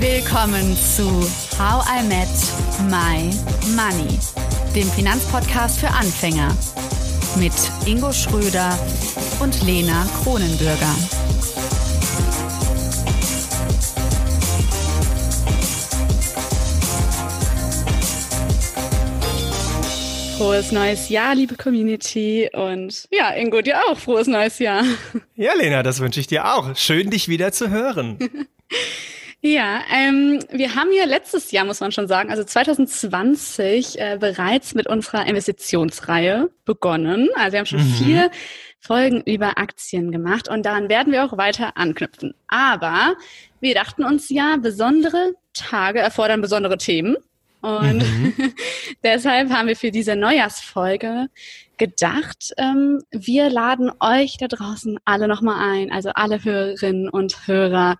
Willkommen 0.00 0.74
zu 0.78 1.04
How 1.58 1.84
I 1.86 2.02
Met 2.08 2.26
My 2.88 3.30
Money, 3.76 4.18
dem 4.74 4.88
Finanzpodcast 4.92 5.78
für 5.78 5.88
Anfänger 5.88 6.56
mit 7.38 7.52
Ingo 7.84 8.10
Schröder 8.10 8.78
und 9.40 9.62
Lena 9.62 10.08
Kronenbürger. 10.22 10.94
Frohes 20.38 20.72
neues 20.72 21.10
Jahr, 21.10 21.34
liebe 21.34 21.56
Community. 21.56 22.48
Und 22.54 23.06
ja, 23.10 23.34
Ingo, 23.34 23.60
dir 23.60 23.82
auch 23.84 23.98
frohes 23.98 24.28
neues 24.28 24.58
Jahr. 24.60 24.82
Ja, 25.36 25.52
Lena, 25.52 25.82
das 25.82 26.00
wünsche 26.00 26.20
ich 26.20 26.26
dir 26.26 26.54
auch. 26.54 26.74
Schön, 26.74 27.10
dich 27.10 27.28
wieder 27.28 27.52
zu 27.52 27.68
hören. 27.68 28.18
Ja, 29.42 29.80
ähm, 29.90 30.40
wir 30.50 30.74
haben 30.74 30.90
ja 30.92 31.04
letztes 31.06 31.50
Jahr, 31.50 31.64
muss 31.64 31.80
man 31.80 31.92
schon 31.92 32.06
sagen, 32.08 32.30
also 32.30 32.44
2020 32.44 33.98
äh, 33.98 34.18
bereits 34.20 34.74
mit 34.74 34.86
unserer 34.86 35.26
Investitionsreihe 35.26 36.50
begonnen. 36.66 37.30
Also 37.36 37.52
wir 37.52 37.58
haben 37.60 37.66
schon 37.66 37.80
mhm. 37.80 37.94
vier 37.94 38.30
Folgen 38.80 39.22
über 39.22 39.56
Aktien 39.56 40.12
gemacht 40.12 40.48
und 40.48 40.66
daran 40.66 40.90
werden 40.90 41.12
wir 41.12 41.24
auch 41.24 41.38
weiter 41.38 41.78
anknüpfen. 41.78 42.34
Aber 42.48 43.14
wir 43.60 43.74
dachten 43.74 44.04
uns 44.04 44.28
ja, 44.28 44.56
besondere 44.56 45.34
Tage 45.54 46.00
erfordern 46.00 46.42
besondere 46.42 46.76
Themen. 46.76 47.16
Und 47.62 47.98
mhm. 48.02 48.54
deshalb 49.04 49.50
haben 49.50 49.68
wir 49.68 49.76
für 49.76 49.90
diese 49.90 50.16
Neujahrsfolge 50.16 51.28
gedacht, 51.78 52.52
ähm, 52.58 53.00
wir 53.10 53.48
laden 53.48 53.90
euch 54.00 54.36
da 54.38 54.48
draußen 54.48 54.98
alle 55.06 55.28
nochmal 55.28 55.76
ein, 55.76 55.90
also 55.90 56.10
alle 56.10 56.44
Hörerinnen 56.44 57.08
und 57.08 57.46
Hörer, 57.46 57.96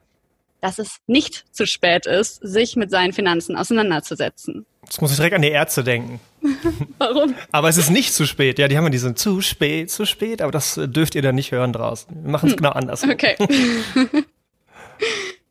dass 0.60 0.78
es 0.78 0.98
nicht 1.06 1.45
zu 1.52 1.66
spät 1.66 2.06
ist, 2.06 2.36
sich 2.36 2.77
mit 2.77 2.91
seinen 2.91 3.12
Finanzen 3.12 3.56
auseinanderzusetzen. 3.56 4.67
Jetzt 4.84 5.00
muss 5.00 5.11
ich 5.11 5.17
direkt 5.17 5.34
an 5.34 5.42
die 5.42 5.50
Ärzte 5.50 5.84
denken. 5.84 6.20
Warum? 6.98 7.34
aber 7.52 7.69
es 7.69 7.77
ist 7.77 7.91
nicht 7.91 8.14
zu 8.14 8.27
spät. 8.27 8.58
Ja, 8.58 8.67
die 8.67 8.77
haben 8.77 8.84
ja 8.84 8.91
diesen 8.91 9.14
zu 9.14 9.41
spät, 9.41 9.91
zu 9.91 10.06
spät, 10.06 10.42
aber 10.42 10.52
das 10.52 10.80
dürft 10.83 11.14
ihr 11.14 11.22
dann 11.22 11.34
nicht 11.34 11.52
hören 11.52 11.72
draußen. 11.72 12.25
Wir 12.25 12.30
machen 12.30 12.47
es 12.47 12.52
hm. 12.52 12.56
genau 12.58 12.70
anders. 12.70 13.05
Okay. 13.05 13.36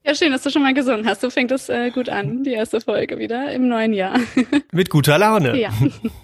Ja, 0.06 0.16
schön, 0.16 0.32
dass 0.32 0.42
du 0.42 0.50
schon 0.50 0.64
mal 0.64 0.74
gesungen 0.74 1.06
hast. 1.06 1.22
Du 1.22 1.30
fängt 1.30 1.52
es 1.52 1.70
äh, 1.70 1.92
gut 1.92 2.10
an, 2.10 2.44
die 2.44 2.54
erste 2.54 2.82
Folge 2.82 3.20
wieder 3.20 3.52
im 3.52 3.68
neuen 3.68 3.94
Jahr. 3.94 4.18
Mit 4.72 4.90
guter 4.90 5.20
Laune. 5.20 5.56
Ja. 5.60 5.70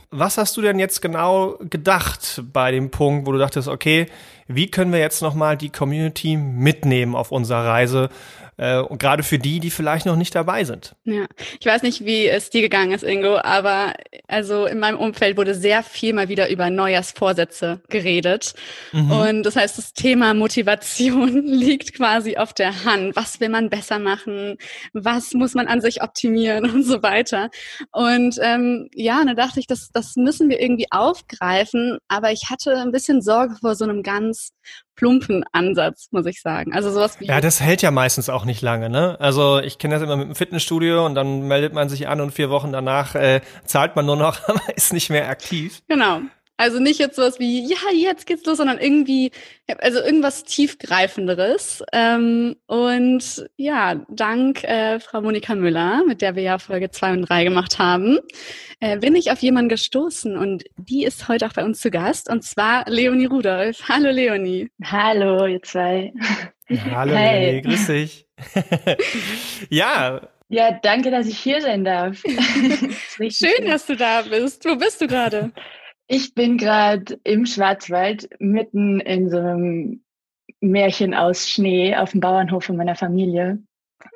Was 0.10 0.40
hast 0.40 0.58
du 0.58 0.62
denn 0.62 0.80
jetzt 0.80 1.04
genau 1.04 1.60
gedacht 1.60 2.42
bei 2.52 2.72
dem 2.72 2.90
Punkt, 2.90 3.28
wo 3.28 3.32
du 3.32 3.38
dachtest, 3.38 3.68
okay, 3.68 4.08
wie 4.48 4.72
können 4.72 4.92
wir 4.92 5.00
jetzt 5.00 5.22
nochmal 5.22 5.56
die 5.56 5.70
Community 5.70 6.36
mitnehmen 6.36 7.16
auf 7.16 7.32
unserer 7.32 7.66
Reise 7.66 8.10
äh, 8.58 8.80
und 8.80 9.00
gerade 9.00 9.24
für 9.24 9.40
die, 9.40 9.60
die 9.60 9.70
vielleicht 9.70 10.06
noch 10.06 10.16
nicht 10.16 10.34
dabei 10.36 10.64
sind. 10.64 10.96
Ja, 11.04 11.26
ich 11.60 11.66
weiß 11.66 11.84
nicht, 11.84 12.06
wie 12.06 12.28
es 12.28 12.50
dir 12.50 12.62
gegangen 12.62 12.92
ist, 12.92 13.04
Ingo, 13.04 13.38
aber 13.38 13.94
also 14.28 14.66
in 14.66 14.80
meinem 14.80 14.98
Umfeld 14.98 15.38
wurde 15.38 15.56
sehr 15.56 15.84
viel 15.84 16.14
mal 16.14 16.30
wieder 16.30 16.50
über 16.50 16.70
Neujahrsvorsätze 16.70 17.82
geredet. 17.90 18.54
Mhm. 18.92 19.12
Und 19.12 19.44
das 19.44 19.56
heißt, 19.56 19.78
das 19.78 19.94
Thema 19.94 20.34
Motivation 20.34 21.44
liegt 21.46 21.94
quasi 21.94 22.38
auf 22.38 22.54
der 22.54 22.86
Hand. 22.86 23.16
Was 23.16 23.40
will 23.40 23.50
man 23.50 23.70
besser 23.70 24.00
machen? 24.00 24.58
Was 24.94 25.34
muss 25.34 25.54
man 25.54 25.68
an 25.68 25.82
sich 25.82 26.02
optimieren 26.02 26.70
und 26.74 26.84
so 26.84 27.04
weiter? 27.04 27.50
Und 27.92 28.40
ähm, 28.42 28.90
ja, 28.94 29.24
da 29.26 29.34
dachte 29.34 29.60
ich, 29.60 29.68
das, 29.68 29.90
das 29.92 30.16
müssen 30.16 30.50
wir 30.50 30.62
irgendwie 30.62 30.88
aufgreifen. 30.92 31.98
Aber 32.08 32.32
ich 32.32 32.50
hatte 32.50 32.78
ein 32.78 32.92
bisschen 32.92 33.22
Sorge 33.22 33.56
vor 33.60 33.76
so 33.76 33.84
einem 33.84 34.04
ganz 34.04 34.52
plumpen 34.96 35.44
Ansatz, 35.52 36.08
muss 36.12 36.26
ich 36.26 36.42
sagen. 36.42 36.74
Also 36.74 36.92
sowas 36.92 37.20
wie. 37.20 37.26
Ja, 37.26 37.42
das 37.42 37.62
hält 37.62 37.82
ja 37.82 37.92
meistens 37.92 38.30
auch 38.30 38.46
nicht 38.46 38.62
lange, 38.62 38.90
ne? 38.90 39.18
Also 39.20 39.60
ich 39.60 39.78
kenne 39.78 39.96
das 39.96 40.04
immer 40.04 40.16
mit 40.16 40.28
dem 40.28 40.36
Fitnessstudio 40.36 41.06
und 41.06 41.16
dann 41.16 41.48
meldet 41.48 41.74
man 41.74 41.90
sich 41.90 42.08
an 42.08 42.22
und 42.22 42.32
vier 42.32 42.50
Wochen 42.50 42.72
danach 42.72 43.16
äh, 43.16 43.42
zahlt 43.66 43.96
man 43.96 44.06
nur 44.06 44.16
noch, 44.16 44.40
aber 44.48 44.62
ist 44.76 44.94
nicht 44.94 45.10
mehr 45.10 45.30
aktiv. 45.30 45.82
Genau. 45.88 46.22
Also 46.58 46.80
nicht 46.80 47.00
jetzt 47.00 47.18
sowas 47.18 47.38
wie, 47.40 47.66
ja, 47.68 47.92
jetzt 47.94 48.26
geht's 48.26 48.46
los, 48.46 48.58
sondern 48.58 48.80
irgendwie, 48.80 49.32
also 49.80 50.02
irgendwas 50.02 50.46
tiefgreifenderes. 50.46 51.84
Ähm, 51.92 52.56
und 52.68 53.46
ja, 53.58 53.96
dank 54.08 54.64
äh, 54.64 55.00
Frau 55.02 55.22
Monika 55.22 55.54
Müller, 55.54 56.04
mit 56.08 56.22
der 56.22 56.36
wir 56.36 56.44
ja 56.44 56.58
Folge 56.58 56.90
zwei 56.92 57.12
und 57.12 57.24
drei 57.24 57.44
gemacht 57.44 57.78
haben, 57.78 58.20
äh, 58.80 58.98
bin 58.98 59.16
ich 59.16 59.32
auf 59.32 59.40
jemanden 59.40 59.68
gestoßen 59.68 60.38
und 60.38 60.64
die 60.78 61.04
ist 61.04 61.28
heute 61.28 61.46
auch 61.46 61.54
bei 61.54 61.66
uns 61.66 61.82
zu 61.82 61.92
Gast 61.92 62.30
und 62.30 62.44
zwar 62.44 62.86
Leonie 62.90 63.26
Rudolph. 63.26 63.84
Hallo 63.90 64.10
Leonie. 64.12 64.70
Hallo, 64.82 65.46
ihr 65.48 65.62
zwei. 65.62 66.14
Hallo 66.92 67.14
hey. 67.14 67.52
Leonie, 67.52 67.62
grüß 67.64 67.88
dich. 67.88 68.28
ja, 69.70 70.22
ja, 70.48 70.72
danke, 70.72 71.10
dass 71.10 71.28
ich 71.28 71.40
hier 71.40 71.60
sein 71.62 71.84
darf. 71.84 72.22
das 73.18 73.36
Schön, 73.36 73.66
dass 73.66 73.88
du 73.88 73.96
da 73.96 74.22
bist. 74.22 74.64
Wo 74.66 74.76
bist 74.76 75.02
du 75.02 75.08
gerade? 75.08 75.52
Ich 76.08 76.36
bin 76.36 76.58
gerade 76.58 77.20
im 77.24 77.46
Schwarzwald 77.46 78.30
mitten 78.40 79.00
in 79.00 79.30
so 79.30 79.38
einem 79.38 80.04
Märchen 80.62 81.14
aus 81.14 81.50
Schnee 81.50 81.96
auf 81.96 82.12
dem 82.12 82.22
Bauernhof 82.22 82.66
von 82.66 82.78
meiner 82.78 82.96
Familie. 82.96 83.64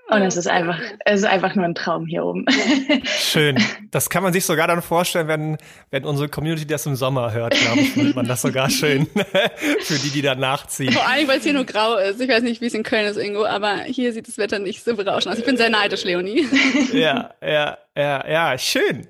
Und 0.09 0.23
es 0.23 0.37
ist 0.37 0.47
einfach, 0.47 0.79
es 1.05 1.19
ist 1.19 1.25
einfach 1.25 1.53
nur 1.53 1.65
ein 1.65 1.75
Traum 1.75 2.07
hier 2.07 2.25
oben. 2.25 2.45
Schön. 3.05 3.57
Das 3.91 4.09
kann 4.09 4.23
man 4.23 4.33
sich 4.33 4.43
sogar 4.43 4.67
dann 4.67 4.81
vorstellen, 4.81 5.27
wenn, 5.27 5.57
wenn 5.91 6.03
unsere 6.03 6.29
Community 6.29 6.65
das 6.65 6.85
im 6.87 6.95
Sommer 6.95 7.31
hört, 7.31 7.53
glaube 7.53 7.81
ich, 7.81 7.91
findet 7.91 8.15
man 8.15 8.27
das 8.27 8.41
sogar 8.41 8.69
schön. 8.71 9.07
Für 9.81 9.99
die, 9.99 10.09
die 10.09 10.21
da 10.21 10.33
nachziehen. 10.33 10.93
Vor 10.93 11.07
allem, 11.07 11.27
weil 11.27 11.37
es 11.37 11.43
hier 11.43 11.53
nur 11.53 11.65
grau 11.65 11.95
ist. 11.97 12.19
Ich 12.19 12.27
weiß 12.27 12.41
nicht, 12.41 12.59
wie 12.59 12.65
es 12.65 12.73
in 12.73 12.83
Köln 12.83 13.05
ist, 13.05 13.17
Ingo, 13.17 13.45
aber 13.45 13.81
hier 13.83 14.11
sieht 14.11 14.27
das 14.27 14.37
Wetter 14.39 14.57
nicht 14.57 14.83
so 14.83 14.95
berauschend 14.95 15.33
aus. 15.33 15.39
Ich 15.39 15.45
bin 15.45 15.57
sehr 15.57 15.69
neidisch, 15.69 16.03
Leonie. 16.03 16.47
Ja, 16.91 17.31
ja, 17.41 17.77
ja, 17.95 18.27
ja, 18.27 18.57
schön. 18.57 19.07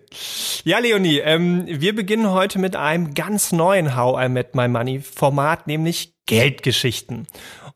Ja, 0.64 0.80
Leonie, 0.80 1.20
ähm, 1.20 1.64
wir 1.66 1.96
beginnen 1.96 2.30
heute 2.32 2.60
mit 2.60 2.76
einem 2.76 3.14
ganz 3.14 3.52
neuen 3.52 3.96
How 3.96 4.26
I 4.26 4.30
Met 4.30 4.54
My 4.56 4.68
Money 4.68 5.00
Format, 5.00 5.68
nämlich 5.68 6.14
Geldgeschichten. 6.26 7.26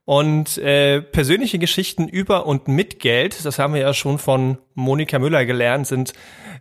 Und 0.06 0.58
äh, 0.58 1.02
persönliche 1.02 1.60
Geschichten 1.60 2.10
über 2.10 2.46
und 2.46 2.68
mit 2.68 3.00
Geld, 3.00 3.46
das 3.46 3.58
haben 3.58 3.74
wir 3.74 3.82
ja 3.82 3.94
schon 3.94 4.20
von 4.20 4.58
Monika 4.74 5.18
Müller 5.18 5.46
gelernt, 5.46 5.88
sind 5.88 6.14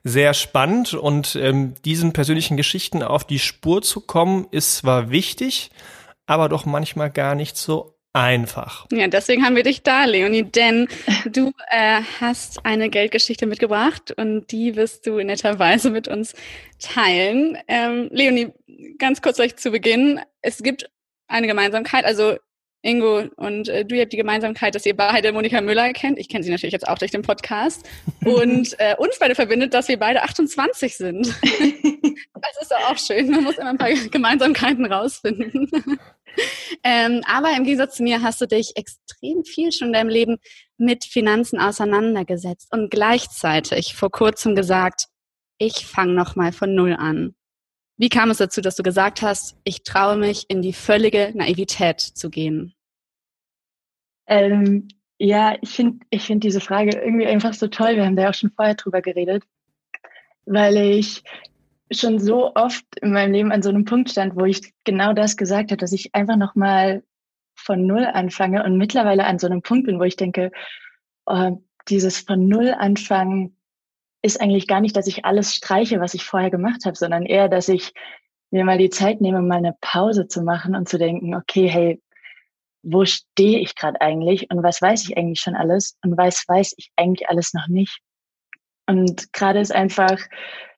sehr 0.05 0.33
spannend. 0.35 0.95
Und 0.95 1.35
ähm, 1.37 1.75
diesen 1.85 2.13
persönlichen 2.13 2.57
Geschichten 2.57 3.03
auf 3.03 3.25
die 3.25 3.41
Spur 3.41 3.83
zu 3.83 4.01
kommen, 4.01 4.47
ist 4.53 4.77
zwar 4.77 5.11
wichtig, 5.11 5.71
aber 6.27 6.49
doch 6.49 6.67
manchmal 6.67 7.11
gar 7.11 7.35
nicht 7.35 7.57
so 7.57 7.99
einfach. 8.13 8.87
Ja, 8.93 9.09
deswegen 9.09 9.45
haben 9.45 9.57
wir 9.57 9.63
dich 9.63 9.83
da, 9.83 10.05
Leonie, 10.05 10.45
denn 10.45 10.87
du 11.27 11.53
äh, 11.71 12.01
hast 12.21 12.65
eine 12.65 12.91
Geldgeschichte 12.91 13.47
mitgebracht 13.47 14.13
und 14.17 14.53
die 14.53 14.77
wirst 14.77 15.07
du 15.07 15.17
netterweise 15.23 15.91
mit 15.91 16.09
uns 16.09 16.35
teilen. 16.79 17.59
Ähm, 17.69 18.09
Leonie, 18.13 18.53
ganz 18.99 19.23
kurz 19.23 19.41
euch 19.41 19.57
zu 19.57 19.71
Beginn. 19.71 20.21
Es 20.43 20.63
gibt 20.63 20.91
eine 21.27 21.47
Gemeinsamkeit. 21.47 22.05
Also 22.05 22.37
Ingo 22.83 23.25
und 23.37 23.69
äh, 23.69 23.85
du 23.85 23.99
habt 24.01 24.13
die 24.13 24.17
Gemeinsamkeit, 24.17 24.75
dass 24.75 24.85
ihr 24.85 24.97
beide 24.97 25.33
Monika 25.33 25.61
Müller 25.61 25.93
kennt. 25.93 26.19
Ich 26.19 26.29
kenne 26.29 26.43
sie 26.43 26.51
natürlich 26.51 26.73
jetzt 26.73 26.89
auch 26.89 26.99
durch 26.99 27.13
den 27.13 27.23
Podcast. 27.23 27.89
Und 28.25 28.75
äh, 28.79 28.95
uns 28.99 29.19
beide 29.19 29.35
verbindet, 29.35 29.73
dass 29.75 29.89
wir 29.89 29.99
beide 29.99 30.23
28 30.23 30.97
sind. 30.97 31.27
das 31.43 32.61
ist 32.61 32.71
doch 32.71 32.91
auch 32.91 32.99
schön. 32.99 33.31
Man 33.31 33.45
muss 33.45 33.59
immer 33.59 33.71
ein 33.71 33.79
paar 33.79 33.91
Gemeinsamkeiten 33.91 34.85
rausfinden. 34.85 35.71
ähm, 36.85 37.23
aber 37.27 37.57
im 37.57 37.65
Gegensatz 37.65 37.97
zu 37.97 38.03
mir 38.03 38.23
hast 38.23 38.41
du 38.41 38.47
dich 38.47 38.73
extrem 38.77 39.45
viel 39.45 39.73
schon 39.73 39.89
in 39.89 39.93
deinem 39.93 40.09
Leben 40.09 40.39
mit 40.77 41.05
Finanzen 41.05 41.61
auseinandergesetzt 41.61 42.69
und 42.73 42.91
gleichzeitig 42.91 43.95
vor 43.95 44.11
kurzem 44.11 44.57
gesagt, 44.57 45.07
ich 45.59 45.87
fange 45.87 46.13
nochmal 46.13 46.53
von 46.53 46.75
Null 46.75 46.95
an. 46.95 47.35
Wie 47.97 48.09
kam 48.09 48.31
es 48.31 48.39
dazu, 48.39 48.61
dass 48.61 48.77
du 48.77 48.83
gesagt 48.83 49.23
hast, 49.23 49.57
ich 49.65 49.83
traue 49.83 50.17
mich, 50.17 50.47
in 50.49 50.63
die 50.63 50.73
völlige 50.73 51.33
Naivität 51.35 52.01
zu 52.01 52.31
gehen? 52.31 52.75
Ähm, 54.27 54.89
ja, 55.19 55.57
ich 55.61 55.71
finde 55.71 56.05
ich 56.11 56.23
find 56.23 56.43
diese 56.43 56.61
Frage 56.61 56.99
irgendwie 56.99 57.27
einfach 57.27 57.55
so 57.55 57.69
toll. 57.69 57.97
Wir 57.97 58.07
haben 58.07 58.17
da 58.17 58.31
auch 58.31 58.35
schon 58.35 58.51
vorher 58.51 58.75
drüber 58.75 59.03
geredet, 59.03 59.45
weil 60.47 60.77
ich 60.77 61.23
schon 61.93 62.19
so 62.19 62.55
oft 62.55 62.85
in 63.01 63.13
meinem 63.13 63.33
Leben 63.33 63.53
an 63.53 63.63
so 63.63 63.69
einem 63.69 63.85
Punkt 63.85 64.11
stand, 64.11 64.35
wo 64.37 64.45
ich 64.45 64.73
genau 64.85 65.13
das 65.13 65.37
gesagt 65.37 65.71
habe, 65.71 65.77
dass 65.77 65.93
ich 65.93 66.15
einfach 66.15 66.37
nochmal 66.37 67.03
von 67.55 67.87
Null 67.87 68.07
anfange 68.07 68.65
und 68.65 68.77
mittlerweile 68.77 69.25
an 69.27 69.39
so 69.39 69.47
einem 69.47 69.63
Punkt 69.63 69.87
bin, 69.87 69.99
wo 70.01 70.05
ich 70.05 70.17
denke, 70.17 70.51
oh, 71.27 71.63
dieses 71.89 72.19
von 72.19 72.49
Null 72.49 72.75
anfangen, 72.77 73.57
ist 74.23 74.41
eigentlich 74.41 74.69
gar 74.69 74.81
nicht, 74.81 74.97
dass 74.97 75.07
ich 75.07 75.25
alles 75.25 75.55
streiche, 75.55 76.01
was 76.01 76.15
ich 76.15 76.25
vorher 76.25 76.51
gemacht 76.51 76.85
habe, 76.87 76.97
sondern 76.97 77.27
eher, 77.27 77.49
dass 77.49 77.69
ich 77.69 77.93
mir 78.51 78.65
mal 78.65 78.79
die 78.79 78.91
Zeit 78.91 79.21
nehme, 79.21 79.43
mal 79.43 79.59
eine 79.59 79.77
Pause 79.81 80.29
zu 80.29 80.43
machen 80.43 80.77
und 80.77 80.89
zu 80.89 80.99
denken, 80.99 81.35
okay, 81.35 81.69
hey, 81.69 82.01
wo 82.83 83.05
stehe 83.05 83.61
ich 83.61 83.75
gerade 83.75 84.01
eigentlich 84.01 84.51
und 84.51 84.63
was 84.63 84.83
weiß 84.83 85.05
ich 85.09 85.17
eigentlich 85.17 85.41
schon 85.41 85.55
alles 85.55 85.97
und 86.03 86.17
was 86.17 86.45
weiß 86.47 86.75
ich 86.77 86.91
eigentlich 86.97 87.29
alles 87.29 87.55
noch 87.55 87.69
nicht. 87.69 88.01
Und 88.87 89.33
gerade 89.33 89.61
ist 89.61 89.73
einfach, 89.73 90.19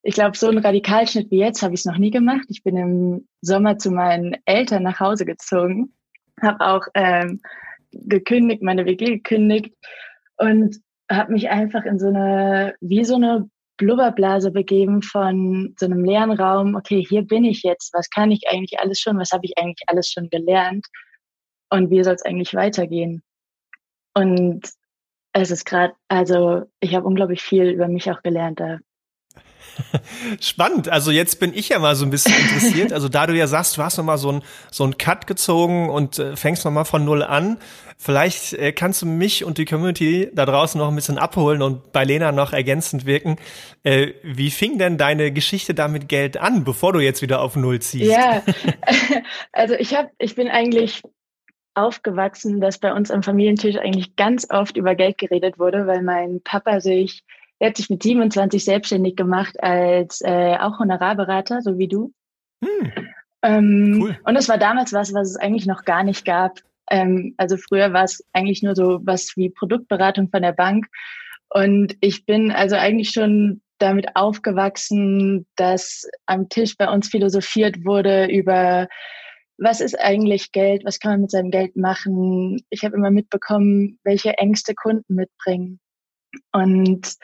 ich 0.03 0.15
glaube, 0.15 0.37
so 0.37 0.49
ein 0.49 0.59
Radikalschnitt 0.59 1.31
wie 1.31 1.39
jetzt 1.39 1.63
habe 1.63 1.75
ich 1.75 1.81
es 1.81 1.87
noch 1.87 1.97
nie 1.97 2.11
gemacht. 2.11 2.45
Ich 2.49 2.63
bin 2.63 2.77
im 2.77 3.29
Sommer 3.41 3.79
zu 3.79 3.91
meinen 3.91 4.37
Eltern 4.45 4.83
nach 4.83 5.01
Hause 5.01 5.25
gezogen, 5.25 5.95
habe 6.43 6.61
auch 6.65 6.87
ähm, 6.95 7.41
gekündigt, 7.93 8.63
meine 8.63 8.85
WG 8.85 9.07
gekündigt 9.17 9.75
und 10.37 10.81
habe 11.11 11.33
mich 11.33 11.51
einfach 11.51 11.85
in 11.85 11.99
so 11.99 12.09
eine, 12.09 12.75
wie 12.81 13.05
so 13.05 13.17
eine 13.17 13.49
Blubberblase 13.77 14.51
begeben 14.51 15.03
von 15.03 15.75
so 15.79 15.87
einem 15.87 16.05
leeren 16.05 16.33
Raum. 16.33 16.75
Okay, 16.77 17.05
hier 17.07 17.23
bin 17.23 17.45
ich 17.45 17.63
jetzt. 17.63 17.93
Was 17.93 18.09
kann 18.11 18.31
ich 18.31 18.49
eigentlich 18.49 18.79
alles 18.79 19.01
schon? 19.01 19.19
Was 19.19 19.33
habe 19.33 19.45
ich 19.45 19.59
eigentlich 19.59 19.85
alles 19.89 20.11
schon 20.11 20.29
gelernt? 20.31 20.87
Und 21.71 21.91
wie 21.91 22.03
soll 22.05 22.15
es 22.15 22.25
eigentlich 22.25 22.55
weitergehen? 22.55 23.23
Und 24.15 24.71
es 25.33 25.51
ist 25.51 25.65
gerade, 25.65 25.95
also 26.09 26.63
ich 26.81 26.95
habe 26.95 27.07
unglaublich 27.07 27.43
viel 27.43 27.71
über 27.71 27.89
mich 27.89 28.11
auch 28.11 28.23
gelernt 28.23 28.61
da. 28.61 28.79
Spannend. 30.41 30.89
Also 30.89 31.11
jetzt 31.11 31.41
bin 31.41 31.53
ich 31.55 31.71
ja 31.71 31.79
mal 31.79 31.95
so 31.97 32.05
ein 32.05 32.11
bisschen 32.11 32.35
interessiert. 32.35 32.93
Also 32.93 33.09
da 33.09 33.27
du 33.27 33.35
ja 33.35 33.47
sagst, 33.47 33.77
du 33.77 33.83
hast 33.83 33.99
noch 33.99 34.05
mal 34.05 34.19
so 34.19 34.31
ein 34.31 34.43
so 34.71 34.85
ein 34.85 34.99
Cut 34.99 35.27
gezogen 35.27 35.91
und 35.91 36.19
äh, 36.19 36.37
fängst 36.37 36.65
noch 36.65 36.73
mal 36.73 36.85
von 36.85 37.05
null 37.05 37.23
an. 37.23 37.59
Vielleicht 37.97 38.55
äh, 38.55 38.73
kannst 38.73 39.03
du 39.03 39.07
mich 39.07 39.45
und 39.45 39.59
die 39.59 39.65
Community 39.65 40.31
da 40.33 40.47
draußen 40.47 40.79
noch 40.79 40.89
ein 40.89 40.95
bisschen 40.95 41.19
abholen 41.19 41.63
und 41.63 41.93
bei 41.93 42.05
Lena 42.05 42.33
noch 42.33 42.53
ergänzend 42.53 43.07
wirken. 43.07 43.37
Äh, 43.83 44.13
wie 44.23 44.51
fing 44.51 44.79
denn 44.79 44.99
deine 44.99 45.33
Geschichte 45.33 45.75
da 45.75 45.89
mit 45.89 46.09
Geld 46.09 46.37
an, 46.37 46.65
bevor 46.65 46.93
du 46.93 47.01
jetzt 47.01 47.23
wieder 47.23 47.41
auf 47.41 47.57
null 47.57 47.81
ziehst? 47.81 48.11
Ja, 48.11 48.43
also 49.53 49.75
ich 49.75 49.95
habe, 49.95 50.11
ich 50.19 50.35
bin 50.35 50.49
eigentlich 50.49 51.03
aufgewachsen, 51.75 52.61
dass 52.61 52.79
bei 52.79 52.93
uns 52.93 53.11
am 53.11 53.23
Familientisch 53.23 53.77
eigentlich 53.77 54.17
ganz 54.17 54.47
oft 54.51 54.77
über 54.77 54.95
Geld 54.95 55.19
geredet 55.19 55.59
wurde, 55.59 55.87
weil 55.87 56.03
mein 56.03 56.41
Papa 56.43 56.81
sich, 56.81 57.25
er 57.65 57.71
hat 57.71 57.79
sich 57.79 57.89
mit 57.89 58.03
27 58.03 58.63
selbstständig 58.63 59.17
gemacht 59.17 59.57
als 59.63 60.21
äh, 60.21 60.55
auch 60.59 60.79
Honorarberater, 60.79 61.63
so 61.63 61.79
wie 61.79 61.89
du. 61.89 62.13
Hm. 62.63 62.93
Ähm, 63.43 63.99
cool. 64.03 64.19
Und 64.25 64.37
es 64.37 64.51
war 64.51 64.59
damals 64.59 64.93
was, 64.93 65.15
was 65.15 65.31
es 65.31 65.37
eigentlich 65.37 65.65
noch 65.65 65.87
gar 65.87 66.05
nicht 66.05 66.27
gab. 66.27 66.59
Ähm, 66.91 67.33
also 67.39 67.57
früher 67.57 67.95
war 67.95 68.05
es 68.05 68.23
eigentlich 68.35 68.63
nur 68.63 68.77
so 68.77 69.01
was 69.05 69.33
wie 69.37 69.49
Produktberatung 69.49 70.29
von 70.29 70.43
der 70.43 70.53
Bank. 70.53 70.89
Und 71.49 71.97
ich 72.03 72.27
bin 72.27 72.53
also 72.53 72.77
eigentlich 72.77 73.13
schon 73.13 73.63
damit 73.79 74.15
aufgewachsen, 74.15 75.47
dass 75.57 76.07
am 76.27 76.51
Tisch 76.51 76.77
bei 76.77 76.91
uns 76.91 77.09
philosophiert 77.09 77.87
wurde 77.87 78.27
über 78.27 78.89
was 79.57 79.81
ist 79.81 79.99
eigentlich 79.99 80.53
Geld, 80.53 80.85
was 80.85 80.99
kann 80.99 81.13
man 81.13 81.21
mit 81.23 81.31
seinem 81.31 81.51
Geld 81.51 81.77
machen. 81.77 82.61
Ich 82.69 82.85
habe 82.85 82.95
immer 82.95 83.11
mitbekommen, 83.11 83.99
welche 84.05 84.37
Ängste 84.37 84.75
Kunden 84.75 85.15
mitbringen. 85.15 85.81
Und 86.53 87.17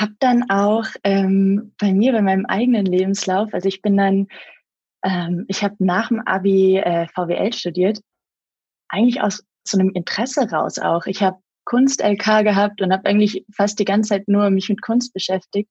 habe 0.00 0.14
dann 0.18 0.50
auch 0.50 0.86
ähm, 1.04 1.74
bei 1.78 1.92
mir, 1.92 2.12
bei 2.12 2.22
meinem 2.22 2.46
eigenen 2.46 2.86
Lebenslauf, 2.86 3.54
also 3.54 3.68
ich 3.68 3.80
bin 3.80 3.96
dann, 3.96 4.26
ähm, 5.04 5.44
ich 5.48 5.62
habe 5.62 5.76
nach 5.78 6.08
dem 6.08 6.20
Abi 6.20 6.78
äh, 6.78 7.06
VWL 7.08 7.52
studiert, 7.52 8.00
eigentlich 8.88 9.20
aus 9.22 9.44
so 9.64 9.78
einem 9.78 9.90
Interesse 9.90 10.50
raus 10.50 10.78
auch. 10.78 11.06
Ich 11.06 11.22
habe 11.22 11.38
Kunst-LK 11.64 12.44
gehabt 12.44 12.82
und 12.82 12.92
habe 12.92 13.06
eigentlich 13.08 13.44
fast 13.54 13.78
die 13.78 13.84
ganze 13.84 14.10
Zeit 14.10 14.28
nur 14.28 14.50
mich 14.50 14.68
mit 14.68 14.82
Kunst 14.82 15.14
beschäftigt. 15.14 15.70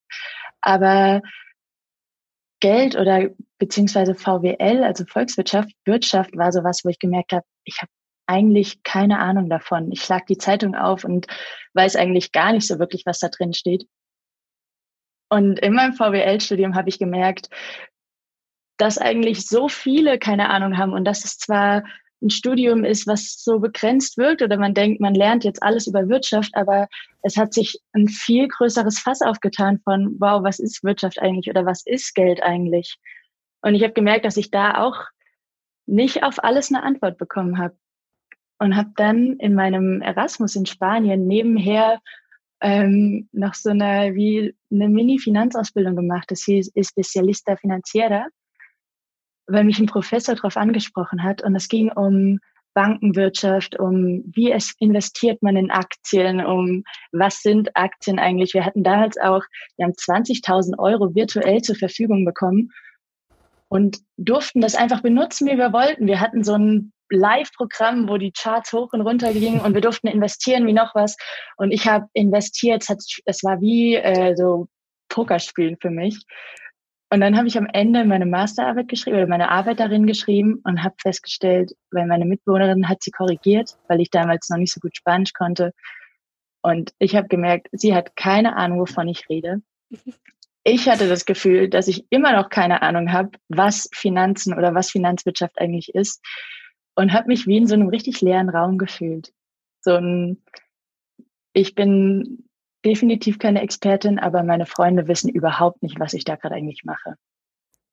Aber 0.62 1.22
Geld 2.60 2.96
oder 2.96 3.30
beziehungsweise 3.60 4.16
VWL, 4.16 4.84
also 4.84 5.06
Volkswirtschaft, 5.06 5.70
Wirtschaft 5.86 6.36
war 6.38 6.52
sowas, 6.52 6.82
wo 6.84 6.90
ich 6.90 6.98
gemerkt 6.98 7.34
habe, 7.34 7.46
ich 7.66 7.82
habe 7.82 7.92
eigentlich 8.26 8.84
keine 8.84 9.20
Ahnung 9.20 9.50
davon. 9.50 9.92
Ich 9.92 10.02
schlag 10.02 10.26
die 10.28 10.38
Zeitung 10.38 10.76
auf 10.76 11.04
und 11.04 11.28
weiß 11.74 11.98
eigentlich 11.98 12.32
gar 12.32 12.54
nicht 12.54 12.66
so 12.66 12.80
wirklich, 12.80 13.04
was 13.06 13.20
da 13.20 13.28
drin 13.28 13.54
steht. 13.54 13.86
Und 15.34 15.60
in 15.62 15.74
meinem 15.74 15.94
VWL-Studium 15.94 16.76
habe 16.76 16.90
ich 16.90 17.00
gemerkt, 17.00 17.50
dass 18.78 19.00
eigentlich 19.00 19.48
so 19.48 19.68
viele 19.68 20.20
keine 20.20 20.52
Ahnung 20.52 20.78
haben 20.78 20.94
und 20.94 21.06
dass 21.06 21.26
es 21.26 21.40
zwar 21.40 21.84
ein 22.22 22.30
Studium 22.30 22.84
ist, 22.84 23.08
was 23.08 23.44
so 23.44 23.58
begrenzt 23.60 24.20
wirkt 24.20 24.44
oder 24.44 24.58
man 24.58 24.76
denkt, 24.76 25.02
man 25.02 25.16
lernt 25.16 25.44
jetzt 25.44 25.64
alles 25.64 25.88
über 25.88 26.08
Wirtschaft, 26.08 26.52
aber 26.54 26.88
es 27.24 27.36
hat 27.36 27.52
sich 27.52 27.82
ein 27.94 28.08
viel 28.10 28.48
größeres 28.48 29.00
Fass 29.00 29.24
aufgetan 29.24 29.80
von, 29.84 30.18
wow, 30.20 30.44
was 30.44 30.60
ist 30.60 30.84
Wirtschaft 30.84 31.20
eigentlich 31.20 31.50
oder 31.50 31.66
was 31.66 31.84
ist 31.84 32.14
Geld 32.14 32.44
eigentlich? 32.44 33.00
Und 33.64 33.74
ich 33.74 33.82
habe 33.82 33.94
gemerkt, 33.94 34.26
dass 34.26 34.38
ich 34.38 34.52
da 34.52 34.84
auch 34.84 34.98
nicht 35.88 36.22
auf 36.22 36.44
alles 36.44 36.72
eine 36.72 36.84
Antwort 36.84 37.18
bekommen 37.18 37.58
habe. 37.58 37.76
Und 38.60 38.76
habe 38.76 38.92
dann 38.98 39.38
in 39.40 39.56
meinem 39.56 40.04
Erasmus 40.04 40.56
in 40.56 40.68
Spanien 40.68 41.26
nebenher 41.26 42.00
ähm, 42.64 43.30
noch 43.32 43.54
so 43.54 43.70
eine 43.70 44.16
wie 44.16 44.56
eine 44.72 44.90
Mini-Finanzausbildung 44.90 45.96
gemacht. 45.96 46.32
Das 46.32 46.44
hieß 46.44 46.72
Especialista 46.74 47.56
Financiera 47.56 48.26
weil 49.48 49.64
mich 49.64 49.80
ein 49.80 49.88
Professor 49.88 50.36
darauf 50.36 50.58
angesprochen 50.58 51.24
hat 51.24 51.44
und 51.44 51.56
es 51.56 51.68
ging 51.68 51.92
um 51.92 52.40
Bankenwirtschaft, 52.74 53.80
um 53.80 54.24
wie 54.26 54.52
es 54.52 54.74
investiert 54.80 55.44
man 55.44 55.56
in 55.56 55.70
Aktien, 55.70 56.44
um 56.44 56.84
was 57.12 57.42
sind 57.42 57.76
Aktien 57.76 58.18
eigentlich. 58.18 58.54
Wir 58.54 58.66
hatten 58.66 58.84
damals 58.84 59.18
auch, 59.18 59.44
wir 59.78 59.86
haben 59.86 59.94
20.000 59.94 60.80
Euro 60.80 61.14
virtuell 61.14 61.62
zur 61.62 61.76
Verfügung 61.76 62.26
bekommen 62.26 62.72
und 63.68 64.00
durften 64.18 64.60
das 64.60 64.76
einfach 64.76 65.02
benutzen, 65.02 65.48
wie 65.48 65.58
wir 65.58 65.72
wollten. 65.72 66.08
Wir 66.08 66.20
hatten 66.20 66.44
so 66.44 66.54
ein 66.54 66.93
Live-Programm, 67.14 68.10
wo 68.10 68.18
die 68.18 68.32
Charts 68.32 68.74
hoch 68.74 68.94
und 68.94 69.02
runter 69.02 69.32
gingen 69.34 69.62
und 69.62 69.74
wir 69.74 69.82
durften 69.82 70.08
investieren 70.08 70.68
wie 70.68 70.74
noch 70.74 70.96
was. 70.96 71.16
Und 71.58 71.72
ich 71.72 71.88
habe 71.88 72.08
investiert, 72.14 72.86
es 73.26 73.44
war 73.44 73.62
wie 73.62 73.96
äh, 73.96 74.36
so 74.36 74.68
Pokerspielen 75.10 75.78
für 75.80 75.90
mich. 75.90 76.20
Und 77.14 77.22
dann 77.22 77.38
habe 77.38 77.48
ich 77.48 77.58
am 77.60 77.68
Ende 77.72 78.06
meine 78.06 78.26
Masterarbeit 78.26 78.88
geschrieben 78.88 79.18
oder 79.18 79.28
meine 79.28 79.50
Arbeit 79.50 79.80
darin 79.80 80.08
geschrieben 80.08 80.62
und 80.64 80.84
habe 80.84 80.96
festgestellt, 81.00 81.74
weil 81.92 82.08
meine 82.08 82.26
Mitbewohnerin 82.26 82.90
hat 82.90 83.04
sie 83.04 83.12
korrigiert, 83.12 83.78
weil 83.88 84.02
ich 84.02 84.10
damals 84.10 84.50
noch 84.50 84.58
nicht 84.58 84.74
so 84.74 84.80
gut 84.80 84.98
Spanisch 84.98 85.34
konnte. 85.34 85.74
Und 86.64 86.92
ich 86.98 87.16
habe 87.16 87.28
gemerkt, 87.28 87.68
sie 87.72 87.94
hat 87.94 88.16
keine 88.16 88.56
Ahnung, 88.56 88.80
wovon 88.80 89.08
ich 89.08 89.30
rede. 89.30 89.62
Ich 90.64 90.90
hatte 90.90 91.08
das 91.08 91.26
Gefühl, 91.26 91.70
dass 91.70 91.88
ich 91.88 92.06
immer 92.10 92.32
noch 92.32 92.50
keine 92.50 92.82
Ahnung 92.82 93.12
habe, 93.12 93.32
was 93.50 93.90
Finanzen 93.94 94.58
oder 94.58 94.74
was 94.74 94.90
Finanzwirtschaft 94.90 95.60
eigentlich 95.60 95.94
ist 95.94 96.20
und 96.96 97.14
habe 97.14 97.28
mich 97.28 97.48
wie 97.48 97.58
in 97.58 97.68
so 97.68 97.74
einem 97.74 97.90
richtig 97.90 98.22
leeren 98.22 98.50
Raum 98.50 98.78
gefühlt. 98.78 99.34
So 99.82 99.96
ein, 99.96 100.44
ich 101.54 101.76
bin 101.76 102.50
definitiv 102.86 103.40
keine 103.40 103.62
Expertin, 103.62 104.20
aber 104.20 104.44
meine 104.44 104.66
Freunde 104.66 105.08
wissen 105.08 105.30
überhaupt 105.30 105.84
nicht, 105.84 106.00
was 106.00 106.14
ich 106.14 106.26
da 106.26 106.36
gerade 106.36 106.56
eigentlich 106.56 106.84
mache. 106.84 107.16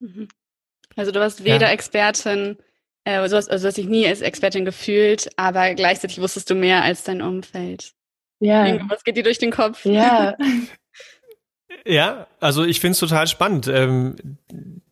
Mhm. 0.00 0.28
Also 0.96 1.12
du 1.12 1.20
warst 1.20 1.44
weder 1.44 1.66
ja. 1.66 1.72
Expertin, 1.72 2.58
äh, 3.04 3.16
also, 3.16 3.36
hast, 3.36 3.50
also 3.50 3.68
hast 3.68 3.76
dich 3.76 3.86
nie 3.86 4.06
als 4.06 4.20
Expertin 4.20 4.64
gefühlt, 4.64 5.30
aber 5.36 5.74
gleichzeitig 5.74 6.20
wusstest 6.20 6.50
du 6.50 6.54
mehr 6.54 6.82
als 6.82 7.04
dein 7.04 7.22
Umfeld. 7.22 7.92
Ja. 8.40 8.80
Was 8.88 9.04
geht 9.04 9.16
dir 9.16 9.22
durch 9.22 9.38
den 9.38 9.52
Kopf? 9.52 9.84
Ja. 9.84 10.36
Ja, 11.86 12.26
also 12.40 12.64
ich 12.64 12.80
finde 12.80 12.92
es 12.92 12.98
total 12.98 13.26
spannend. 13.26 13.68
Ähm, 13.68 14.16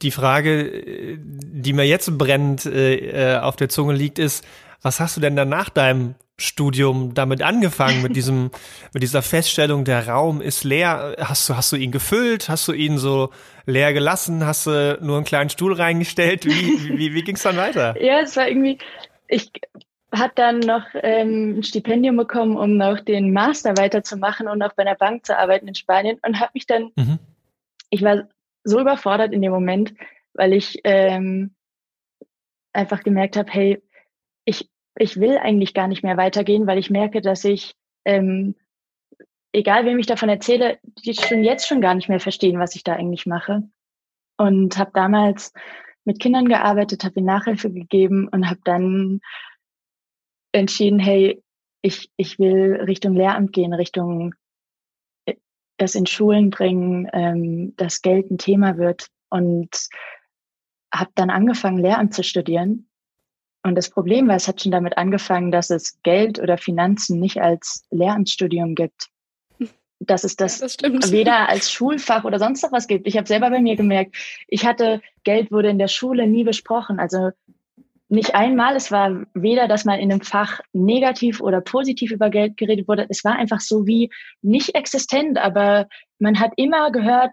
die 0.03 0.11
Frage, 0.11 1.19
die 1.19 1.73
mir 1.73 1.85
jetzt 1.85 2.17
brennend 2.17 2.67
äh, 2.67 3.39
auf 3.41 3.57
der 3.57 3.69
Zunge 3.69 3.95
liegt, 3.95 4.19
ist, 4.19 4.45
was 4.83 5.01
hast 5.01 5.17
du 5.17 5.21
denn 5.21 5.37
dann 5.37 5.49
nach 5.49 5.69
deinem 5.69 6.15
Studium 6.41 7.15
damit 7.15 7.43
angefangen, 7.43 8.01
mit 8.01 8.15
diesem, 8.15 8.51
mit 8.93 9.03
dieser 9.03 9.23
Feststellung, 9.23 9.85
der 9.85 10.07
Raum 10.07 10.41
ist 10.41 10.63
leer. 10.63 11.17
Hast 11.19 11.49
du, 11.49 11.57
hast 11.57 11.73
du 11.73 11.77
ihn 11.77 11.91
gefüllt? 11.91 12.49
Hast 12.49 12.69
du 12.69 12.73
ihn 12.73 12.97
so 12.97 13.31
leer 13.67 13.93
gelassen? 13.93 14.47
Hast 14.47 14.67
du 14.67 14.99
nur 15.03 15.17
einen 15.17 15.25
kleinen 15.25 15.51
Stuhl 15.51 15.73
reingestellt? 15.73 16.45
Wie, 16.45 16.97
wie, 16.97 17.13
wie 17.13 17.23
ging 17.23 17.35
es 17.35 17.43
dann 17.43 17.57
weiter? 17.57 18.01
Ja, 18.01 18.21
es 18.21 18.37
war 18.37 18.49
irgendwie, 18.49 18.79
ich 19.27 19.51
habe 20.13 20.33
dann 20.35 20.61
noch 20.61 20.87
ähm, 20.95 21.59
ein 21.59 21.63
Stipendium 21.63 22.17
bekommen, 22.17 22.57
um 22.57 22.77
noch 22.77 23.01
den 23.01 23.33
Master 23.33 23.77
weiterzumachen 23.77 24.49
und 24.49 24.63
auch 24.63 24.73
bei 24.73 24.83
einer 24.83 24.95
Bank 24.95 25.27
zu 25.27 25.37
arbeiten 25.37 25.69
in 25.69 25.75
Spanien 25.75 26.19
und 26.25 26.41
habe 26.41 26.53
mich 26.55 26.67
dann, 26.67 26.93
mhm. 26.97 27.19
ich 27.91 28.03
war 28.03 28.29
so 28.65 28.81
überfordert 28.81 29.33
in 29.33 29.43
dem 29.43 29.53
Moment, 29.53 29.95
weil 30.35 30.53
ich 30.53 30.81
ähm, 30.85 31.55
einfach 32.73 33.03
gemerkt 33.03 33.37
habe, 33.37 33.51
hey, 33.51 33.83
ich 34.45 34.69
ich 34.99 35.19
will 35.19 35.39
eigentlich 35.39 35.75
gar 35.75 35.89
nicht 35.89 36.03
mehr 36.03 36.17
weitergehen, 36.17 36.67
weil 36.67 36.79
ich 36.79 36.91
merke, 36.91 37.21
dass 37.21 37.45
ich, 37.45 37.75
ähm, 38.05 38.55
egal 39.53 39.85
wem 39.87 39.99
ich 39.99 40.07
davon 40.07 40.29
erzähle, 40.29 40.79
die 41.05 41.15
schon 41.15 41.45
jetzt 41.45 41.67
schon 41.67 41.81
gar 41.81 41.95
nicht 41.95 42.09
mehr 42.09 42.21
verstehen, 42.21 42.59
was 42.59 42.75
ich 42.75 42.85
da 42.85 42.95
eigentlich 42.95 43.27
mache. 43.27 43.63
Und 44.37 44.77
habe 44.77 44.91
damals 44.95 45.53
mit 46.05 46.21
Kindern 46.21 46.49
gearbeitet, 46.49 47.05
habe 47.05 47.19
ihnen 47.19 47.27
Nachhilfe 47.27 47.71
gegeben 47.73 48.29
und 48.29 48.49
habe 48.49 48.61
dann 48.65 49.21
entschieden, 50.53 50.99
hey, 50.99 51.43
ich, 51.83 52.11
ich 52.17 52.39
will 52.39 52.83
Richtung 52.87 53.15
Lehramt 53.15 53.53
gehen, 53.53 53.73
Richtung 53.73 54.35
äh, 55.27 55.35
das 55.77 55.95
in 55.95 56.07
Schulen 56.07 56.51
bringen, 56.51 57.09
ähm, 57.13 57.75
dass 57.77 58.03
Geld 58.03 58.31
ein 58.31 58.39
Thema 58.39 58.79
wird 58.79 59.09
und 59.31 59.71
habe 60.93 61.11
dann 61.15 61.31
angefangen, 61.31 61.79
Lehramt 61.79 62.15
zu 62.15 62.25
studieren 62.25 62.89
und 63.63 63.75
das 63.75 63.91
Problem 63.91 64.29
war, 64.29 64.37
es 64.37 64.49
hat 64.49 64.63
schon 64.63 64.73
damit 64.73 64.97
angefangen, 64.97 65.51
dass 65.51 65.71
es 65.71 66.01
Geld 66.03 66.39
oder 66.39 66.59
Finanzen 66.59 67.19
nicht 67.19 67.41
als 67.41 67.85
Lehramtsstudium 67.91 68.75
gibt. 68.75 69.09
Dass 70.01 70.23
es 70.23 70.37
das, 70.37 70.61
ja, 70.61 70.89
das 70.89 71.11
weder 71.11 71.49
als 71.49 71.73
Schulfach 71.73 72.25
oder 72.25 72.39
sonst 72.39 72.63
noch 72.63 72.71
was 72.71 72.87
gibt. 72.87 73.09
Ich 73.09 73.17
habe 73.17 73.27
selber 73.27 73.51
bei 73.51 73.61
mir 73.61 73.75
gemerkt, 73.75 74.17
ich 74.47 74.65
hatte, 74.65 75.03
Geld 75.25 75.51
wurde 75.51 75.71
in 75.71 75.79
der 75.79 75.89
Schule 75.89 76.29
nie 76.29 76.45
besprochen. 76.45 77.01
Also 77.01 77.31
nicht 78.09 78.35
einmal, 78.35 78.75
es 78.75 78.91
war 78.91 79.25
weder, 79.35 79.69
dass 79.69 79.85
man 79.85 80.01
in 80.01 80.11
einem 80.11 80.23
Fach 80.23 80.61
negativ 80.73 81.41
oder 81.41 81.61
positiv 81.61 82.11
über 82.11 82.31
Geld 82.31 82.57
geredet 82.57 82.89
wurde. 82.89 83.07
Es 83.09 83.23
war 83.25 83.37
einfach 83.37 83.61
so 83.61 83.87
wie 83.87 84.11
nicht 84.41 84.75
existent, 84.75 85.39
aber 85.39 85.89
man 86.19 86.41
hat 86.41 86.53
immer 86.57 86.91
gehört, 86.91 87.33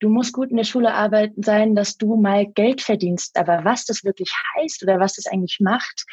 du 0.00 0.10
musst 0.10 0.34
gut 0.34 0.50
in 0.50 0.58
der 0.58 0.64
Schule 0.64 0.92
arbeiten 0.92 1.42
sein, 1.42 1.74
dass 1.74 1.96
du 1.96 2.16
mal 2.16 2.46
Geld 2.46 2.82
verdienst. 2.82 3.38
Aber 3.38 3.64
was 3.64 3.86
das 3.86 4.04
wirklich 4.04 4.30
heißt 4.56 4.82
oder 4.82 5.00
was 5.00 5.14
das 5.14 5.26
eigentlich 5.26 5.58
macht, 5.60 6.04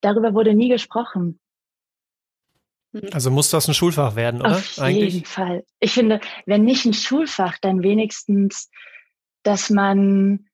darüber 0.00 0.34
wurde 0.34 0.54
nie 0.54 0.68
gesprochen. 0.68 1.38
Hm. 2.92 3.10
Also 3.12 3.30
muss 3.30 3.50
das 3.50 3.68
ein 3.68 3.74
Schulfach 3.74 4.16
werden, 4.16 4.40
oder? 4.40 4.56
Auf 4.56 4.78
Eigentlich? 4.80 5.14
jeden 5.14 5.26
Fall. 5.26 5.64
Ich 5.78 5.92
finde, 5.92 6.20
wenn 6.46 6.64
nicht 6.64 6.84
ein 6.84 6.94
Schulfach, 6.94 7.58
dann 7.58 7.82
wenigstens, 7.82 8.70
dass 9.44 9.70
man 9.70 10.48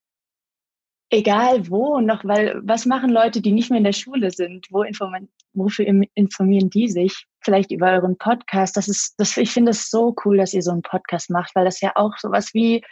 egal 1.13 1.69
wo 1.69 2.01
noch, 2.01 2.25
weil 2.25 2.61
was 2.65 2.87
machen 2.87 3.11
Leute, 3.11 3.43
die 3.43 3.53
nicht 3.53 3.71
mehr 3.71 3.79
in 3.79 3.85
der 3.85 3.93
Schule 3.93 4.31
sind? 4.31 4.67
Wo 4.71 4.83
informieren, 4.83 5.29
wofür 5.53 5.87
informieren 6.15 6.71
die 6.71 6.89
sich? 6.89 7.27
Vielleicht 7.41 7.71
über 7.71 7.93
euren 7.93 8.17
Podcast. 8.17 8.77
Das 8.77 8.89
ist, 8.89 9.15
das, 9.19 9.37
ich 9.37 9.51
finde 9.51 9.73
es 9.73 9.91
so 9.91 10.17
cool, 10.25 10.39
dass 10.39 10.55
ihr 10.55 10.63
so 10.63 10.73
einen 10.73 10.83
Podcast 10.83 11.31
macht, 11.31 11.55
weil 11.55 11.67
das 11.67 11.81
ja 11.81 11.93
auch 11.97 12.17
sowas 12.17 12.55
wie, 12.55 12.83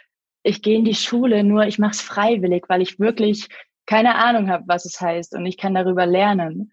ich 0.43 0.61
gehe 0.61 0.77
in 0.77 0.85
die 0.85 0.95
Schule, 0.95 1.43
nur 1.43 1.65
ich 1.65 1.79
mache 1.79 1.91
es 1.91 2.01
freiwillig, 2.01 2.65
weil 2.67 2.81
ich 2.81 2.99
wirklich 2.99 3.47
keine 3.87 4.15
Ahnung 4.15 4.49
habe, 4.49 4.65
was 4.67 4.85
es 4.85 5.01
heißt 5.01 5.33
und 5.33 5.45
ich 5.45 5.57
kann 5.57 5.73
darüber 5.73 6.05
lernen. 6.05 6.71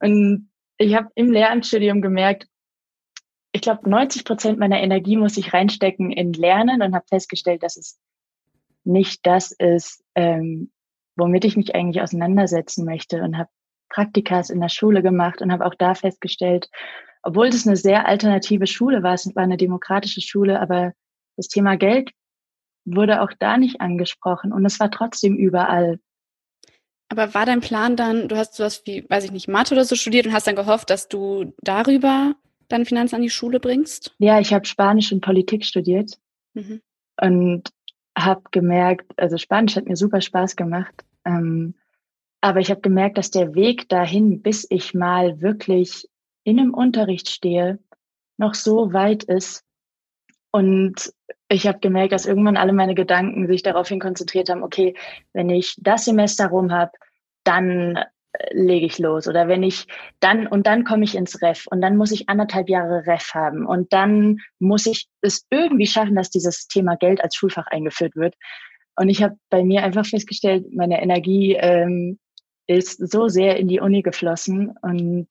Und 0.00 0.50
ich 0.76 0.94
habe 0.94 1.08
im 1.14 1.32
Lehramtsstudium 1.32 2.02
gemerkt, 2.02 2.46
ich 3.52 3.62
glaube, 3.62 3.88
90 3.88 4.26
Prozent 4.26 4.58
meiner 4.58 4.80
Energie 4.80 5.16
muss 5.16 5.38
ich 5.38 5.54
reinstecken 5.54 6.12
in 6.12 6.34
Lernen 6.34 6.82
und 6.82 6.94
habe 6.94 7.06
festgestellt, 7.08 7.62
dass 7.62 7.78
es 7.78 7.98
nicht 8.86 9.26
das 9.26 9.52
ist, 9.52 10.04
ähm, 10.14 10.70
womit 11.16 11.44
ich 11.44 11.56
mich 11.56 11.74
eigentlich 11.74 12.02
auseinandersetzen 12.02 12.84
möchte 12.84 13.22
und 13.22 13.38
habe 13.38 13.50
Praktikas 13.88 14.50
in 14.50 14.60
der 14.60 14.68
Schule 14.68 15.02
gemacht 15.02 15.40
und 15.42 15.52
habe 15.52 15.64
auch 15.66 15.74
da 15.74 15.94
festgestellt, 15.94 16.68
obwohl 17.22 17.46
es 17.48 17.66
eine 17.66 17.76
sehr 17.76 18.06
alternative 18.06 18.66
Schule 18.66 19.02
war, 19.02 19.14
es 19.14 19.34
war 19.34 19.42
eine 19.42 19.56
demokratische 19.56 20.20
Schule, 20.20 20.60
aber 20.60 20.92
das 21.36 21.48
Thema 21.48 21.76
Geld 21.76 22.10
wurde 22.84 23.20
auch 23.20 23.32
da 23.38 23.56
nicht 23.56 23.80
angesprochen 23.80 24.52
und 24.52 24.64
es 24.64 24.78
war 24.78 24.90
trotzdem 24.90 25.36
überall. 25.36 25.98
Aber 27.08 27.34
war 27.34 27.46
dein 27.46 27.60
Plan 27.60 27.96
dann, 27.96 28.28
du 28.28 28.36
hast 28.36 28.54
sowas 28.54 28.82
wie, 28.84 29.08
weiß 29.08 29.24
ich 29.24 29.32
nicht, 29.32 29.48
Mathe 29.48 29.74
oder 29.74 29.84
so 29.84 29.94
studiert 29.94 30.26
und 30.26 30.32
hast 30.32 30.46
dann 30.46 30.56
gehofft, 30.56 30.90
dass 30.90 31.08
du 31.08 31.54
darüber 31.62 32.34
deine 32.68 32.84
Finanzen 32.84 33.16
an 33.16 33.22
die 33.22 33.30
Schule 33.30 33.60
bringst? 33.60 34.14
Ja, 34.18 34.40
ich 34.40 34.52
habe 34.52 34.64
Spanisch 34.64 35.12
und 35.12 35.20
Politik 35.20 35.64
studiert 35.64 36.18
mhm. 36.54 36.80
und 37.20 37.70
habe 38.16 38.42
gemerkt, 38.50 39.12
also 39.18 39.36
Spanisch 39.36 39.76
hat 39.76 39.86
mir 39.86 39.96
super 39.96 40.20
Spaß 40.20 40.56
gemacht, 40.56 41.04
ähm, 41.24 41.74
aber 42.40 42.60
ich 42.60 42.70
habe 42.70 42.80
gemerkt, 42.80 43.18
dass 43.18 43.30
der 43.30 43.54
Weg 43.54 43.88
dahin, 43.88 44.42
bis 44.42 44.66
ich 44.70 44.94
mal 44.94 45.40
wirklich 45.40 46.08
in 46.44 46.58
einem 46.58 46.74
Unterricht 46.74 47.28
stehe, 47.28 47.78
noch 48.38 48.54
so 48.54 48.92
weit 48.92 49.24
ist. 49.24 49.64
Und 50.50 51.12
ich 51.48 51.66
habe 51.66 51.80
gemerkt, 51.80 52.12
dass 52.12 52.26
irgendwann 52.26 52.56
alle 52.56 52.72
meine 52.72 52.94
Gedanken 52.94 53.46
sich 53.46 53.62
daraufhin 53.62 54.00
konzentriert 54.00 54.48
haben, 54.48 54.62
okay, 54.62 54.94
wenn 55.32 55.50
ich 55.50 55.76
das 55.78 56.04
Semester 56.04 56.48
rum 56.48 56.72
habe, 56.72 56.92
dann 57.44 57.98
lege 58.52 58.86
ich 58.86 58.98
los. 58.98 59.28
Oder 59.28 59.48
wenn 59.48 59.62
ich 59.62 59.86
dann, 60.20 60.46
und 60.46 60.66
dann 60.66 60.84
komme 60.84 61.04
ich 61.04 61.14
ins 61.14 61.42
Ref 61.42 61.66
und 61.70 61.80
dann 61.80 61.96
muss 61.96 62.12
ich 62.12 62.28
anderthalb 62.28 62.68
Jahre 62.68 63.06
Ref 63.06 63.34
haben 63.34 63.66
und 63.66 63.92
dann 63.92 64.38
muss 64.58 64.86
ich 64.86 65.08
es 65.20 65.46
irgendwie 65.50 65.86
schaffen, 65.86 66.14
dass 66.14 66.30
dieses 66.30 66.66
Thema 66.68 66.96
Geld 66.96 67.22
als 67.22 67.34
Schulfach 67.36 67.66
eingeführt 67.68 68.16
wird. 68.16 68.34
Und 68.96 69.08
ich 69.08 69.22
habe 69.22 69.36
bei 69.50 69.62
mir 69.62 69.82
einfach 69.82 70.06
festgestellt, 70.06 70.66
meine 70.72 71.02
Energie 71.02 71.54
ähm, 71.54 72.18
ist 72.66 73.10
so 73.10 73.28
sehr 73.28 73.56
in 73.56 73.68
die 73.68 73.80
Uni 73.80 74.02
geflossen 74.02 74.74
und 74.82 75.28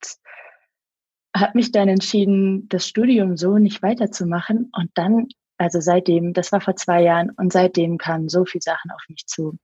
habe 1.36 1.52
mich 1.54 1.72
dann 1.72 1.88
entschieden, 1.88 2.68
das 2.68 2.88
Studium 2.88 3.36
so 3.36 3.58
nicht 3.58 3.82
weiterzumachen. 3.82 4.70
Und 4.74 4.90
dann, 4.94 5.28
also 5.58 5.80
seitdem, 5.80 6.32
das 6.32 6.52
war 6.52 6.60
vor 6.60 6.76
zwei 6.76 7.02
Jahren, 7.02 7.30
und 7.36 7.52
seitdem 7.52 7.98
kamen 7.98 8.28
so 8.28 8.44
viele 8.44 8.62
Sachen 8.62 8.90
auf 8.90 9.02
mich 9.08 9.26
zu, 9.26 9.58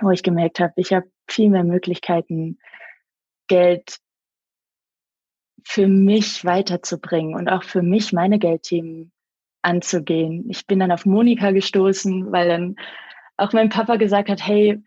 wo 0.00 0.10
ich 0.10 0.22
gemerkt 0.22 0.58
habe, 0.58 0.72
ich 0.76 0.92
habe 0.92 1.06
viel 1.28 1.50
mehr 1.50 1.64
Möglichkeiten, 1.64 2.58
Geld 3.48 3.98
für 5.64 5.86
mich 5.86 6.44
weiterzubringen 6.44 7.34
und 7.34 7.48
auch 7.48 7.62
für 7.62 7.82
mich 7.82 8.12
meine 8.12 8.38
Geldthemen 8.38 9.12
anzugehen. 9.62 10.48
Ich 10.50 10.66
bin 10.66 10.80
dann 10.80 10.92
auf 10.92 11.06
Monika 11.06 11.52
gestoßen, 11.52 12.32
weil 12.32 12.48
dann 12.48 12.76
auch 13.36 13.52
mein 13.52 13.68
Papa 13.68 13.96
gesagt 13.96 14.28
hat, 14.28 14.44
hey, 14.44 14.82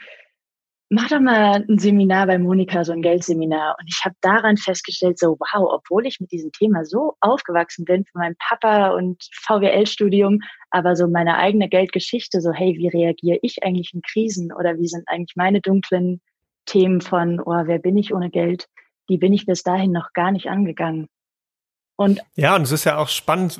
mach 0.89 1.09
doch 1.09 1.19
mal 1.19 1.65
ein 1.67 1.79
Seminar 1.79 2.27
bei 2.27 2.37
Monika, 2.37 2.83
so 2.83 2.91
ein 2.91 3.01
Geldseminar. 3.01 3.75
Und 3.79 3.87
ich 3.87 4.01
habe 4.05 4.15
daran 4.21 4.57
festgestellt, 4.57 5.17
so 5.17 5.37
wow, 5.39 5.69
obwohl 5.73 6.05
ich 6.05 6.19
mit 6.19 6.31
diesem 6.31 6.51
Thema 6.51 6.85
so 6.85 7.15
aufgewachsen 7.21 7.85
bin 7.85 8.05
von 8.05 8.21
meinem 8.21 8.35
Papa 8.37 8.89
und 8.89 9.23
VWL-Studium, 9.45 10.39
aber 10.69 10.95
so 10.95 11.07
meine 11.07 11.37
eigene 11.37 11.69
Geldgeschichte, 11.69 12.41
so 12.41 12.51
hey, 12.51 12.75
wie 12.77 12.89
reagiere 12.89 13.39
ich 13.41 13.63
eigentlich 13.63 13.93
in 13.93 14.01
Krisen 14.01 14.53
oder 14.53 14.77
wie 14.77 14.87
sind 14.87 15.03
eigentlich 15.07 15.35
meine 15.35 15.61
dunklen 15.61 16.21
Themen 16.65 17.01
von, 17.01 17.39
oh, 17.39 17.63
wer 17.65 17.79
bin 17.79 17.97
ich 17.97 18.13
ohne 18.13 18.29
Geld, 18.29 18.67
die 19.09 19.17
bin 19.17 19.33
ich 19.33 19.45
bis 19.45 19.63
dahin 19.63 19.91
noch 19.91 20.13
gar 20.13 20.31
nicht 20.31 20.47
angegangen. 20.47 21.07
Und 21.97 22.19
ja, 22.35 22.55
und 22.57 22.63
es 22.63 22.73
ist 22.73 22.83
ja 22.83 22.97
auch 22.97 23.07
spannend, 23.07 23.59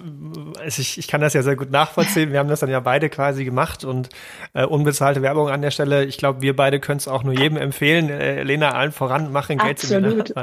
also 0.60 0.82
ich, 0.82 0.98
ich 0.98 1.08
kann 1.08 1.22
das 1.22 1.34
ja 1.34 1.42
sehr 1.42 1.56
gut 1.56 1.72
nachvollziehen. 1.72 2.34
Wir 2.34 2.40
haben 2.40 2.50
das 2.50 2.60
dann 2.60 2.70
ja 2.70 2.82
beide 2.82 3.10
quasi 3.10 3.46
gemacht 3.46 3.86
und 3.86 4.10
äh, 4.54 4.66
unbezahlte 4.66 5.22
Werbung 5.22 5.48
an 5.48 5.62
der 5.62 5.72
Stelle. 5.72 6.04
Ich 6.04 6.18
glaube, 6.18 6.42
wir 6.42 6.54
beide 6.54 6.82
können 6.82 6.98
es 6.98 7.08
auch 7.08 7.24
nur 7.24 7.34
jedem 7.34 7.58
empfehlen. 7.58 8.10
Äh, 8.10 8.44
Lena, 8.44 8.72
allen 8.72 8.92
voran, 8.92 9.32
machen 9.32 9.58
Geld 9.58 9.80
Absolut. 9.80 10.34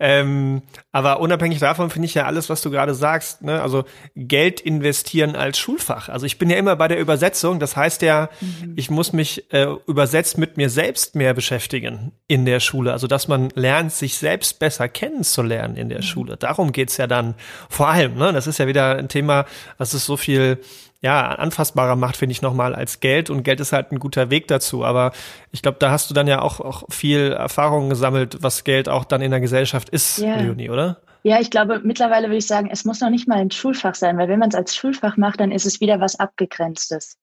Ähm, 0.00 0.62
aber 0.92 1.20
unabhängig 1.20 1.58
davon 1.58 1.90
finde 1.90 2.06
ich 2.06 2.14
ja 2.14 2.24
alles, 2.24 2.48
was 2.48 2.62
du 2.62 2.70
gerade 2.70 2.94
sagst, 2.94 3.42
ne? 3.42 3.60
also 3.60 3.84
Geld 4.14 4.60
investieren 4.60 5.34
als 5.34 5.58
Schulfach. 5.58 6.08
Also 6.08 6.24
ich 6.24 6.38
bin 6.38 6.50
ja 6.50 6.56
immer 6.56 6.76
bei 6.76 6.86
der 6.86 7.00
Übersetzung. 7.00 7.58
Das 7.58 7.76
heißt 7.76 8.02
ja, 8.02 8.28
mhm. 8.40 8.74
ich 8.76 8.90
muss 8.90 9.12
mich 9.12 9.52
äh, 9.52 9.66
übersetzt 9.86 10.38
mit 10.38 10.56
mir 10.56 10.70
selbst 10.70 11.16
mehr 11.16 11.34
beschäftigen 11.34 12.12
in 12.28 12.44
der 12.44 12.60
Schule. 12.60 12.92
Also 12.92 13.08
dass 13.08 13.26
man 13.26 13.50
lernt, 13.54 13.92
sich 13.92 14.18
selbst 14.18 14.60
besser 14.60 14.88
kennenzulernen 14.88 15.76
in 15.76 15.88
der 15.88 15.98
mhm. 15.98 16.02
Schule. 16.02 16.36
Darum 16.36 16.70
geht's 16.70 16.96
ja 16.96 17.08
dann 17.08 17.34
vor 17.68 17.88
allem. 17.88 18.14
Ne? 18.14 18.32
Das 18.32 18.46
ist 18.46 18.58
ja 18.58 18.68
wieder 18.68 18.96
ein 18.96 19.08
Thema, 19.08 19.46
was 19.78 19.94
es 19.94 20.06
so 20.06 20.16
viel 20.16 20.60
ja, 21.00 21.28
anfassbarer 21.28 21.94
macht, 21.94 22.16
finde 22.16 22.32
ich 22.32 22.42
nochmal 22.42 22.74
als 22.74 23.00
Geld. 23.00 23.30
Und 23.30 23.44
Geld 23.44 23.60
ist 23.60 23.72
halt 23.72 23.92
ein 23.92 24.00
guter 24.00 24.30
Weg 24.30 24.48
dazu. 24.48 24.84
Aber 24.84 25.12
ich 25.52 25.62
glaube, 25.62 25.78
da 25.78 25.90
hast 25.90 26.10
du 26.10 26.14
dann 26.14 26.26
ja 26.26 26.42
auch, 26.42 26.60
auch 26.60 26.84
viel 26.90 27.32
Erfahrung 27.32 27.88
gesammelt, 27.88 28.38
was 28.40 28.64
Geld 28.64 28.88
auch 28.88 29.04
dann 29.04 29.22
in 29.22 29.30
der 29.30 29.40
Gesellschaft 29.40 29.88
ist, 29.90 30.18
ja. 30.18 30.36
Leonie, 30.36 30.70
oder? 30.70 31.00
Ja, 31.22 31.40
ich 31.40 31.50
glaube, 31.50 31.80
mittlerweile 31.84 32.28
würde 32.28 32.38
ich 32.38 32.46
sagen, 32.46 32.68
es 32.70 32.84
muss 32.84 33.00
noch 33.00 33.10
nicht 33.10 33.28
mal 33.28 33.38
ein 33.38 33.50
Schulfach 33.50 33.94
sein, 33.94 34.18
weil 34.18 34.28
wenn 34.28 34.38
man 34.38 34.48
es 34.48 34.54
als 34.54 34.74
Schulfach 34.74 35.16
macht, 35.16 35.40
dann 35.40 35.52
ist 35.52 35.66
es 35.66 35.80
wieder 35.80 36.00
was 36.00 36.18
Abgegrenztes. 36.18 37.18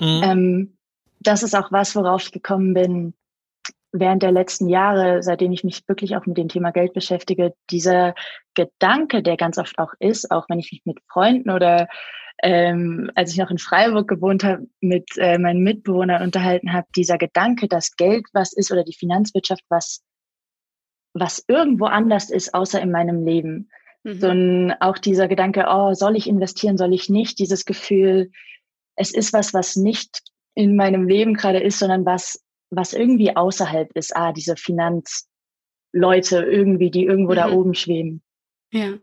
Mhm. 0.00 0.20
Ähm, 0.24 0.76
das 1.20 1.42
ist 1.42 1.54
auch 1.54 1.70
was, 1.70 1.94
worauf 1.96 2.22
ich 2.22 2.32
gekommen 2.32 2.74
bin 2.74 3.14
während 3.92 4.22
der 4.24 4.32
letzten 4.32 4.68
Jahre, 4.68 5.22
seitdem 5.22 5.52
ich 5.52 5.62
mich 5.62 5.86
wirklich 5.86 6.16
auch 6.16 6.26
mit 6.26 6.36
dem 6.36 6.48
Thema 6.48 6.72
Geld 6.72 6.94
beschäftige, 6.94 7.54
dieser 7.70 8.14
Gedanke, 8.54 9.22
der 9.22 9.36
ganz 9.36 9.56
oft 9.56 9.78
auch 9.78 9.92
ist, 10.00 10.32
auch 10.32 10.46
wenn 10.48 10.58
ich 10.58 10.72
mich 10.72 10.82
mit 10.84 10.98
Freunden 11.08 11.50
oder 11.50 11.86
ähm, 12.42 13.10
als 13.14 13.32
ich 13.32 13.38
noch 13.38 13.50
in 13.50 13.58
Freiburg 13.58 14.08
gewohnt 14.08 14.44
habe, 14.44 14.66
mit 14.80 15.08
äh, 15.16 15.38
meinen 15.38 15.62
Mitbewohnern 15.62 16.22
unterhalten 16.22 16.72
habe, 16.72 16.86
dieser 16.96 17.18
Gedanke, 17.18 17.68
dass 17.68 17.96
Geld 17.96 18.26
was 18.32 18.52
ist 18.52 18.72
oder 18.72 18.84
die 18.84 18.96
Finanzwirtschaft 18.96 19.62
was, 19.68 20.02
was 21.14 21.44
irgendwo 21.46 21.86
anders 21.86 22.30
ist, 22.30 22.54
außer 22.54 22.80
in 22.80 22.90
meinem 22.90 23.24
Leben. 23.24 23.70
Mhm. 24.02 24.20
So 24.20 24.28
ein, 24.28 24.74
auch 24.80 24.98
dieser 24.98 25.28
Gedanke, 25.28 25.66
oh, 25.68 25.94
soll 25.94 26.16
ich 26.16 26.28
investieren, 26.28 26.76
soll 26.76 26.92
ich 26.92 27.08
nicht? 27.08 27.38
Dieses 27.38 27.64
Gefühl, 27.64 28.30
es 28.96 29.12
ist 29.12 29.32
was, 29.32 29.54
was 29.54 29.76
nicht 29.76 30.22
in 30.54 30.76
meinem 30.76 31.08
Leben 31.08 31.34
gerade 31.34 31.60
ist, 31.60 31.78
sondern 31.78 32.04
was, 32.04 32.44
was 32.70 32.92
irgendwie 32.92 33.36
außerhalb 33.36 33.90
ist. 33.96 34.14
Ah, 34.16 34.32
diese 34.32 34.56
Finanzleute 34.56 36.44
irgendwie, 36.44 36.90
die 36.90 37.04
irgendwo 37.04 37.32
mhm. 37.32 37.36
da 37.36 37.50
oben 37.50 37.74
schweben. 37.74 38.22
Ja. 38.72 38.98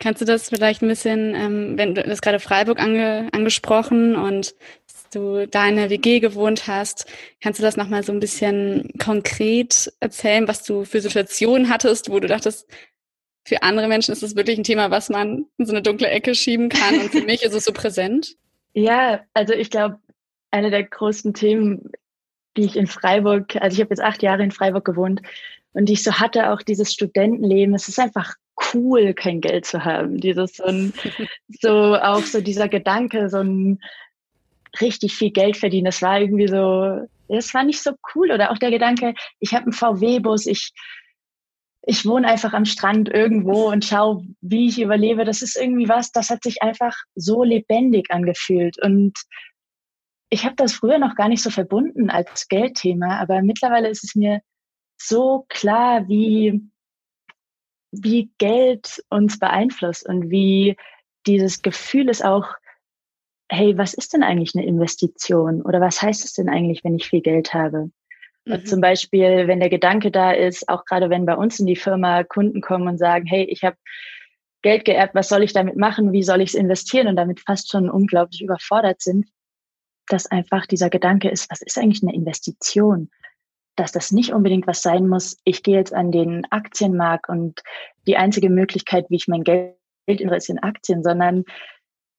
Kannst 0.00 0.22
du 0.22 0.24
das 0.24 0.48
vielleicht 0.48 0.82
ein 0.82 0.88
bisschen, 0.88 1.34
ähm, 1.34 1.78
wenn 1.78 1.94
du 1.94 2.02
das 2.02 2.22
gerade 2.22 2.40
Freiburg 2.40 2.80
ange, 2.80 3.28
angesprochen 3.32 4.16
und 4.16 4.54
du 5.12 5.46
da 5.46 5.68
in 5.68 5.76
der 5.76 5.90
WG 5.90 6.20
gewohnt 6.20 6.66
hast, 6.66 7.06
kannst 7.40 7.58
du 7.58 7.62
das 7.62 7.76
nochmal 7.76 8.02
so 8.02 8.12
ein 8.12 8.20
bisschen 8.20 8.90
konkret 8.98 9.92
erzählen, 10.00 10.48
was 10.48 10.62
du 10.62 10.84
für 10.84 11.00
Situationen 11.00 11.68
hattest, 11.68 12.10
wo 12.10 12.18
du 12.18 12.28
dachtest, 12.28 12.66
für 13.46 13.62
andere 13.62 13.88
Menschen 13.88 14.12
ist 14.12 14.22
es 14.22 14.36
wirklich 14.36 14.58
ein 14.58 14.64
Thema, 14.64 14.90
was 14.90 15.08
man 15.08 15.46
in 15.58 15.66
so 15.66 15.72
eine 15.72 15.82
dunkle 15.82 16.08
Ecke 16.08 16.34
schieben 16.34 16.68
kann 16.68 17.00
und 17.00 17.10
für 17.10 17.22
mich 17.22 17.42
ist 17.42 17.54
es 17.54 17.64
so 17.64 17.72
präsent? 17.72 18.36
Ja, 18.72 19.24
also 19.34 19.52
ich 19.52 19.68
glaube, 19.68 19.98
eine 20.52 20.70
der 20.70 20.84
größten 20.84 21.34
Themen, 21.34 21.90
die 22.56 22.62
ich 22.62 22.76
in 22.76 22.86
Freiburg, 22.86 23.56
also 23.56 23.74
ich 23.74 23.80
habe 23.80 23.90
jetzt 23.90 24.00
acht 24.00 24.22
Jahre 24.22 24.44
in 24.44 24.52
Freiburg 24.52 24.84
gewohnt 24.84 25.22
und 25.72 25.86
die 25.86 25.94
ich 25.94 26.04
so 26.04 26.20
hatte, 26.20 26.52
auch 26.52 26.62
dieses 26.62 26.92
Studentenleben, 26.92 27.74
es 27.74 27.88
ist 27.88 27.98
einfach 27.98 28.36
cool, 28.72 29.14
kein 29.14 29.40
Geld 29.40 29.66
zu 29.66 29.84
haben. 29.84 30.18
Dieses 30.18 30.56
so, 30.56 30.64
ein, 30.64 30.92
so 31.60 31.96
auch 31.96 32.22
so 32.22 32.40
dieser 32.40 32.68
Gedanke, 32.68 33.28
so 33.28 33.38
ein 33.38 33.80
richtig 34.80 35.14
viel 35.14 35.30
Geld 35.30 35.56
verdienen. 35.56 35.86
Das 35.86 36.02
war 36.02 36.20
irgendwie 36.20 36.48
so, 36.48 37.06
Das 37.28 37.52
war 37.54 37.64
nicht 37.64 37.82
so 37.82 37.92
cool. 38.14 38.30
Oder 38.30 38.50
auch 38.50 38.58
der 38.58 38.70
Gedanke, 38.70 39.14
ich 39.40 39.54
habe 39.54 39.64
einen 39.64 39.72
VW-Bus, 39.72 40.46
ich, 40.46 40.72
ich 41.82 42.06
wohne 42.06 42.28
einfach 42.28 42.52
am 42.52 42.64
Strand 42.64 43.08
irgendwo 43.08 43.70
und 43.70 43.84
schaue, 43.84 44.24
wie 44.40 44.68
ich 44.68 44.80
überlebe. 44.80 45.24
Das 45.24 45.42
ist 45.42 45.56
irgendwie 45.56 45.88
was, 45.88 46.12
das 46.12 46.30
hat 46.30 46.42
sich 46.42 46.62
einfach 46.62 46.96
so 47.14 47.42
lebendig 47.42 48.10
angefühlt. 48.10 48.80
Und 48.82 49.14
ich 50.30 50.44
habe 50.44 50.54
das 50.56 50.74
früher 50.74 50.98
noch 50.98 51.16
gar 51.16 51.28
nicht 51.28 51.42
so 51.42 51.50
verbunden 51.50 52.08
als 52.08 52.46
Geldthema, 52.48 53.18
aber 53.18 53.42
mittlerweile 53.42 53.88
ist 53.88 54.04
es 54.04 54.14
mir 54.14 54.40
so 54.96 55.44
klar, 55.48 56.06
wie, 56.08 56.60
wie 57.92 58.30
Geld 58.38 59.02
uns 59.08 59.38
beeinflusst 59.38 60.08
und 60.08 60.30
wie 60.30 60.76
dieses 61.26 61.62
Gefühl 61.62 62.08
ist 62.08 62.24
auch, 62.24 62.46
hey, 63.50 63.76
was 63.76 63.94
ist 63.94 64.12
denn 64.12 64.22
eigentlich 64.22 64.54
eine 64.54 64.64
Investition? 64.64 65.62
Oder 65.62 65.80
was 65.80 66.00
heißt 66.00 66.24
es 66.24 66.34
denn 66.34 66.48
eigentlich, 66.48 66.84
wenn 66.84 66.94
ich 66.94 67.08
viel 67.08 67.20
Geld 67.20 67.52
habe? 67.52 67.90
Mhm. 68.44 68.64
Zum 68.64 68.80
Beispiel, 68.80 69.48
wenn 69.48 69.60
der 69.60 69.70
Gedanke 69.70 70.10
da 70.10 70.32
ist, 70.32 70.68
auch 70.68 70.84
gerade 70.84 71.10
wenn 71.10 71.26
bei 71.26 71.34
uns 71.34 71.58
in 71.58 71.66
die 71.66 71.76
Firma 71.76 72.22
Kunden 72.22 72.60
kommen 72.60 72.88
und 72.88 72.98
sagen, 72.98 73.26
hey, 73.26 73.44
ich 73.44 73.64
habe 73.64 73.76
Geld 74.62 74.84
geerbt, 74.84 75.14
was 75.14 75.28
soll 75.28 75.42
ich 75.42 75.52
damit 75.52 75.76
machen? 75.76 76.12
Wie 76.12 76.22
soll 76.22 76.40
ich 76.40 76.50
es 76.50 76.54
investieren? 76.54 77.08
Und 77.08 77.16
damit 77.16 77.40
fast 77.40 77.70
schon 77.70 77.90
unglaublich 77.90 78.42
überfordert 78.42 79.00
sind, 79.00 79.26
dass 80.06 80.26
einfach 80.26 80.66
dieser 80.66 80.90
Gedanke 80.90 81.28
ist, 81.28 81.50
was 81.50 81.62
ist 81.62 81.78
eigentlich 81.78 82.02
eine 82.02 82.14
Investition? 82.14 83.10
Dass 83.80 83.92
das 83.92 84.12
nicht 84.12 84.34
unbedingt 84.34 84.66
was 84.66 84.82
sein 84.82 85.08
muss, 85.08 85.38
ich 85.44 85.62
gehe 85.62 85.78
jetzt 85.78 85.94
an 85.94 86.12
den 86.12 86.44
Aktienmarkt 86.50 87.30
und 87.30 87.62
die 88.06 88.18
einzige 88.18 88.50
Möglichkeit, 88.50 89.06
wie 89.08 89.16
ich 89.16 89.26
mein 89.26 89.42
Geld 89.42 89.74
investiere, 90.06 90.36
ist 90.36 90.50
in 90.50 90.58
Aktien, 90.58 91.02
sondern 91.02 91.44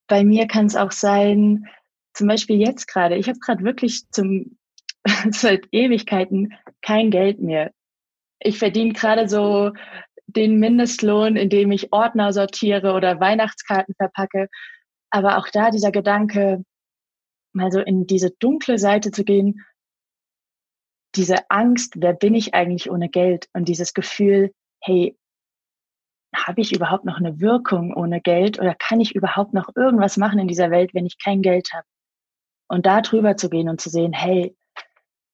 bei 0.08 0.24
mir 0.24 0.48
kann 0.48 0.66
es 0.66 0.76
auch 0.76 0.92
sein, 0.92 1.68
zum 2.14 2.28
Beispiel 2.28 2.60
jetzt 2.60 2.88
gerade, 2.88 3.16
ich 3.16 3.30
habe 3.30 3.38
gerade 3.38 3.64
wirklich 3.64 4.10
zum 4.10 4.58
seit 5.30 5.68
Ewigkeiten 5.72 6.54
kein 6.82 7.12
Geld 7.12 7.40
mehr. 7.40 7.72
Ich 8.40 8.58
verdiene 8.58 8.94
gerade 8.94 9.30
so 9.30 9.72
den 10.26 10.58
Mindestlohn, 10.58 11.36
indem 11.36 11.72
ich 11.72 11.94
Ordner 11.94 12.34
sortiere 12.34 12.94
oder 12.94 13.20
Weihnachtskarten 13.20 13.94
verpacke. 13.94 14.50
Aber 15.12 15.38
auch 15.38 15.48
da 15.50 15.70
dieser 15.70 15.92
Gedanke, 15.92 16.64
mal 17.54 17.72
so 17.72 17.82
in 17.82 18.08
diese 18.08 18.32
dunkle 18.32 18.80
Seite 18.80 19.12
zu 19.12 19.24
gehen, 19.24 19.64
diese 21.16 21.50
Angst, 21.50 21.96
wer 21.98 22.14
bin 22.14 22.36
ich 22.36 22.54
eigentlich 22.54 22.90
ohne 22.90 23.10
Geld? 23.10 23.48
Und 23.54 23.68
dieses 23.68 23.94
Gefühl, 23.94 24.52
hey, 24.80 25.18
habe 26.36 26.62
ich 26.62 26.74
überhaupt 26.74 27.06
noch 27.06 27.18
eine 27.18 27.40
Wirkung 27.40 27.94
ohne 27.94 28.22
Geld 28.22 28.60
oder 28.60 28.74
kann 28.76 29.02
ich 29.02 29.16
überhaupt 29.16 29.54
noch 29.54 29.70
irgendwas 29.76 30.18
machen 30.18 30.40
in 30.40 30.48
dieser 30.48 30.72
Welt, 30.72 30.94
wenn 30.94 31.06
ich 31.06 31.22
kein 31.22 31.42
Geld 31.42 31.74
habe? 31.74 31.86
Und 32.68 32.86
da 32.86 33.02
drüber 33.02 33.36
zu 33.36 33.50
gehen 33.50 33.68
und 33.68 33.82
zu 33.82 33.90
sehen, 33.90 34.14
hey, 34.14 34.56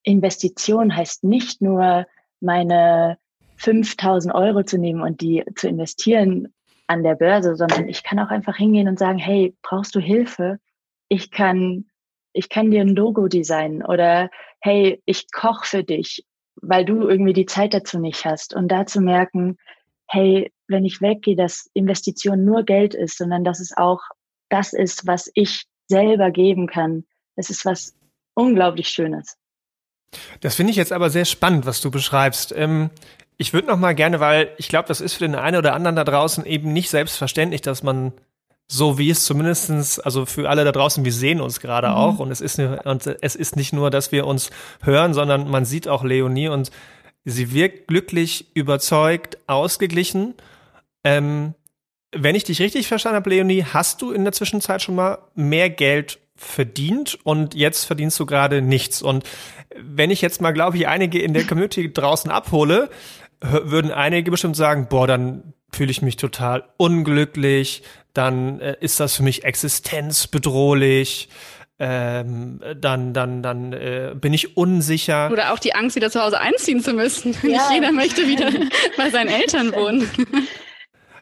Investition 0.03 0.95
heißt 0.95 1.23
nicht 1.23 1.61
nur 1.61 2.07
meine 2.39 3.17
5000 3.57 4.33
Euro 4.33 4.63
zu 4.63 4.77
nehmen 4.77 5.01
und 5.01 5.21
die 5.21 5.43
zu 5.55 5.67
investieren 5.67 6.53
an 6.87 7.03
der 7.03 7.15
Börse, 7.15 7.55
sondern 7.55 7.89
ich 7.89 8.03
kann 8.03 8.19
auch 8.19 8.29
einfach 8.29 8.55
hingehen 8.55 8.87
und 8.87 8.97
sagen, 8.97 9.17
hey, 9.17 9.55
brauchst 9.61 9.93
du 9.93 9.99
Hilfe? 9.99 10.59
Ich 11.09 11.31
kann, 11.31 11.85
ich 12.33 12.49
kann 12.49 12.71
dir 12.71 12.81
ein 12.81 12.95
Logo 12.95 13.27
designen 13.27 13.83
oder 13.83 14.29
hey, 14.59 15.01
ich 15.05 15.31
koche 15.31 15.65
für 15.65 15.83
dich, 15.83 16.25
weil 16.61 16.85
du 16.85 17.07
irgendwie 17.07 17.33
die 17.33 17.45
Zeit 17.45 17.73
dazu 17.73 17.99
nicht 17.99 18.25
hast. 18.25 18.53
Und 18.55 18.69
da 18.69 18.85
zu 18.85 19.01
merken, 19.01 19.57
hey, 20.07 20.51
wenn 20.67 20.85
ich 20.85 21.01
weggehe, 21.01 21.35
dass 21.35 21.69
Investition 21.73 22.43
nur 22.45 22.63
Geld 22.63 22.93
ist, 22.93 23.17
sondern 23.17 23.43
dass 23.43 23.59
es 23.59 23.75
auch 23.75 24.01
das 24.49 24.73
ist, 24.73 25.07
was 25.07 25.31
ich 25.33 25.65
selber 25.87 26.31
geben 26.31 26.67
kann. 26.67 27.05
Das 27.35 27.49
ist 27.49 27.65
was 27.65 27.93
unglaublich 28.33 28.89
Schönes. 28.89 29.37
Das 30.41 30.55
finde 30.55 30.71
ich 30.71 30.77
jetzt 30.77 30.93
aber 30.93 31.09
sehr 31.09 31.25
spannend, 31.25 31.65
was 31.65 31.81
du 31.81 31.91
beschreibst. 31.91 32.53
Ähm, 32.55 32.89
ich 33.37 33.53
würde 33.53 33.67
noch 33.67 33.77
mal 33.77 33.93
gerne, 33.93 34.19
weil 34.19 34.53
ich 34.57 34.67
glaube, 34.67 34.87
das 34.87 35.01
ist 35.01 35.13
für 35.13 35.25
den 35.25 35.35
einen 35.35 35.57
oder 35.57 35.73
anderen 35.73 35.95
da 35.95 36.03
draußen 36.03 36.45
eben 36.45 36.73
nicht 36.73 36.89
selbstverständlich, 36.89 37.61
dass 37.61 37.83
man 37.83 38.13
so 38.67 38.97
wie 38.97 39.09
es 39.09 39.23
zumindestens, 39.23 39.99
also 39.99 40.25
für 40.25 40.49
alle 40.49 40.65
da 40.65 40.71
draußen, 40.71 41.05
wir 41.05 41.13
sehen 41.13 41.39
uns 41.39 41.59
gerade 41.59 41.87
mhm. 41.87 41.93
auch 41.93 42.19
und 42.19 42.31
es 42.31 42.41
ist 42.41 42.59
und 42.59 43.07
es 43.21 43.35
ist 43.35 43.55
nicht 43.55 43.73
nur, 43.73 43.89
dass 43.89 44.11
wir 44.11 44.27
uns 44.27 44.49
hören, 44.81 45.13
sondern 45.13 45.49
man 45.49 45.65
sieht 45.65 45.87
auch 45.87 46.03
Leonie 46.03 46.49
und 46.49 46.71
sie 47.23 47.53
wirkt 47.53 47.87
glücklich, 47.87 48.47
überzeugt, 48.53 49.37
ausgeglichen. 49.47 50.33
Ähm, 51.03 51.53
wenn 52.13 52.35
ich 52.35 52.43
dich 52.43 52.61
richtig 52.61 52.87
verstanden 52.87 53.17
habe, 53.17 53.29
Leonie, 53.29 53.63
hast 53.63 54.01
du 54.01 54.11
in 54.11 54.23
der 54.23 54.33
Zwischenzeit 54.33 54.81
schon 54.81 54.95
mal 54.95 55.19
mehr 55.35 55.69
Geld 55.69 56.19
verdient 56.35 57.17
und 57.23 57.55
jetzt 57.55 57.85
verdienst 57.85 58.19
du 58.19 58.25
gerade 58.25 58.61
nichts. 58.61 59.01
Und 59.01 59.23
wenn 59.75 60.11
ich 60.11 60.21
jetzt 60.21 60.41
mal, 60.41 60.51
glaube 60.51 60.77
ich, 60.77 60.87
einige 60.87 61.19
in 61.21 61.33
der 61.33 61.45
Community 61.45 61.91
draußen 61.91 62.31
abhole, 62.31 62.89
würden 63.41 63.91
einige 63.91 64.31
bestimmt 64.31 64.55
sagen, 64.55 64.87
boah, 64.89 65.07
dann 65.07 65.53
fühle 65.71 65.91
ich 65.91 66.01
mich 66.01 66.15
total 66.17 66.63
unglücklich, 66.77 67.83
dann 68.13 68.59
äh, 68.59 68.75
ist 68.79 68.99
das 68.99 69.15
für 69.15 69.23
mich 69.23 69.43
existenzbedrohlich. 69.43 71.29
Ähm, 71.79 72.59
dann, 72.81 73.13
dann, 73.13 73.43
dann 73.43 73.71
äh, 73.71 74.15
bin 74.15 74.33
ich 74.33 74.57
unsicher. 74.57 75.29
Oder 75.31 75.53
auch 75.53 75.59
die 75.59 75.75
Angst, 75.75 75.95
wieder 75.95 76.09
zu 76.09 76.19
Hause 76.19 76.39
einziehen 76.39 76.81
zu 76.81 76.93
müssen. 76.93 77.33
Ja. 77.43 77.49
Nicht 77.49 77.71
jeder 77.71 77.91
möchte 77.91 78.27
wieder 78.27 78.49
bei 78.97 79.11
seinen 79.11 79.29
Eltern 79.29 79.71
wohnen. 79.73 80.09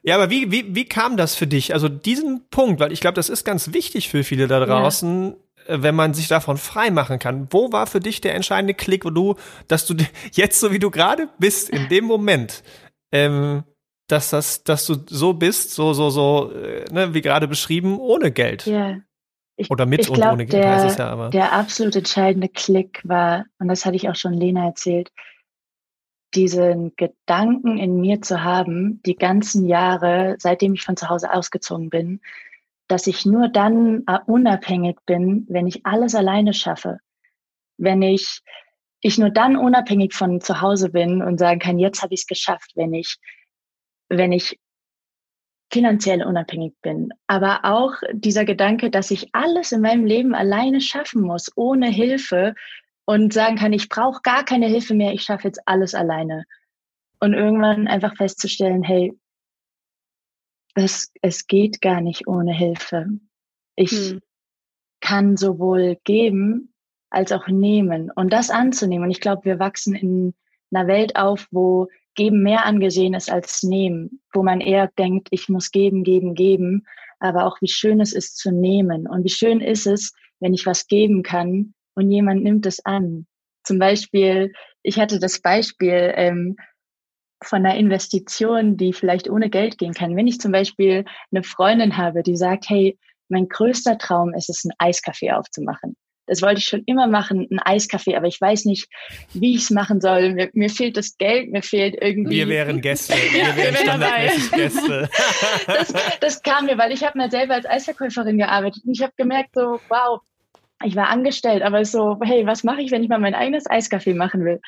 Ja, 0.01 0.15
aber 0.15 0.29
wie, 0.29 0.51
wie, 0.51 0.73
wie 0.73 0.85
kam 0.85 1.17
das 1.17 1.35
für 1.35 1.47
dich? 1.47 1.73
Also 1.73 1.89
diesen 1.89 2.47
Punkt, 2.49 2.79
weil 2.79 2.93
ich 2.93 3.01
glaube, 3.01 3.15
das 3.15 3.27
ist 3.27 3.43
ganz 3.43 3.73
wichtig 3.73 4.07
für 4.07 4.23
viele 4.23 4.47
da 4.47 4.63
draußen, 4.63 5.31
ja. 5.31 5.35
Wenn 5.67 5.95
man 5.95 6.13
sich 6.13 6.27
davon 6.27 6.57
frei 6.57 6.91
machen 6.91 7.19
kann. 7.19 7.47
Wo 7.51 7.71
war 7.71 7.87
für 7.87 7.99
dich 7.99 8.21
der 8.21 8.35
entscheidende 8.35 8.73
Klick, 8.73 9.05
wo 9.05 9.09
du, 9.09 9.35
dass 9.67 9.85
du 9.85 9.95
jetzt 10.31 10.59
so 10.59 10.71
wie 10.71 10.79
du 10.79 10.91
gerade 10.91 11.29
bist, 11.39 11.69
in 11.69 11.89
dem 11.89 12.05
Moment, 12.05 12.63
ähm, 13.11 13.63
dass 14.07 14.29
das, 14.29 14.63
dass 14.63 14.85
du 14.85 14.95
so 15.07 15.33
bist, 15.33 15.71
so, 15.71 15.93
so, 15.93 16.09
so, 16.09 16.51
äh, 16.51 16.85
ne, 16.91 17.13
wie 17.13 17.21
gerade 17.21 17.47
beschrieben, 17.47 17.99
ohne 17.99 18.31
Geld. 18.31 18.65
Ja. 18.65 18.97
Ich, 19.57 19.71
Oder 19.71 19.85
mit 19.85 20.09
und 20.09 20.15
glaub, 20.15 20.33
ohne 20.33 20.45
Geld 20.45 20.63
der, 20.63 20.75
heißt 20.75 20.85
es 20.85 20.97
ja 20.97 21.07
aber. 21.07 21.29
Der 21.29 21.53
absolut 21.53 21.95
entscheidende 21.95 22.49
Klick 22.49 23.01
war, 23.05 23.45
und 23.57 23.69
das 23.69 23.85
hatte 23.85 23.95
ich 23.95 24.09
auch 24.09 24.15
schon 24.15 24.33
Lena 24.33 24.65
erzählt, 24.65 25.11
diesen 26.33 26.93
Gedanken 26.97 27.77
in 27.77 28.01
mir 28.01 28.21
zu 28.21 28.43
haben, 28.43 29.01
die 29.05 29.15
ganzen 29.15 29.65
Jahre, 29.65 30.35
seitdem 30.39 30.73
ich 30.73 30.83
von 30.83 30.97
zu 30.97 31.07
Hause 31.07 31.33
ausgezogen 31.33 31.89
bin, 31.89 32.19
dass 32.87 33.07
ich 33.07 33.25
nur 33.25 33.49
dann 33.49 34.03
äh, 34.07 34.19
unabhängig 34.25 34.97
bin, 35.05 35.45
wenn 35.49 35.67
ich 35.67 35.85
alles 35.85 36.15
alleine 36.15 36.53
schaffe. 36.53 36.99
Wenn 37.77 38.01
ich, 38.01 38.41
ich 39.01 39.17
nur 39.17 39.29
dann 39.29 39.57
unabhängig 39.57 40.13
von 40.13 40.41
zu 40.41 40.61
Hause 40.61 40.89
bin 40.89 41.21
und 41.21 41.39
sagen 41.39 41.59
kann, 41.59 41.79
jetzt 41.79 42.01
habe 42.01 42.13
ich 42.13 42.21
es 42.21 42.27
geschafft, 42.27 42.71
wenn 42.75 42.93
ich, 42.93 43.17
wenn 44.09 44.31
ich 44.31 44.59
finanziell 45.71 46.23
unabhängig 46.23 46.73
bin. 46.81 47.09
Aber 47.27 47.65
auch 47.65 47.93
dieser 48.13 48.45
Gedanke, 48.45 48.89
dass 48.89 49.11
ich 49.11 49.33
alles 49.33 49.71
in 49.71 49.81
meinem 49.81 50.05
Leben 50.05 50.35
alleine 50.35 50.79
schaffen 50.79 51.21
muss, 51.21 51.51
ohne 51.55 51.89
Hilfe, 51.89 52.53
und 53.05 53.33
sagen 53.33 53.55
kann, 53.55 53.73
ich 53.73 53.87
brauche 53.87 54.21
gar 54.23 54.43
keine 54.43 54.67
Hilfe 54.67 54.95
mehr, 54.95 55.13
ich 55.13 55.23
schaffe 55.23 55.47
jetzt 55.47 55.61
alles 55.65 55.93
alleine. 55.93 56.45
Und 57.19 57.33
irgendwann 57.33 57.87
einfach 57.87 58.15
festzustellen, 58.15 58.83
hey, 58.83 59.13
es, 60.75 61.11
es 61.21 61.47
geht 61.47 61.81
gar 61.81 62.01
nicht 62.01 62.27
ohne 62.27 62.53
Hilfe. 62.53 63.07
Ich 63.75 63.91
hm. 63.91 64.21
kann 65.01 65.37
sowohl 65.37 65.97
geben 66.03 66.73
als 67.09 67.31
auch 67.31 67.47
nehmen 67.47 68.11
und 68.11 68.31
das 68.31 68.49
anzunehmen. 68.49 69.05
Und 69.05 69.11
ich 69.11 69.21
glaube, 69.21 69.45
wir 69.45 69.59
wachsen 69.59 69.95
in 69.95 70.33
einer 70.71 70.87
Welt 70.87 71.15
auf, 71.15 71.47
wo 71.51 71.87
Geben 72.15 72.43
mehr 72.43 72.65
angesehen 72.65 73.13
ist 73.13 73.29
als 73.29 73.61
Nehmen, 73.63 74.21
wo 74.33 74.41
man 74.41 74.61
eher 74.61 74.89
denkt, 74.97 75.27
ich 75.31 75.49
muss 75.49 75.71
geben, 75.71 76.05
geben, 76.05 76.33
geben, 76.33 76.85
aber 77.19 77.45
auch 77.45 77.61
wie 77.61 77.67
schön 77.67 77.99
es 77.99 78.13
ist 78.13 78.37
zu 78.37 78.51
nehmen 78.51 79.05
und 79.05 79.25
wie 79.25 79.29
schön 79.29 79.59
ist 79.59 79.85
es, 79.85 80.13
wenn 80.39 80.53
ich 80.53 80.65
was 80.65 80.87
geben 80.87 81.23
kann, 81.23 81.73
und 81.95 82.11
jemand 82.11 82.43
nimmt 82.43 82.65
es 82.65 82.85
an. 82.85 83.25
Zum 83.63 83.79
Beispiel, 83.79 84.53
ich 84.83 84.99
hatte 84.99 85.19
das 85.19 85.39
Beispiel 85.39 86.13
ähm, 86.15 86.57
von 87.43 87.65
einer 87.65 87.75
Investition, 87.75 88.77
die 88.77 88.93
vielleicht 88.93 89.29
ohne 89.29 89.49
Geld 89.49 89.77
gehen 89.77 89.93
kann. 89.93 90.15
Wenn 90.15 90.27
ich 90.27 90.39
zum 90.39 90.51
Beispiel 90.51 91.05
eine 91.31 91.43
Freundin 91.43 91.97
habe, 91.97 92.23
die 92.23 92.37
sagt, 92.37 92.69
hey, 92.69 92.97
mein 93.29 93.47
größter 93.47 93.97
Traum 93.97 94.33
ist 94.33 94.49
es, 94.49 94.63
ein 94.63 94.71
Eiskaffee 94.77 95.31
aufzumachen. 95.31 95.95
Das 96.27 96.41
wollte 96.41 96.59
ich 96.59 96.65
schon 96.65 96.81
immer 96.87 97.07
machen, 97.07 97.47
ein 97.51 97.59
Eiskaffee, 97.59 98.15
aber 98.15 98.25
ich 98.25 98.41
weiß 98.41 98.65
nicht, 98.65 98.87
wie 99.33 99.55
ich 99.55 99.63
es 99.63 99.69
machen 99.69 100.01
soll. 100.01 100.33
Mir, 100.33 100.49
mir, 100.53 100.69
fehlt 100.69 100.97
das 100.97 101.17
Geld, 101.17 101.51
mir 101.51 101.61
fehlt 101.61 101.95
irgendwie. 102.01 102.37
Wir 102.37 102.47
wären 102.47 102.81
Gäste. 102.81 103.13
Wir 103.13 103.41
ja, 103.43 103.55
wären 103.55 103.75
standardmäßig 103.75 104.51
Gäste. 104.51 105.09
das, 105.67 105.93
das 106.19 106.41
kam 106.41 106.65
mir, 106.65 106.77
weil 106.79 106.91
ich 106.91 107.03
habe 107.03 107.17
mal 107.17 107.29
selber 107.29 107.53
als 107.53 107.67
Eisverkäuferin 107.67 108.39
gearbeitet 108.39 108.83
und 108.85 108.93
ich 108.93 109.03
habe 109.03 109.13
gemerkt, 109.17 109.51
so, 109.53 109.79
wow, 109.87 110.21
ich 110.83 110.95
war 110.95 111.09
angestellt, 111.09 111.61
aber 111.61 111.85
so, 111.85 112.17
hey, 112.23 112.45
was 112.47 112.63
mache 112.63 112.81
ich, 112.81 112.91
wenn 112.91 113.03
ich 113.03 113.09
mal 113.09 113.19
mein 113.19 113.35
eigenes 113.35 113.69
Eiskaffee 113.69 114.13
machen 114.13 114.43
will? 114.43 114.61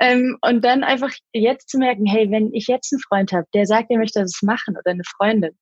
Ähm, 0.00 0.38
und 0.42 0.64
dann 0.64 0.82
einfach 0.82 1.12
jetzt 1.32 1.68
zu 1.68 1.78
merken, 1.78 2.06
hey, 2.06 2.30
wenn 2.30 2.52
ich 2.52 2.66
jetzt 2.66 2.92
einen 2.92 3.00
Freund 3.00 3.32
habe, 3.32 3.46
der 3.54 3.66
sagt, 3.66 3.90
er 3.90 3.98
möchte 3.98 4.20
das 4.20 4.42
machen 4.42 4.76
oder 4.76 4.90
eine 4.90 5.04
Freundin. 5.04 5.56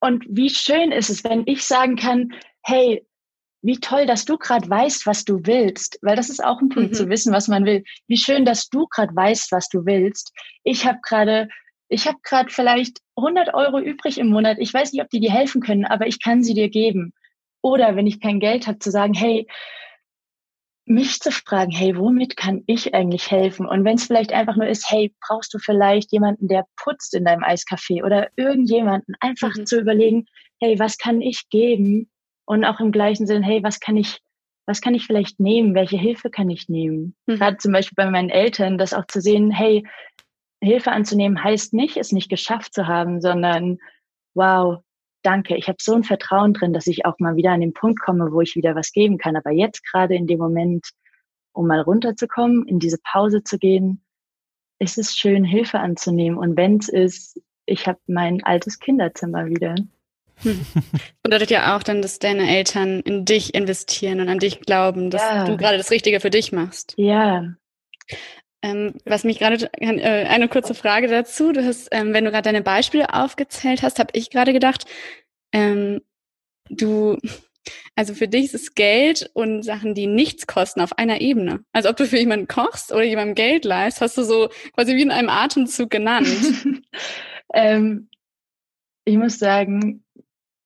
Und 0.00 0.24
wie 0.28 0.50
schön 0.50 0.92
ist 0.92 1.10
es, 1.10 1.24
wenn 1.24 1.44
ich 1.46 1.64
sagen 1.64 1.96
kann, 1.96 2.32
hey, 2.62 3.06
wie 3.62 3.80
toll, 3.80 4.04
dass 4.04 4.26
du 4.26 4.36
gerade 4.36 4.68
weißt, 4.68 5.06
was 5.06 5.24
du 5.24 5.40
willst, 5.44 5.98
weil 6.02 6.16
das 6.16 6.28
ist 6.28 6.44
auch 6.44 6.60
ein 6.60 6.68
Punkt 6.68 6.90
Mhm. 6.90 6.94
zu 6.94 7.08
wissen, 7.08 7.32
was 7.32 7.48
man 7.48 7.64
will. 7.64 7.82
Wie 8.06 8.18
schön, 8.18 8.44
dass 8.44 8.68
du 8.68 8.86
gerade 8.88 9.16
weißt, 9.16 9.52
was 9.52 9.68
du 9.70 9.86
willst. 9.86 10.32
Ich 10.64 10.86
habe 10.86 10.98
gerade, 11.02 11.48
ich 11.88 12.06
habe 12.06 12.18
gerade 12.22 12.50
vielleicht 12.50 12.98
100 13.16 13.54
Euro 13.54 13.78
übrig 13.78 14.18
im 14.18 14.28
Monat. 14.28 14.58
Ich 14.60 14.74
weiß 14.74 14.92
nicht, 14.92 15.02
ob 15.02 15.08
die 15.08 15.20
dir 15.20 15.32
helfen 15.32 15.62
können, 15.62 15.86
aber 15.86 16.06
ich 16.06 16.22
kann 16.22 16.42
sie 16.42 16.52
dir 16.52 16.68
geben. 16.68 17.14
Oder 17.62 17.96
wenn 17.96 18.06
ich 18.06 18.20
kein 18.20 18.40
Geld 18.40 18.66
habe, 18.66 18.78
zu 18.78 18.90
sagen, 18.90 19.14
hey, 19.14 19.46
mich 20.86 21.20
zu 21.20 21.30
fragen, 21.32 21.70
hey, 21.70 21.96
womit 21.96 22.36
kann 22.36 22.62
ich 22.66 22.94
eigentlich 22.94 23.30
helfen? 23.30 23.66
Und 23.66 23.84
wenn 23.84 23.96
es 23.96 24.06
vielleicht 24.06 24.32
einfach 24.32 24.56
nur 24.56 24.66
ist, 24.66 24.90
hey, 24.90 25.14
brauchst 25.26 25.54
du 25.54 25.58
vielleicht 25.58 26.12
jemanden, 26.12 26.48
der 26.48 26.66
putzt 26.76 27.14
in 27.14 27.24
deinem 27.24 27.42
Eiscafé 27.42 28.04
oder 28.04 28.28
irgendjemanden, 28.36 29.14
einfach 29.20 29.54
Mhm. 29.56 29.66
zu 29.66 29.80
überlegen, 29.80 30.26
hey, 30.60 30.78
was 30.78 30.98
kann 30.98 31.20
ich 31.20 31.48
geben? 31.48 32.10
Und 32.46 32.64
auch 32.64 32.80
im 32.80 32.92
gleichen 32.92 33.26
Sinn, 33.26 33.42
hey, 33.42 33.62
was 33.62 33.80
kann 33.80 33.96
ich, 33.96 34.20
was 34.66 34.82
kann 34.82 34.94
ich 34.94 35.06
vielleicht 35.06 35.40
nehmen? 35.40 35.74
Welche 35.74 35.96
Hilfe 35.96 36.28
kann 36.28 36.50
ich 36.50 36.68
nehmen? 36.68 37.16
Mhm. 37.26 37.36
Gerade 37.36 37.56
zum 37.56 37.72
Beispiel 37.72 37.96
bei 37.96 38.10
meinen 38.10 38.30
Eltern, 38.30 38.76
das 38.76 38.92
auch 38.92 39.06
zu 39.06 39.22
sehen, 39.22 39.50
hey, 39.50 39.86
Hilfe 40.62 40.92
anzunehmen 40.92 41.42
heißt 41.42 41.72
nicht, 41.72 41.96
es 41.96 42.12
nicht 42.12 42.28
geschafft 42.28 42.74
zu 42.74 42.86
haben, 42.86 43.20
sondern 43.20 43.78
wow, 44.34 44.82
danke, 45.24 45.56
ich 45.56 45.68
habe 45.68 45.78
so 45.80 45.94
ein 45.94 46.04
Vertrauen 46.04 46.54
drin, 46.54 46.72
dass 46.72 46.86
ich 46.86 47.04
auch 47.04 47.18
mal 47.18 47.36
wieder 47.36 47.50
an 47.50 47.60
den 47.60 47.72
Punkt 47.72 48.00
komme, 48.00 48.30
wo 48.32 48.40
ich 48.40 48.54
wieder 48.54 48.74
was 48.74 48.92
geben 48.92 49.18
kann. 49.18 49.36
Aber 49.36 49.50
jetzt 49.50 49.82
gerade 49.90 50.14
in 50.14 50.26
dem 50.26 50.38
Moment, 50.38 50.90
um 51.52 51.66
mal 51.66 51.80
runterzukommen, 51.80 52.66
in 52.66 52.78
diese 52.78 52.98
Pause 53.02 53.42
zu 53.42 53.58
gehen, 53.58 54.02
ist 54.78 54.98
es 54.98 55.16
schön, 55.16 55.44
Hilfe 55.44 55.80
anzunehmen. 55.80 56.38
Und 56.38 56.56
wenn 56.56 56.78
es 56.78 56.88
ist, 56.88 57.40
ich 57.66 57.86
habe 57.86 57.98
mein 58.06 58.44
altes 58.44 58.78
Kinderzimmer 58.78 59.46
wieder. 59.46 59.74
Bedeutet 61.22 61.50
ja 61.50 61.76
auch 61.76 61.82
dann, 61.82 62.02
dass 62.02 62.18
deine 62.18 62.48
Eltern 62.48 63.00
in 63.00 63.24
dich 63.24 63.54
investieren 63.54 64.20
und 64.20 64.28
an 64.28 64.38
dich 64.40 64.60
glauben, 64.60 65.10
dass 65.10 65.22
Ja. 65.22 65.44
du 65.44 65.56
gerade 65.56 65.78
das 65.78 65.90
Richtige 65.90 66.20
für 66.20 66.30
dich 66.30 66.52
machst. 66.52 66.94
Ja, 66.96 67.54
Ähm, 68.64 68.94
was 69.04 69.24
mich 69.24 69.40
gerade, 69.40 69.70
äh, 69.74 70.24
eine 70.24 70.48
kurze 70.48 70.74
Frage 70.74 71.06
dazu. 71.06 71.52
Du 71.52 71.62
hast, 71.62 71.88
ähm, 71.90 72.14
wenn 72.14 72.24
du 72.24 72.30
gerade 72.30 72.48
deine 72.48 72.62
Beispiele 72.62 73.12
aufgezählt 73.12 73.82
hast, 73.82 73.98
habe 73.98 74.12
ich 74.14 74.30
gerade 74.30 74.54
gedacht, 74.54 74.86
ähm, 75.52 76.00
du, 76.70 77.18
also 77.94 78.14
für 78.14 78.26
dich 78.26 78.46
ist 78.46 78.54
es 78.54 78.74
Geld 78.74 79.30
und 79.34 79.64
Sachen, 79.64 79.94
die 79.94 80.06
nichts 80.06 80.46
kosten, 80.46 80.80
auf 80.80 80.96
einer 80.96 81.20
Ebene. 81.20 81.62
Also 81.72 81.90
ob 81.90 81.98
du 81.98 82.06
für 82.06 82.16
jemanden 82.16 82.48
kochst 82.48 82.90
oder 82.90 83.02
jemandem 83.02 83.34
Geld 83.34 83.66
leist, 83.66 84.00
hast 84.00 84.16
du 84.16 84.22
so 84.22 84.48
quasi 84.72 84.96
wie 84.96 85.02
in 85.02 85.10
einem 85.10 85.28
Atemzug 85.28 85.90
genannt. 85.90 86.28
ähm, 87.52 88.08
ich 89.04 89.18
muss 89.18 89.38
sagen, 89.38 90.06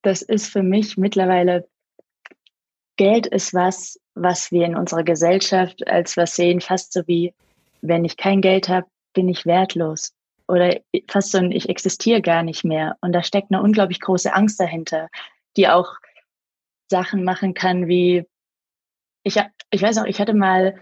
das 0.03 0.23
ist 0.23 0.53
für 0.53 0.63
mich 0.63 0.97
mittlerweile, 0.97 1.69
Geld 2.97 3.27
ist 3.27 3.55
was, 3.55 3.99
was 4.15 4.53
wir 4.53 4.67
in 4.67 4.77
unserer 4.77 5.03
Gesellschaft 5.03 5.85
als 5.89 6.17
was 6.17 6.37
sehen, 6.37 6.61
fast 6.61 6.93
so 6.93 7.03
wie, 7.09 7.35
wenn 7.81 8.05
ich 8.05 8.17
kein 8.17 8.41
Geld 8.41 8.69
habe, 8.69 8.87
bin 9.15 9.29
ich 9.29 9.47
wertlos. 9.47 10.15
Oder 10.47 10.81
fast 11.09 11.33
so 11.33 11.39
ein, 11.39 11.53
ich 11.53 11.69
existiere 11.69 12.23
gar 12.23 12.43
nicht 12.43 12.65
mehr. 12.65 12.97
Und 13.01 13.13
da 13.13 13.23
steckt 13.23 13.51
eine 13.51 13.63
unglaublich 13.63 14.01
große 14.01 14.33
Angst 14.33 14.59
dahinter, 14.59 15.09
die 15.57 15.69
auch 15.69 15.95
Sachen 16.91 17.25
machen 17.25 17.55
kann 17.55 17.87
wie, 17.87 18.25
ich, 19.23 19.37
ich 19.71 19.83
weiß 19.83 19.97
noch, 19.97 20.07
ich 20.07 20.21
hatte 20.21 20.33
mal 20.33 20.75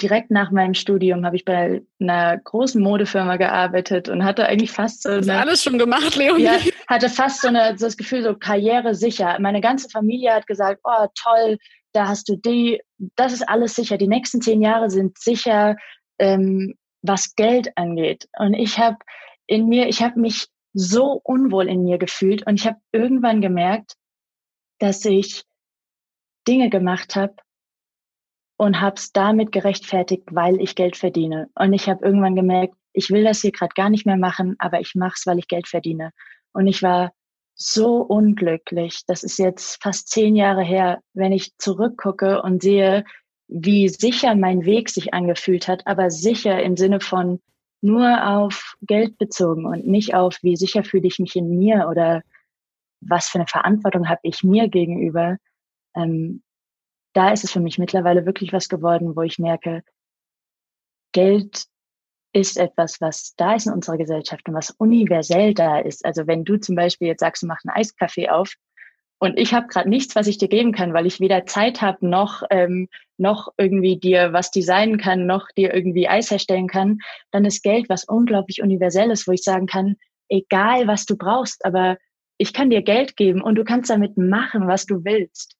direkt 0.00 0.30
nach 0.30 0.50
meinem 0.50 0.74
Studium 0.74 1.24
habe 1.24 1.36
ich 1.36 1.44
bei 1.44 1.82
einer 2.00 2.36
großen 2.38 2.82
Modefirma 2.82 3.36
gearbeitet 3.36 4.08
und 4.08 4.24
hatte 4.24 4.46
eigentlich 4.46 4.70
fast 4.70 5.02
so 5.02 5.10
eine, 5.10 5.38
alles 5.38 5.62
schon 5.62 5.78
gemacht, 5.78 6.16
Leonie. 6.16 6.42
ja, 6.42 6.58
hatte 6.86 7.08
fast 7.08 7.40
so, 7.40 7.48
eine, 7.48 7.76
so 7.78 7.86
das 7.86 7.96
Gefühl, 7.96 8.22
so 8.22 8.34
Karriere 8.34 8.94
sicher. 8.94 9.38
Meine 9.40 9.60
ganze 9.60 9.88
Familie 9.88 10.34
hat 10.34 10.46
gesagt, 10.46 10.80
oh 10.84 11.06
toll, 11.14 11.58
da 11.96 12.08
hast 12.08 12.28
du 12.28 12.36
die, 12.36 12.80
das 13.16 13.32
ist 13.32 13.48
alles 13.48 13.74
sicher. 13.74 13.96
Die 13.96 14.08
nächsten 14.08 14.42
zehn 14.42 14.60
Jahre 14.60 14.90
sind 14.90 15.18
sicher, 15.18 15.76
ähm, 16.18 16.74
was 17.02 17.34
Geld 17.34 17.76
angeht. 17.76 18.28
Und 18.38 18.54
ich 18.54 18.78
habe 18.78 18.98
in 19.46 19.68
mir, 19.68 19.88
ich 19.88 20.02
habe 20.02 20.20
mich 20.20 20.48
so 20.74 21.20
unwohl 21.24 21.68
in 21.68 21.84
mir 21.84 21.98
gefühlt 21.98 22.46
und 22.46 22.56
ich 22.60 22.66
habe 22.66 22.78
irgendwann 22.92 23.40
gemerkt, 23.40 23.94
dass 24.78 25.04
ich 25.06 25.44
Dinge 26.46 26.68
gemacht 26.68 27.16
habe 27.16 27.34
und 28.58 28.80
habe 28.80 28.96
es 28.96 29.12
damit 29.12 29.52
gerechtfertigt, 29.52 30.24
weil 30.32 30.60
ich 30.60 30.74
Geld 30.74 30.96
verdiene. 30.96 31.48
Und 31.54 31.72
ich 31.72 31.88
habe 31.88 32.04
irgendwann 32.04 32.36
gemerkt, 32.36 32.74
ich 32.92 33.10
will 33.10 33.24
das 33.24 33.40
hier 33.40 33.52
gerade 33.52 33.74
gar 33.74 33.88
nicht 33.88 34.04
mehr 34.04 34.16
machen, 34.18 34.56
aber 34.58 34.80
ich 34.80 34.94
mache 34.94 35.14
es, 35.16 35.26
weil 35.26 35.38
ich 35.38 35.48
Geld 35.48 35.68
verdiene. 35.68 36.12
Und 36.52 36.66
ich 36.66 36.82
war 36.82 37.12
so 37.56 38.02
unglücklich. 38.02 39.02
Das 39.06 39.22
ist 39.22 39.38
jetzt 39.38 39.82
fast 39.82 40.08
zehn 40.08 40.36
Jahre 40.36 40.62
her, 40.62 41.00
wenn 41.14 41.32
ich 41.32 41.56
zurückgucke 41.56 42.42
und 42.42 42.62
sehe, 42.62 43.04
wie 43.48 43.88
sicher 43.88 44.34
mein 44.34 44.64
Weg 44.64 44.90
sich 44.90 45.14
angefühlt 45.14 45.66
hat, 45.66 45.86
aber 45.86 46.10
sicher 46.10 46.62
im 46.62 46.76
Sinne 46.76 47.00
von 47.00 47.40
nur 47.80 48.26
auf 48.26 48.76
Geld 48.82 49.18
bezogen 49.18 49.66
und 49.66 49.86
nicht 49.86 50.14
auf, 50.14 50.38
wie 50.42 50.56
sicher 50.56 50.84
fühle 50.84 51.06
ich 51.06 51.18
mich 51.18 51.36
in 51.36 51.58
mir 51.58 51.88
oder 51.88 52.22
was 53.00 53.28
für 53.28 53.38
eine 53.38 53.46
Verantwortung 53.46 54.08
habe 54.08 54.20
ich 54.22 54.42
mir 54.42 54.68
gegenüber. 54.68 55.38
Ähm, 55.94 56.42
da 57.14 57.32
ist 57.32 57.44
es 57.44 57.52
für 57.52 57.60
mich 57.60 57.78
mittlerweile 57.78 58.26
wirklich 58.26 58.52
was 58.52 58.68
geworden, 58.68 59.16
wo 59.16 59.22
ich 59.22 59.38
merke, 59.38 59.82
Geld 61.12 61.66
ist 62.36 62.58
etwas, 62.58 63.00
was 63.00 63.34
da 63.36 63.54
ist 63.54 63.66
in 63.66 63.72
unserer 63.72 63.96
Gesellschaft 63.96 64.46
und 64.46 64.54
was 64.54 64.70
universell 64.72 65.54
da 65.54 65.78
ist. 65.78 66.04
Also 66.04 66.26
wenn 66.26 66.44
du 66.44 66.58
zum 66.58 66.76
Beispiel 66.76 67.08
jetzt 67.08 67.20
sagst, 67.20 67.42
du 67.42 67.46
machst 67.46 67.66
einen 67.66 67.76
Eiskaffee 67.76 68.28
auf 68.28 68.52
und 69.18 69.38
ich 69.38 69.54
habe 69.54 69.68
gerade 69.68 69.88
nichts, 69.88 70.14
was 70.14 70.26
ich 70.26 70.36
dir 70.36 70.48
geben 70.48 70.72
kann, 70.72 70.92
weil 70.92 71.06
ich 71.06 71.18
weder 71.18 71.46
Zeit 71.46 71.80
habe 71.80 72.06
noch 72.06 72.42
ähm, 72.50 72.88
noch 73.16 73.48
irgendwie 73.56 73.98
dir 73.98 74.34
was 74.34 74.50
designen 74.50 74.98
kann, 74.98 75.24
noch 75.24 75.48
dir 75.56 75.72
irgendwie 75.72 76.08
Eis 76.08 76.30
herstellen 76.30 76.68
kann, 76.68 76.98
dann 77.30 77.46
ist 77.46 77.62
Geld 77.62 77.88
was 77.88 78.04
unglaublich 78.04 78.62
universelles, 78.62 79.26
wo 79.26 79.32
ich 79.32 79.42
sagen 79.42 79.66
kann, 79.66 79.96
egal 80.28 80.86
was 80.86 81.06
du 81.06 81.16
brauchst, 81.16 81.64
aber 81.64 81.96
ich 82.36 82.52
kann 82.52 82.68
dir 82.68 82.82
Geld 82.82 83.16
geben 83.16 83.40
und 83.40 83.54
du 83.54 83.64
kannst 83.64 83.88
damit 83.88 84.18
machen, 84.18 84.68
was 84.68 84.84
du 84.84 85.04
willst. 85.04 85.56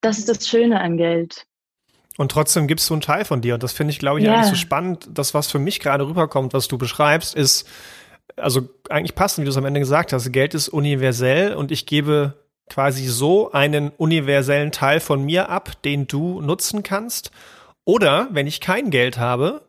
Das 0.00 0.18
ist 0.18 0.30
das 0.30 0.48
Schöne 0.48 0.80
an 0.80 0.96
Geld. 0.96 1.44
Und 2.18 2.30
trotzdem 2.30 2.66
gibst 2.66 2.88
du 2.90 2.94
einen 2.94 3.00
Teil 3.00 3.24
von 3.24 3.40
dir. 3.40 3.54
Und 3.54 3.62
das 3.62 3.72
finde 3.72 3.92
ich, 3.92 3.98
glaube 3.98 4.20
ich, 4.20 4.26
Ja. 4.26 4.34
eigentlich 4.34 4.50
so 4.50 4.54
spannend. 4.54 5.08
Das, 5.12 5.32
was 5.34 5.50
für 5.50 5.58
mich 5.58 5.80
gerade 5.80 6.06
rüberkommt, 6.06 6.52
was 6.52 6.68
du 6.68 6.76
beschreibst, 6.78 7.34
ist, 7.34 7.66
also 8.36 8.68
eigentlich 8.90 9.14
passend, 9.14 9.42
wie 9.42 9.46
du 9.46 9.50
es 9.50 9.56
am 9.56 9.64
Ende 9.64 9.80
gesagt 9.80 10.12
hast. 10.12 10.30
Geld 10.32 10.54
ist 10.54 10.68
universell 10.68 11.54
und 11.54 11.70
ich 11.70 11.86
gebe 11.86 12.34
quasi 12.68 13.06
so 13.06 13.50
einen 13.52 13.90
universellen 13.90 14.72
Teil 14.72 15.00
von 15.00 15.22
mir 15.24 15.48
ab, 15.48 15.82
den 15.82 16.06
du 16.06 16.40
nutzen 16.40 16.82
kannst. 16.82 17.30
Oder 17.84 18.28
wenn 18.30 18.46
ich 18.46 18.60
kein 18.60 18.90
Geld 18.90 19.18
habe, 19.18 19.62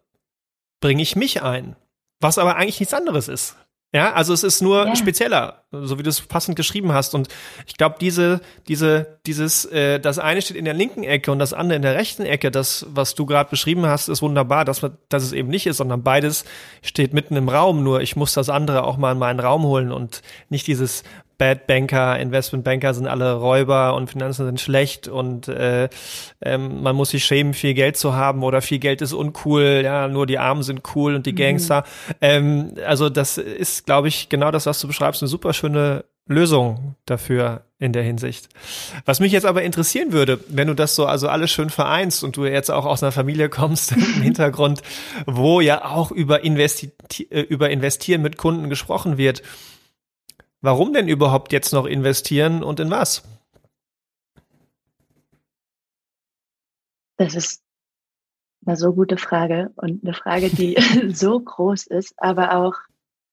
bringe 0.82 1.02
ich 1.02 1.16
mich 1.16 1.42
ein. 1.42 1.76
Was 2.20 2.38
aber 2.38 2.56
eigentlich 2.56 2.80
nichts 2.80 2.94
anderes 2.94 3.28
ist. 3.28 3.56
Ja, 3.96 4.14
also 4.14 4.34
es 4.34 4.44
ist 4.44 4.62
nur 4.62 4.88
Ja. 4.88 4.96
spezieller, 4.96 5.64
so 5.72 6.00
wie 6.00 6.04
du 6.04 6.10
es 6.10 6.22
passend 6.22 6.56
geschrieben 6.56 6.94
hast. 6.94 7.14
Und 7.14 7.28
ich 7.68 7.78
glaube, 7.78 7.98
diese, 8.02 8.42
diese, 8.68 9.20
dieses, 9.28 9.66
äh, 9.66 10.00
das 10.00 10.18
eine 10.18 10.42
steht 10.42 10.58
in 10.58 10.66
der 10.66 10.74
linken 10.74 11.04
Ecke 11.04 11.32
und 11.32 11.38
das 11.38 11.54
andere 11.54 11.76
in 11.76 11.84
der 11.84 11.94
rechten 11.94 12.24
Ecke. 12.26 12.50
Das, 12.50 12.88
was 12.90 13.14
du 13.14 13.28
gerade 13.28 13.52
beschrieben 13.52 13.86
hast, 13.86 14.08
ist 14.08 14.24
wunderbar, 14.24 14.66
dass, 14.66 14.82
man, 14.82 14.98
dass 15.10 15.22
es 15.22 15.32
eben 15.32 15.50
nicht 15.50 15.68
ist, 15.68 15.78
sondern 15.78 16.02
beides 16.02 16.44
steht 16.82 17.14
mitten 17.14 17.36
im 17.36 17.50
Raum. 17.50 17.84
Nur 17.84 18.02
ich 18.02 18.16
muss 18.16 18.34
das 18.34 18.50
andere 18.50 18.84
auch 18.84 18.98
mal 18.98 19.12
in 19.12 19.20
meinen 19.20 19.40
Raum 19.40 19.62
holen 19.64 19.92
und 19.92 20.24
nicht 20.50 20.66
dieses 20.66 21.04
Bad 21.38 21.68
Banker, 21.68 22.20
Investment 22.20 22.64
Banker 22.64 22.94
sind 22.94 23.08
alle 23.08 23.34
Räuber 23.34 23.96
und 23.96 24.10
Finanzen 24.10 24.46
sind 24.46 24.60
schlecht 24.60 25.08
und 25.08 25.48
äh, 25.48 25.90
ähm, 26.42 26.82
man 26.82 26.96
muss 26.96 27.10
sich 27.10 27.26
schämen, 27.26 27.54
viel 27.54 27.74
Geld 27.74 27.98
zu 27.98 28.16
haben 28.16 28.44
oder 28.44 28.62
viel 28.62 28.80
Geld 28.80 29.02
ist 29.02 29.14
uncool, 29.14 29.82
ja, 29.84 30.08
nur 30.08 30.26
die 30.26 30.40
Armen 30.40 30.64
sind 30.64 30.82
cool 30.96 31.16
und 31.16 31.26
die 31.26 31.36
Gangster. 31.36 31.84
Ähm, 32.22 32.76
also 32.86 33.10
das 33.10 33.38
ist, 33.38 33.86
glaube 33.86 34.08
ich, 34.08 34.30
genau 34.30 34.52
das, 34.52 34.66
was 34.66 34.80
du 34.80 34.88
beschreibst, 34.88 35.22
eine 35.22 35.30
super 35.30 35.54
schöne 35.54 36.06
Lösung 36.26 36.96
dafür 37.06 37.66
in 37.80 37.92
der 37.92 38.04
Hinsicht. 38.04 38.48
Was 39.04 39.20
mich 39.20 39.34
jetzt 39.34 39.46
aber 39.46 39.64
interessieren 39.64 40.14
würde, 40.14 40.40
wenn 40.48 40.70
du 40.70 40.74
das 40.74 40.96
so 40.96 41.06
also 41.06 41.28
alles 41.28 41.52
schön 41.52 41.70
vereinst 41.70 42.24
und 42.24 42.38
du 42.38 42.46
jetzt 42.46 42.72
auch 42.72 42.86
aus 42.86 43.04
einer 43.04 43.12
Familie 43.12 43.50
kommst 43.50 43.92
im 43.92 44.22
Hintergrund, 44.22 44.82
wo 45.26 45.60
ja 45.60 45.84
auch 45.84 46.12
über, 46.12 46.44
Investi 46.46 46.92
äh, 47.30 47.42
über 47.42 47.70
Investieren 47.70 48.22
mit 48.22 48.38
Kunden 48.38 48.70
gesprochen 48.70 49.18
wird, 49.18 49.44
Warum 50.64 50.94
denn 50.94 51.10
überhaupt 51.10 51.52
jetzt 51.52 51.74
noch 51.74 51.86
investieren 51.86 52.64
und 52.64 52.80
in 52.80 52.90
was? 52.90 53.22
Das 57.18 57.36
ist 57.36 57.62
eine 58.66 58.78
so 58.78 58.94
gute 58.94 59.18
Frage 59.18 59.74
und 59.76 60.06
eine 60.06 60.14
Frage, 60.14 60.50
die 60.50 60.78
so 61.14 61.38
groß 61.38 61.88
ist. 61.88 62.14
Aber 62.16 62.56
auch 62.56 62.76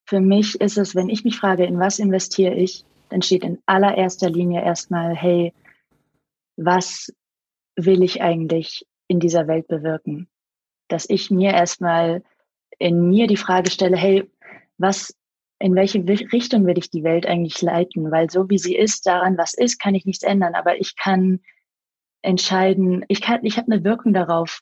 für 0.06 0.18
mich 0.18 0.60
ist 0.60 0.76
es, 0.76 0.96
wenn 0.96 1.08
ich 1.08 1.22
mich 1.22 1.38
frage, 1.38 1.64
in 1.64 1.78
was 1.78 2.00
investiere 2.00 2.54
ich, 2.56 2.84
dann 3.10 3.22
steht 3.22 3.44
in 3.44 3.62
allererster 3.64 4.28
Linie 4.28 4.64
erstmal, 4.64 5.14
hey, 5.14 5.54
was 6.56 7.14
will 7.76 8.02
ich 8.02 8.22
eigentlich 8.22 8.88
in 9.06 9.20
dieser 9.20 9.46
Welt 9.46 9.68
bewirken? 9.68 10.28
Dass 10.88 11.08
ich 11.08 11.30
mir 11.30 11.52
erstmal 11.52 12.24
in 12.80 13.08
mir 13.08 13.28
die 13.28 13.36
Frage 13.36 13.70
stelle, 13.70 13.96
hey, 13.96 14.28
was 14.78 15.14
in 15.60 15.74
welche 15.74 15.98
Richtung 16.06 16.66
will 16.66 16.78
ich 16.78 16.90
die 16.90 17.04
Welt 17.04 17.26
eigentlich 17.26 17.60
leiten? 17.60 18.10
Weil 18.10 18.30
so 18.30 18.48
wie 18.48 18.58
sie 18.58 18.74
ist, 18.74 19.06
daran 19.06 19.36
was 19.36 19.52
ist, 19.52 19.78
kann 19.78 19.94
ich 19.94 20.06
nichts 20.06 20.24
ändern. 20.24 20.54
Aber 20.54 20.80
ich 20.80 20.96
kann 20.96 21.40
entscheiden, 22.22 23.04
ich 23.08 23.20
kann, 23.20 23.44
ich 23.44 23.58
habe 23.58 23.70
eine 23.70 23.84
Wirkung 23.84 24.14
darauf, 24.14 24.60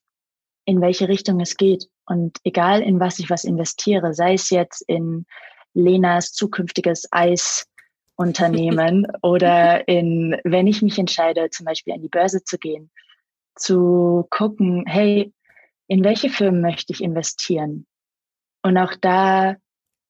in 0.64 0.80
welche 0.80 1.08
Richtung 1.08 1.40
es 1.40 1.56
geht. 1.56 1.86
Und 2.04 2.38
egal 2.42 2.82
in 2.82 2.98
was 2.98 3.20
ich 3.20 3.30
was 3.30 3.44
investiere, 3.44 4.12
sei 4.12 4.34
es 4.34 4.50
jetzt 4.50 4.82
in 4.88 5.24
Lenas 5.72 6.32
zukünftiges 6.32 7.06
Eisunternehmen 7.12 9.06
oder 9.22 9.86
in, 9.86 10.36
wenn 10.42 10.66
ich 10.66 10.82
mich 10.82 10.98
entscheide, 10.98 11.48
zum 11.50 11.64
Beispiel 11.64 11.94
an 11.94 12.02
die 12.02 12.08
Börse 12.08 12.42
zu 12.42 12.58
gehen, 12.58 12.90
zu 13.54 14.26
gucken, 14.30 14.84
hey, 14.86 15.32
in 15.86 16.02
welche 16.02 16.28
Firmen 16.28 16.60
möchte 16.60 16.92
ich 16.92 17.04
investieren? 17.04 17.86
Und 18.62 18.76
auch 18.76 18.94
da 19.00 19.56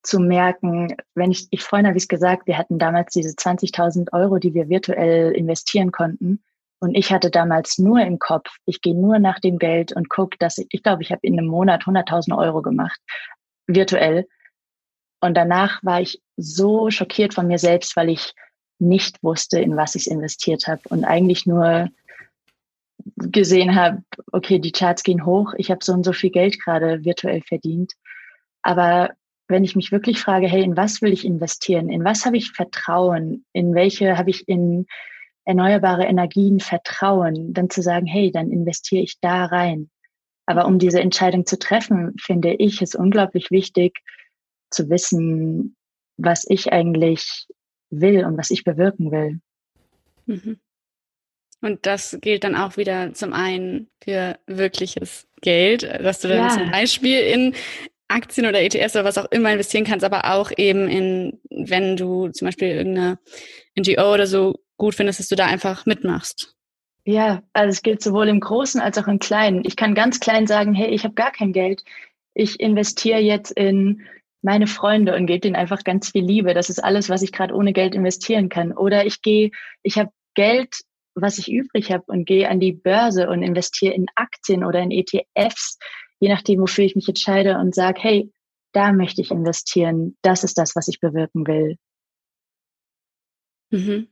zu 0.08 0.18
merken, 0.18 0.96
wenn 1.14 1.30
ich, 1.30 1.46
ich 1.50 1.62
vorhin 1.62 1.86
habe 1.86 1.98
ich 1.98 2.04
es 2.04 2.08
gesagt, 2.08 2.46
wir 2.46 2.56
hatten 2.56 2.78
damals 2.78 3.12
diese 3.12 3.30
20.000 3.30 4.12
Euro, 4.12 4.38
die 4.38 4.54
wir 4.54 4.68
virtuell 4.68 5.32
investieren 5.32 5.92
konnten. 5.92 6.42
Und 6.80 6.96
ich 6.96 7.12
hatte 7.12 7.30
damals 7.30 7.78
nur 7.78 8.00
im 8.00 8.18
Kopf, 8.18 8.48
ich 8.64 8.80
gehe 8.80 8.94
nur 8.94 9.18
nach 9.18 9.38
dem 9.40 9.58
Geld 9.58 9.92
und 9.92 10.08
gucke, 10.08 10.36
dass 10.38 10.58
ich, 10.58 10.68
ich 10.70 10.82
glaube, 10.82 11.02
ich 11.02 11.10
habe 11.10 11.20
in 11.22 11.38
einem 11.38 11.48
Monat 11.48 11.82
100.000 11.82 12.36
Euro 12.38 12.62
gemacht, 12.62 12.98
virtuell. 13.66 14.26
Und 15.20 15.36
danach 15.36 15.82
war 15.82 16.00
ich 16.00 16.22
so 16.36 16.90
schockiert 16.90 17.34
von 17.34 17.46
mir 17.46 17.58
selbst, 17.58 17.94
weil 17.96 18.08
ich 18.08 18.32
nicht 18.78 19.22
wusste, 19.22 19.60
in 19.60 19.76
was 19.76 19.94
ich 19.94 20.10
investiert 20.10 20.68
habe 20.68 20.80
und 20.88 21.04
eigentlich 21.04 21.44
nur 21.44 21.88
gesehen 23.16 23.74
habe, 23.74 24.02
okay, 24.32 24.58
die 24.58 24.72
Charts 24.72 25.02
gehen 25.02 25.26
hoch, 25.26 25.52
ich 25.56 25.70
habe 25.70 25.84
so 25.84 25.92
und 25.92 26.04
so 26.04 26.12
viel 26.12 26.30
Geld 26.30 26.62
gerade 26.62 27.04
virtuell 27.04 27.42
verdient. 27.42 27.92
Aber 28.62 29.10
wenn 29.48 29.64
ich 29.64 29.74
mich 29.74 29.90
wirklich 29.90 30.20
frage, 30.20 30.46
hey, 30.46 30.62
in 30.62 30.76
was 30.76 31.02
will 31.02 31.12
ich 31.12 31.24
investieren? 31.24 31.88
In 31.88 32.04
was 32.04 32.26
habe 32.26 32.36
ich 32.36 32.52
Vertrauen? 32.52 33.44
In 33.52 33.74
welche 33.74 34.18
habe 34.18 34.30
ich 34.30 34.46
in 34.46 34.86
erneuerbare 35.44 36.04
Energien 36.04 36.60
Vertrauen? 36.60 37.54
Dann 37.54 37.70
zu 37.70 37.82
sagen, 37.82 38.06
hey, 38.06 38.30
dann 38.30 38.50
investiere 38.50 39.02
ich 39.02 39.18
da 39.20 39.46
rein. 39.46 39.90
Aber 40.46 40.66
um 40.66 40.78
diese 40.78 41.00
Entscheidung 41.00 41.46
zu 41.46 41.58
treffen, 41.58 42.14
finde 42.20 42.54
ich 42.54 42.80
es 42.82 42.94
unglaublich 42.94 43.50
wichtig 43.50 43.98
zu 44.70 44.88
wissen, 44.90 45.76
was 46.18 46.44
ich 46.48 46.72
eigentlich 46.72 47.46
will 47.90 48.24
und 48.24 48.36
was 48.36 48.50
ich 48.50 48.64
bewirken 48.64 49.10
will. 49.10 49.40
Mhm. 50.26 50.58
Und 51.60 51.86
das 51.86 52.18
gilt 52.20 52.44
dann 52.44 52.54
auch 52.54 52.76
wieder 52.76 53.14
zum 53.14 53.32
einen 53.32 53.88
für 54.02 54.38
wirkliches 54.46 55.26
Geld, 55.40 55.82
dass 55.82 56.20
du 56.20 56.28
dann 56.28 56.38
ja. 56.38 56.48
zum 56.50 56.70
Beispiel 56.70 57.20
in 57.20 57.54
Aktien 58.08 58.46
oder 58.46 58.62
ETFs 58.62 58.96
oder 58.96 59.04
was 59.04 59.18
auch 59.18 59.30
immer 59.30 59.52
investieren 59.52 59.84
kannst, 59.84 60.04
aber 60.04 60.34
auch 60.34 60.50
eben 60.56 60.88
in, 60.88 61.40
wenn 61.50 61.96
du 61.96 62.28
zum 62.28 62.46
Beispiel 62.46 62.68
irgendeine 62.68 63.18
NGO 63.78 64.12
oder 64.12 64.26
so 64.26 64.56
gut 64.76 64.94
findest, 64.94 65.20
dass 65.20 65.28
du 65.28 65.36
da 65.36 65.46
einfach 65.46 65.86
mitmachst. 65.86 66.54
Ja, 67.04 67.42
also 67.52 67.70
es 67.70 67.82
gilt 67.82 68.02
sowohl 68.02 68.28
im 68.28 68.40
Großen 68.40 68.80
als 68.80 68.98
auch 68.98 69.08
im 69.08 69.18
Kleinen. 69.18 69.62
Ich 69.64 69.76
kann 69.76 69.94
ganz 69.94 70.20
klein 70.20 70.46
sagen, 70.46 70.74
hey, 70.74 70.88
ich 70.90 71.04
habe 71.04 71.14
gar 71.14 71.32
kein 71.32 71.52
Geld. 71.52 71.82
Ich 72.34 72.60
investiere 72.60 73.20
jetzt 73.20 73.50
in 73.50 74.06
meine 74.42 74.66
Freunde 74.66 75.14
und 75.14 75.26
gebe 75.26 75.40
denen 75.40 75.56
einfach 75.56 75.84
ganz 75.84 76.10
viel 76.10 76.24
Liebe. 76.24 76.54
Das 76.54 76.70
ist 76.70 76.82
alles, 76.82 77.08
was 77.08 77.22
ich 77.22 77.32
gerade 77.32 77.54
ohne 77.54 77.72
Geld 77.72 77.94
investieren 77.94 78.48
kann. 78.48 78.72
Oder 78.72 79.06
ich 79.06 79.22
gehe, 79.22 79.50
ich 79.82 79.98
habe 79.98 80.10
Geld, 80.34 80.76
was 81.14 81.38
ich 81.38 81.50
übrig 81.50 81.90
habe 81.90 82.04
und 82.06 82.26
gehe 82.26 82.48
an 82.48 82.60
die 82.60 82.72
Börse 82.72 83.28
und 83.28 83.42
investiere 83.42 83.94
in 83.94 84.06
Aktien 84.14 84.64
oder 84.64 84.80
in 84.80 84.90
ETFs 84.90 85.78
je 86.20 86.28
nachdem, 86.28 86.60
wofür 86.60 86.84
ich 86.84 86.96
mich 86.96 87.08
entscheide 87.08 87.58
und 87.58 87.74
sage, 87.74 88.00
hey, 88.02 88.32
da 88.72 88.92
möchte 88.92 89.20
ich 89.20 89.30
investieren, 89.30 90.16
das 90.22 90.44
ist 90.44 90.58
das, 90.58 90.76
was 90.76 90.88
ich 90.88 91.00
bewirken 91.00 91.46
will. 91.46 91.76
Mhm. 93.70 94.08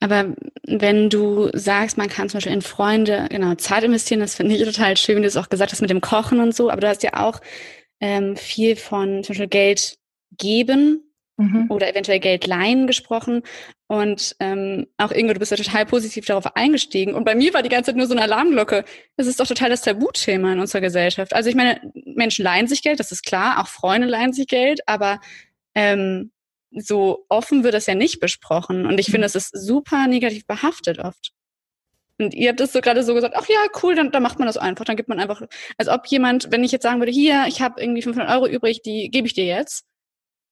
Aber 0.00 0.34
wenn 0.66 1.10
du 1.10 1.50
sagst, 1.52 1.96
man 1.96 2.08
kann 2.08 2.28
zum 2.28 2.38
Beispiel 2.38 2.52
in 2.52 2.62
Freunde, 2.62 3.26
genau, 3.30 3.54
Zeit 3.54 3.82
investieren, 3.84 4.20
das 4.20 4.34
finde 4.34 4.54
ich 4.54 4.64
total 4.64 4.96
schön, 4.96 5.16
wie 5.16 5.22
du 5.22 5.26
es 5.26 5.36
auch 5.36 5.48
gesagt 5.48 5.72
hast 5.72 5.80
mit 5.80 5.90
dem 5.90 6.00
Kochen 6.00 6.40
und 6.40 6.54
so, 6.54 6.70
aber 6.70 6.80
du 6.80 6.88
hast 6.88 7.02
ja 7.02 7.26
auch 7.26 7.40
ähm, 8.00 8.36
viel 8.36 8.76
von 8.76 9.24
zum 9.24 9.32
Beispiel 9.32 9.48
Geld 9.48 9.98
geben 10.36 11.13
mhm. 11.36 11.66
oder 11.68 11.88
eventuell 11.88 12.20
Geld 12.20 12.46
leihen 12.46 12.86
gesprochen. 12.86 13.42
Und 13.86 14.34
ähm, 14.40 14.86
auch 14.96 15.12
Ingo, 15.12 15.32
du 15.32 15.38
bist 15.38 15.50
ja 15.50 15.56
total 15.56 15.86
positiv 15.86 16.26
darauf 16.26 16.56
eingestiegen. 16.56 17.14
Und 17.14 17.24
bei 17.24 17.34
mir 17.34 17.52
war 17.54 17.62
die 17.62 17.68
ganze 17.68 17.90
Zeit 17.90 17.96
nur 17.96 18.06
so 18.06 18.14
eine 18.14 18.22
Alarmglocke. 18.22 18.84
Das 19.16 19.26
ist 19.26 19.40
doch 19.40 19.46
total 19.46 19.70
das 19.70 19.82
Tabuthema 19.82 20.52
in 20.52 20.60
unserer 20.60 20.80
Gesellschaft. 20.80 21.34
Also 21.34 21.50
ich 21.50 21.56
meine, 21.56 21.80
Menschen 22.04 22.44
leihen 22.44 22.66
sich 22.66 22.82
Geld, 22.82 23.00
das 23.00 23.12
ist 23.12 23.24
klar, 23.24 23.60
auch 23.60 23.68
Freunde 23.68 24.06
leihen 24.06 24.32
sich 24.32 24.46
Geld, 24.46 24.80
aber 24.86 25.20
ähm, 25.74 26.30
so 26.76 27.24
offen 27.28 27.62
wird 27.62 27.74
das 27.74 27.86
ja 27.86 27.94
nicht 27.94 28.20
besprochen. 28.20 28.86
Und 28.86 28.98
ich 28.98 29.06
finde, 29.06 29.22
das 29.22 29.34
ist 29.34 29.50
super 29.50 30.06
negativ 30.06 30.46
behaftet 30.46 30.98
oft. 30.98 31.32
Und 32.18 32.32
ihr 32.32 32.50
habt 32.50 32.60
das 32.60 32.72
so 32.72 32.80
gerade 32.80 33.02
so 33.02 33.14
gesagt, 33.14 33.34
ach 33.36 33.48
ja, 33.48 33.58
cool, 33.82 33.96
dann, 33.96 34.12
dann 34.12 34.22
macht 34.22 34.38
man 34.38 34.46
das 34.46 34.56
einfach. 34.56 34.84
Dann 34.84 34.96
gibt 34.96 35.08
man 35.08 35.18
einfach, 35.18 35.42
als 35.78 35.88
ob 35.88 36.06
jemand, 36.06 36.50
wenn 36.52 36.62
ich 36.62 36.72
jetzt 36.72 36.84
sagen 36.84 37.00
würde, 37.00 37.12
hier, 37.12 37.46
ich 37.48 37.60
habe 37.60 37.80
irgendwie 37.80 38.02
500 38.02 38.30
Euro 38.30 38.46
übrig, 38.46 38.82
die 38.82 39.10
gebe 39.10 39.26
ich 39.26 39.34
dir 39.34 39.44
jetzt, 39.44 39.84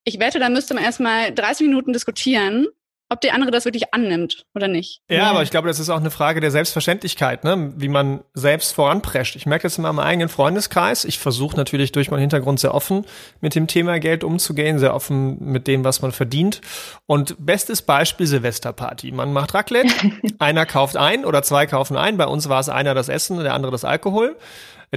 ich 0.05 0.19
wette, 0.19 0.39
da 0.39 0.49
müsste 0.49 0.75
man 0.75 0.85
erstmal 0.85 1.33
30 1.33 1.67
Minuten 1.67 1.93
diskutieren, 1.93 2.67
ob 3.13 3.21
der 3.21 3.35
andere 3.35 3.51
das 3.51 3.67
wirklich 3.67 3.93
annimmt 3.93 4.47
oder 4.55 4.69
nicht. 4.69 5.03
Ja, 5.11 5.17
ja, 5.17 5.31
aber 5.31 5.43
ich 5.43 5.51
glaube, 5.51 5.69
das 5.69 5.79
ist 5.79 5.91
auch 5.91 6.01
eine 6.01 6.11
Frage 6.11 6.41
der 6.41 6.51
Selbstverständlichkeit, 6.51 7.45
ne? 7.45 7.73
wie 7.77 7.89
man 7.89 8.25
selbst 8.33 8.75
voranprescht. 8.75 9.37
Ich 9.37 9.45
merke 9.45 9.65
das 9.65 9.77
in 9.77 9.83
meinem 9.83 9.99
eigenen 9.99 10.31
Freundeskreis. 10.31 11.05
Ich 11.05 11.19
versuche 11.19 11.57
natürlich 11.57 11.93
durch 11.93 12.11
meinen 12.11 12.21
Hintergrund 12.21 12.59
sehr 12.59 12.75
offen 12.75 13.05
mit 13.43 13.55
dem 13.55 13.67
Thema 13.67 14.01
Geld 14.01 14.25
umzugehen, 14.25 14.79
sehr 14.79 14.95
offen 14.95 15.37
mit 15.41 15.67
dem, 15.67 15.85
was 15.85 16.01
man 16.01 16.13
verdient. 16.13 16.63
Und 17.07 17.37
bestes 17.39 17.83
Beispiel 17.83 18.27
Silvesterparty. 18.27 19.13
Man 19.13 19.35
macht 19.35 19.53
Raclette, 19.53 19.93
einer 20.39 20.65
kauft 20.65 20.97
ein 20.97 21.27
oder 21.27 21.43
zwei 21.43 21.67
kaufen 21.67 21.99
ein. 21.99 22.17
Bei 22.17 22.27
uns 22.27 22.49
war 22.49 22.61
es 22.61 22.71
einer 22.71 22.95
das 22.95 23.11
Essen, 23.11 23.39
der 23.39 23.53
andere 23.53 23.73
das 23.73 23.85
Alkohol 23.85 24.37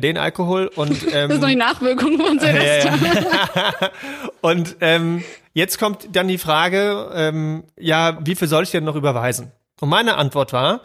den 0.01 0.17
Alkohol 0.17 0.67
und 0.75 1.03
ähm, 1.13 1.29
das 1.29 1.37
ist 1.37 1.41
noch 1.41 1.47
die 1.47 1.55
Nachwirkung 1.55 2.19
von 2.19 2.39
Silvester. 2.39 2.93
Ja, 2.93 3.91
und 4.41 4.75
ähm, 4.81 5.23
jetzt 5.53 5.79
kommt 5.79 6.15
dann 6.15 6.27
die 6.27 6.37
Frage, 6.37 7.11
ähm, 7.13 7.63
ja, 7.79 8.17
wie 8.25 8.35
viel 8.35 8.47
soll 8.47 8.63
ich 8.63 8.71
denn 8.71 8.83
noch 8.83 8.95
überweisen? 8.95 9.51
Und 9.79 9.89
meine 9.89 10.17
Antwort 10.17 10.53
war, 10.53 10.81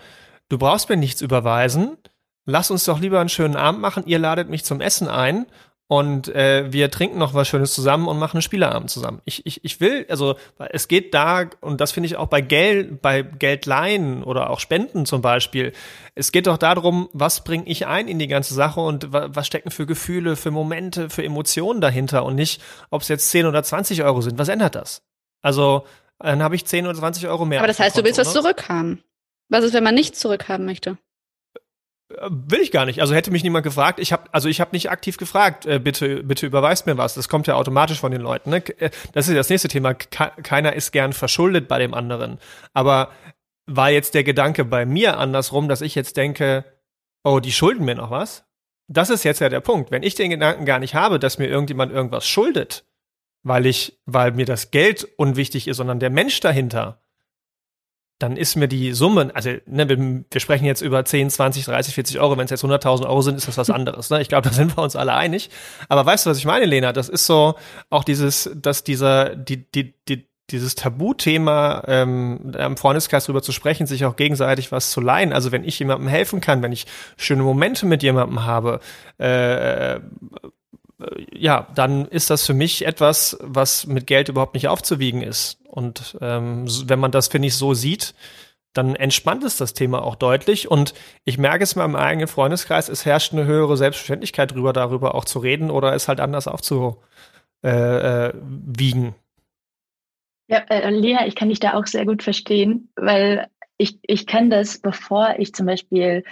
du 0.48 0.58
brauchst 0.58 0.88
mir 0.88 0.96
nichts 0.96 1.20
überweisen. 1.20 1.96
Lass 2.46 2.70
uns 2.70 2.84
doch 2.84 2.98
lieber 3.00 3.20
einen 3.20 3.28
schönen 3.28 3.56
Abend 3.56 3.80
machen. 3.80 4.04
Ihr 4.06 4.18
ladet 4.18 4.48
mich 4.48 4.64
zum 4.64 4.80
Essen 4.80 5.08
ein 5.08 5.46
und 5.90 6.28
äh, 6.28 6.72
wir 6.72 6.88
trinken 6.88 7.18
noch 7.18 7.34
was 7.34 7.48
Schönes 7.48 7.74
zusammen 7.74 8.06
und 8.06 8.16
machen 8.16 8.36
einen 8.36 8.42
Spieleabend 8.42 8.90
zusammen. 8.90 9.20
Ich, 9.24 9.44
ich, 9.44 9.64
ich 9.64 9.80
will, 9.80 10.06
also 10.08 10.36
es 10.70 10.86
geht 10.86 11.12
da, 11.14 11.50
und 11.60 11.80
das 11.80 11.90
finde 11.90 12.06
ich 12.06 12.14
auch 12.14 12.28
bei 12.28 12.42
Geld, 12.42 13.02
bei 13.02 13.22
Geldleihen 13.22 14.22
oder 14.22 14.50
auch 14.50 14.60
Spenden 14.60 15.04
zum 15.04 15.20
Beispiel, 15.20 15.72
es 16.14 16.30
geht 16.30 16.46
doch 16.46 16.58
darum, 16.58 17.08
was 17.12 17.42
bringe 17.42 17.66
ich 17.66 17.88
ein 17.88 18.06
in 18.06 18.20
die 18.20 18.28
ganze 18.28 18.54
Sache 18.54 18.78
und 18.78 19.08
was 19.10 19.48
stecken 19.48 19.72
für 19.72 19.84
Gefühle, 19.84 20.36
für 20.36 20.52
Momente, 20.52 21.10
für 21.10 21.24
Emotionen 21.24 21.80
dahinter 21.80 22.24
und 22.24 22.36
nicht, 22.36 22.62
ob 22.90 23.02
es 23.02 23.08
jetzt 23.08 23.28
10 23.30 23.46
oder 23.46 23.64
20 23.64 24.04
Euro 24.04 24.20
sind. 24.20 24.38
Was 24.38 24.48
ändert 24.48 24.76
das? 24.76 25.02
Also, 25.42 25.86
dann 26.20 26.40
habe 26.40 26.54
ich 26.54 26.66
10 26.66 26.86
oder 26.86 26.94
20 26.94 27.26
Euro 27.26 27.46
mehr. 27.46 27.58
Aber 27.58 27.66
das 27.66 27.80
heißt, 27.80 27.96
Konto, 27.96 28.02
du 28.02 28.16
willst 28.16 28.20
was 28.20 28.32
zurückhaben. 28.32 29.02
Was 29.48 29.64
ist, 29.64 29.74
wenn 29.74 29.82
man 29.82 29.96
nichts 29.96 30.20
zurückhaben 30.20 30.66
möchte? 30.66 30.98
Will 32.28 32.60
ich 32.60 32.72
gar 32.72 32.86
nicht. 32.86 33.00
Also 33.00 33.14
hätte 33.14 33.30
mich 33.30 33.44
niemand 33.44 33.62
gefragt. 33.62 34.00
Ich 34.00 34.12
habe 34.12 34.24
also 34.32 34.48
ich 34.48 34.60
habe 34.60 34.72
nicht 34.72 34.90
aktiv 34.90 35.16
gefragt. 35.16 35.64
Äh, 35.66 35.78
bitte 35.78 36.24
bitte 36.24 36.46
überweist 36.46 36.86
mir 36.86 36.98
was. 36.98 37.14
Das 37.14 37.28
kommt 37.28 37.46
ja 37.46 37.54
automatisch 37.54 38.00
von 38.00 38.10
den 38.10 38.20
Leuten. 38.20 38.50
Ne? 38.50 38.64
Äh, 38.78 38.90
das 39.12 39.28
ist 39.28 39.36
das 39.36 39.48
nächste 39.48 39.68
Thema. 39.68 39.94
Keiner 39.94 40.74
ist 40.74 40.90
gern 40.90 41.12
verschuldet 41.12 41.68
bei 41.68 41.78
dem 41.78 41.94
anderen. 41.94 42.38
Aber 42.72 43.10
war 43.66 43.90
jetzt 43.90 44.14
der 44.14 44.24
Gedanke 44.24 44.64
bei 44.64 44.84
mir 44.84 45.18
andersrum, 45.18 45.68
dass 45.68 45.80
ich 45.80 45.94
jetzt 45.94 46.16
denke, 46.16 46.64
oh, 47.22 47.38
die 47.38 47.52
schulden 47.52 47.84
mir 47.84 47.94
noch 47.94 48.10
was? 48.10 48.44
Das 48.88 49.10
ist 49.10 49.22
jetzt 49.22 49.40
ja 49.40 49.48
der 49.48 49.60
Punkt. 49.60 49.92
Wenn 49.92 50.02
ich 50.02 50.16
den 50.16 50.30
Gedanken 50.30 50.64
gar 50.64 50.80
nicht 50.80 50.96
habe, 50.96 51.20
dass 51.20 51.38
mir 51.38 51.46
irgendjemand 51.46 51.92
irgendwas 51.92 52.26
schuldet, 52.26 52.84
weil 53.44 53.66
ich, 53.66 54.00
weil 54.04 54.32
mir 54.32 54.46
das 54.46 54.72
Geld 54.72 55.06
unwichtig 55.16 55.68
ist, 55.68 55.76
sondern 55.76 56.00
der 56.00 56.10
Mensch 56.10 56.40
dahinter, 56.40 57.00
dann 58.20 58.36
ist 58.36 58.54
mir 58.54 58.68
die 58.68 58.92
Summe, 58.92 59.30
also 59.34 59.50
ne, 59.64 59.88
wir, 59.88 59.98
wir, 59.98 60.40
sprechen 60.40 60.66
jetzt 60.66 60.82
über 60.82 61.04
10, 61.04 61.30
20, 61.30 61.64
30, 61.64 61.94
40 61.94 62.20
Euro, 62.20 62.36
wenn 62.36 62.44
es 62.44 62.50
jetzt 62.50 62.62
100.000 62.64 63.06
Euro 63.06 63.22
sind, 63.22 63.36
ist 63.36 63.48
das 63.48 63.56
was 63.56 63.70
anderes. 63.70 64.10
Ne? 64.10 64.20
Ich 64.20 64.28
glaube, 64.28 64.46
da 64.46 64.54
sind 64.54 64.76
wir 64.76 64.82
uns 64.82 64.94
alle 64.94 65.14
einig. 65.14 65.48
Aber 65.88 66.04
weißt 66.04 66.26
du, 66.26 66.30
was 66.30 66.38
ich 66.38 66.44
meine, 66.44 66.66
Lena? 66.66 66.92
Das 66.92 67.08
ist 67.08 67.24
so 67.24 67.54
auch 67.88 68.04
dieses, 68.04 68.50
dass 68.54 68.84
dieser, 68.84 69.34
die, 69.34 69.70
die, 69.72 69.94
die, 70.06 70.28
dieses 70.50 70.74
Tabuthema, 70.74 71.82
ähm, 71.86 72.52
am 72.58 72.76
Freundeskreis 72.76 73.24
drüber 73.24 73.40
zu 73.40 73.52
sprechen, 73.52 73.86
sich 73.86 74.04
auch 74.04 74.16
gegenseitig 74.16 74.70
was 74.70 74.90
zu 74.90 75.00
leihen. 75.00 75.32
Also 75.32 75.50
wenn 75.50 75.64
ich 75.64 75.78
jemandem 75.78 76.08
helfen 76.08 76.42
kann, 76.42 76.62
wenn 76.62 76.72
ich 76.72 76.86
schöne 77.16 77.42
Momente 77.42 77.86
mit 77.86 78.02
jemandem 78.02 78.44
habe, 78.44 78.80
äh, 79.16 79.98
ja, 81.32 81.66
dann 81.74 82.06
ist 82.06 82.30
das 82.30 82.46
für 82.46 82.54
mich 82.54 82.86
etwas, 82.86 83.38
was 83.40 83.86
mit 83.86 84.06
Geld 84.06 84.28
überhaupt 84.28 84.54
nicht 84.54 84.68
aufzuwiegen 84.68 85.22
ist. 85.22 85.58
Und 85.66 86.16
ähm, 86.20 86.66
wenn 86.86 86.98
man 86.98 87.10
das, 87.10 87.28
finde 87.28 87.48
ich, 87.48 87.54
so 87.54 87.74
sieht, 87.74 88.14
dann 88.72 88.94
entspannt 88.94 89.44
es 89.44 89.56
das 89.56 89.74
Thema 89.74 90.02
auch 90.02 90.16
deutlich. 90.16 90.70
Und 90.70 90.94
ich 91.24 91.38
merke 91.38 91.64
es 91.64 91.72
in 91.72 91.80
meinem 91.80 91.96
eigenen 91.96 92.28
Freundeskreis, 92.28 92.88
es 92.88 93.04
herrscht 93.04 93.32
eine 93.32 93.44
höhere 93.44 93.76
Selbstverständlichkeit 93.76 94.52
drüber, 94.52 94.72
darüber 94.72 95.14
auch 95.14 95.24
zu 95.24 95.38
reden 95.40 95.70
oder 95.70 95.94
es 95.94 96.08
halt 96.08 96.20
anders 96.20 96.46
aufzu, 96.46 96.96
äh, 97.62 98.28
äh. 98.28 99.12
Ja, 100.48 100.58
äh, 100.68 100.90
Lena, 100.90 101.26
ich 101.26 101.36
kann 101.36 101.48
dich 101.48 101.60
da 101.60 101.74
auch 101.74 101.86
sehr 101.86 102.06
gut 102.06 102.22
verstehen, 102.22 102.90
weil 102.96 103.48
ich, 103.76 103.98
ich 104.02 104.26
kann 104.26 104.50
das, 104.50 104.78
bevor 104.78 105.34
ich 105.38 105.54
zum 105.54 105.66
Beispiel 105.66 106.24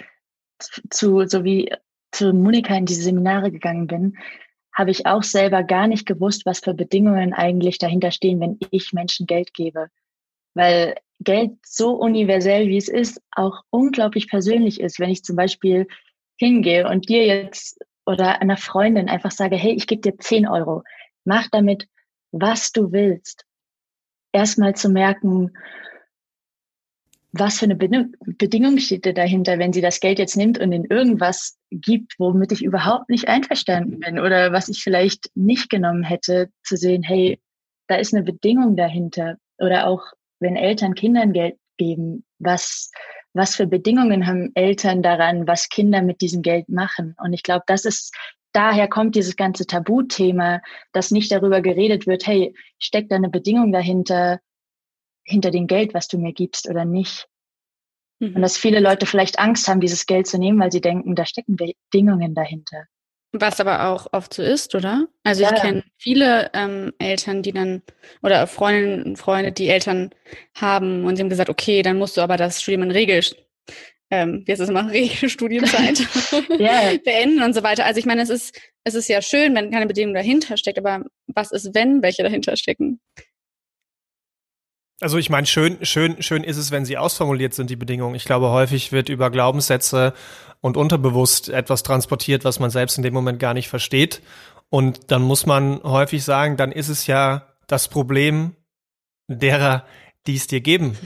zu, 0.89 1.25
so 1.25 1.43
wie 1.43 1.71
zu 2.11 2.33
Monika 2.33 2.75
in 2.75 2.85
diese 2.85 3.03
Seminare 3.03 3.51
gegangen 3.51 3.87
bin, 3.87 4.17
habe 4.73 4.91
ich 4.91 5.05
auch 5.05 5.23
selber 5.23 5.63
gar 5.63 5.87
nicht 5.87 6.05
gewusst, 6.05 6.45
was 6.45 6.59
für 6.59 6.73
Bedingungen 6.73 7.33
eigentlich 7.33 7.77
dahinter 7.77 8.11
stehen, 8.11 8.39
wenn 8.39 8.59
ich 8.71 8.93
Menschen 8.93 9.25
Geld 9.25 9.53
gebe. 9.53 9.89
Weil 10.53 10.95
Geld 11.19 11.51
so 11.65 11.91
universell, 11.91 12.67
wie 12.67 12.77
es 12.77 12.87
ist, 12.87 13.21
auch 13.31 13.63
unglaublich 13.69 14.29
persönlich 14.29 14.79
ist. 14.79 14.99
Wenn 14.99 15.09
ich 15.09 15.23
zum 15.23 15.35
Beispiel 15.35 15.87
hingehe 16.37 16.87
und 16.87 17.09
dir 17.09 17.25
jetzt 17.25 17.79
oder 18.05 18.41
einer 18.41 18.57
Freundin 18.57 19.09
einfach 19.09 19.31
sage, 19.31 19.55
hey, 19.55 19.73
ich 19.73 19.85
gebe 19.85 20.01
dir 20.01 20.17
10 20.17 20.47
Euro, 20.47 20.83
mach 21.25 21.47
damit, 21.51 21.87
was 22.31 22.71
du 22.71 22.91
willst. 22.91 23.45
Erstmal 24.31 24.75
zu 24.75 24.89
merken, 24.89 25.51
was 27.31 27.59
für 27.59 27.65
eine 27.65 27.75
Bedingung 27.75 28.79
steht 28.79 29.05
da 29.05 29.11
dahinter, 29.11 29.59
wenn 29.59 29.71
sie 29.71 29.81
das 29.81 29.99
Geld 29.99 30.17
jetzt 30.17 30.35
nimmt 30.35 30.57
und 30.57 30.71
in 30.71 30.85
irgendwas 30.85 31.57
gibt, 31.69 32.15
womit 32.17 32.51
ich 32.51 32.63
überhaupt 32.63 33.09
nicht 33.09 33.27
einverstanden 33.27 33.99
bin 33.99 34.19
oder 34.19 34.51
was 34.51 34.67
ich 34.67 34.81
vielleicht 34.81 35.29
nicht 35.35 35.69
genommen 35.69 36.03
hätte, 36.03 36.49
zu 36.63 36.75
sehen, 36.75 37.03
hey, 37.03 37.39
da 37.87 37.95
ist 37.95 38.13
eine 38.13 38.23
Bedingung 38.23 38.75
dahinter. 38.75 39.37
Oder 39.59 39.87
auch, 39.87 40.03
wenn 40.39 40.55
Eltern 40.55 40.95
Kindern 40.95 41.33
Geld 41.33 41.57
geben, 41.77 42.25
was, 42.39 42.91
was 43.33 43.55
für 43.55 43.67
Bedingungen 43.67 44.25
haben 44.25 44.51
Eltern 44.55 45.03
daran, 45.03 45.47
was 45.47 45.69
Kinder 45.69 46.01
mit 46.01 46.21
diesem 46.21 46.41
Geld 46.41 46.67
machen? 46.69 47.15
Und 47.23 47.33
ich 47.33 47.43
glaube, 47.43 47.63
das 47.67 47.85
ist, 47.85 48.15
daher 48.53 48.87
kommt 48.87 49.15
dieses 49.15 49.35
ganze 49.35 49.67
Tabuthema, 49.67 50.61
dass 50.93 51.11
nicht 51.11 51.31
darüber 51.31 51.61
geredet 51.61 52.07
wird, 52.07 52.25
hey, 52.25 52.55
steckt 52.79 53.11
da 53.11 53.17
eine 53.17 53.29
Bedingung 53.29 53.71
dahinter, 53.71 54.39
hinter 55.29 55.51
dem 55.51 55.67
Geld, 55.67 55.93
was 55.93 56.07
du 56.07 56.17
mir 56.17 56.33
gibst 56.33 56.69
oder 56.69 56.85
nicht. 56.85 57.27
Mhm. 58.19 58.35
Und 58.35 58.41
dass 58.41 58.57
viele 58.57 58.79
Leute 58.79 59.05
vielleicht 59.05 59.39
Angst 59.39 59.67
haben, 59.67 59.79
dieses 59.79 60.05
Geld 60.05 60.27
zu 60.27 60.37
nehmen, 60.37 60.59
weil 60.59 60.71
sie 60.71 60.81
denken, 60.81 61.15
da 61.15 61.25
stecken 61.25 61.55
Bedingungen 61.55 62.35
dahinter. 62.35 62.85
Was 63.31 63.59
aber 63.59 63.89
auch 63.89 64.07
oft 64.11 64.33
so 64.33 64.41
ist, 64.41 64.73
oder? 64.73 65.07
Also 65.23 65.43
ja. 65.43 65.53
ich 65.53 65.61
kenne 65.61 65.83
viele 65.97 66.49
ähm, 66.53 66.93
Eltern, 66.97 67.43
die 67.43 67.51
dann, 67.51 67.83
oder 68.23 68.47
Freundinnen 68.47 69.03
und 69.03 69.17
Freunde, 69.17 69.51
die 69.51 69.69
Eltern 69.69 70.09
haben 70.55 71.05
und 71.05 71.15
sie 71.15 71.21
haben 71.21 71.29
gesagt, 71.29 71.49
okay, 71.49 71.83
dann 71.83 71.99
musst 71.99 72.17
du 72.17 72.21
aber 72.21 72.37
das 72.37 72.59
Studium 72.59 72.83
in 72.83 72.91
Regel, 72.91 73.21
ähm, 74.09 74.41
wie 74.45 74.51
heißt 74.51 74.61
das 74.61 74.69
immer, 74.69 74.89
Regelstudienzeit 74.91 75.99
ja. 76.59 76.97
beenden 77.03 77.43
und 77.43 77.53
so 77.53 77.61
weiter. 77.61 77.85
Also 77.85 77.99
ich 77.99 78.07
meine, 78.07 78.23
es 78.23 78.29
ist, 78.29 78.59
es 78.83 78.95
ist 78.95 79.07
ja 79.07 79.21
schön, 79.21 79.53
wenn 79.53 79.69
keine 79.69 79.85
Bedingung 79.85 80.15
dahinter 80.15 80.57
steckt, 80.57 80.79
aber 80.79 81.05
was 81.27 81.51
ist, 81.51 81.75
wenn 81.75 82.01
welche 82.01 82.23
dahinter 82.23 82.57
stecken? 82.57 82.99
Also 85.01 85.17
ich 85.17 85.29
meine, 85.29 85.47
schön, 85.47 85.77
schön, 85.85 86.21
schön 86.21 86.43
ist 86.43 86.57
es, 86.57 86.71
wenn 86.71 86.83
sie 86.83 86.97
ausformuliert 86.97 87.53
sind, 87.53 87.69
die 87.69 87.77
Bedingungen. 87.77 88.15
Ich 88.15 88.25
glaube, 88.25 88.49
häufig 88.49 88.91
wird 88.91 89.07
über 89.07 89.29
Glaubenssätze 89.29 90.13
und 90.59 90.75
unterbewusst 90.75 91.47
etwas 91.49 91.83
transportiert, 91.83 92.43
was 92.43 92.59
man 92.59 92.69
selbst 92.69 92.97
in 92.97 93.03
dem 93.03 93.13
Moment 93.13 93.39
gar 93.39 93.53
nicht 93.53 93.69
versteht. 93.69 94.21
Und 94.69 95.11
dann 95.11 95.21
muss 95.21 95.45
man 95.45 95.81
häufig 95.83 96.23
sagen, 96.23 96.57
dann 96.57 96.71
ist 96.71 96.89
es 96.89 97.07
ja 97.07 97.47
das 97.67 97.87
Problem 97.87 98.55
derer, 99.27 99.85
die 100.27 100.35
es 100.35 100.47
dir 100.47 100.59
geben. 100.59 100.97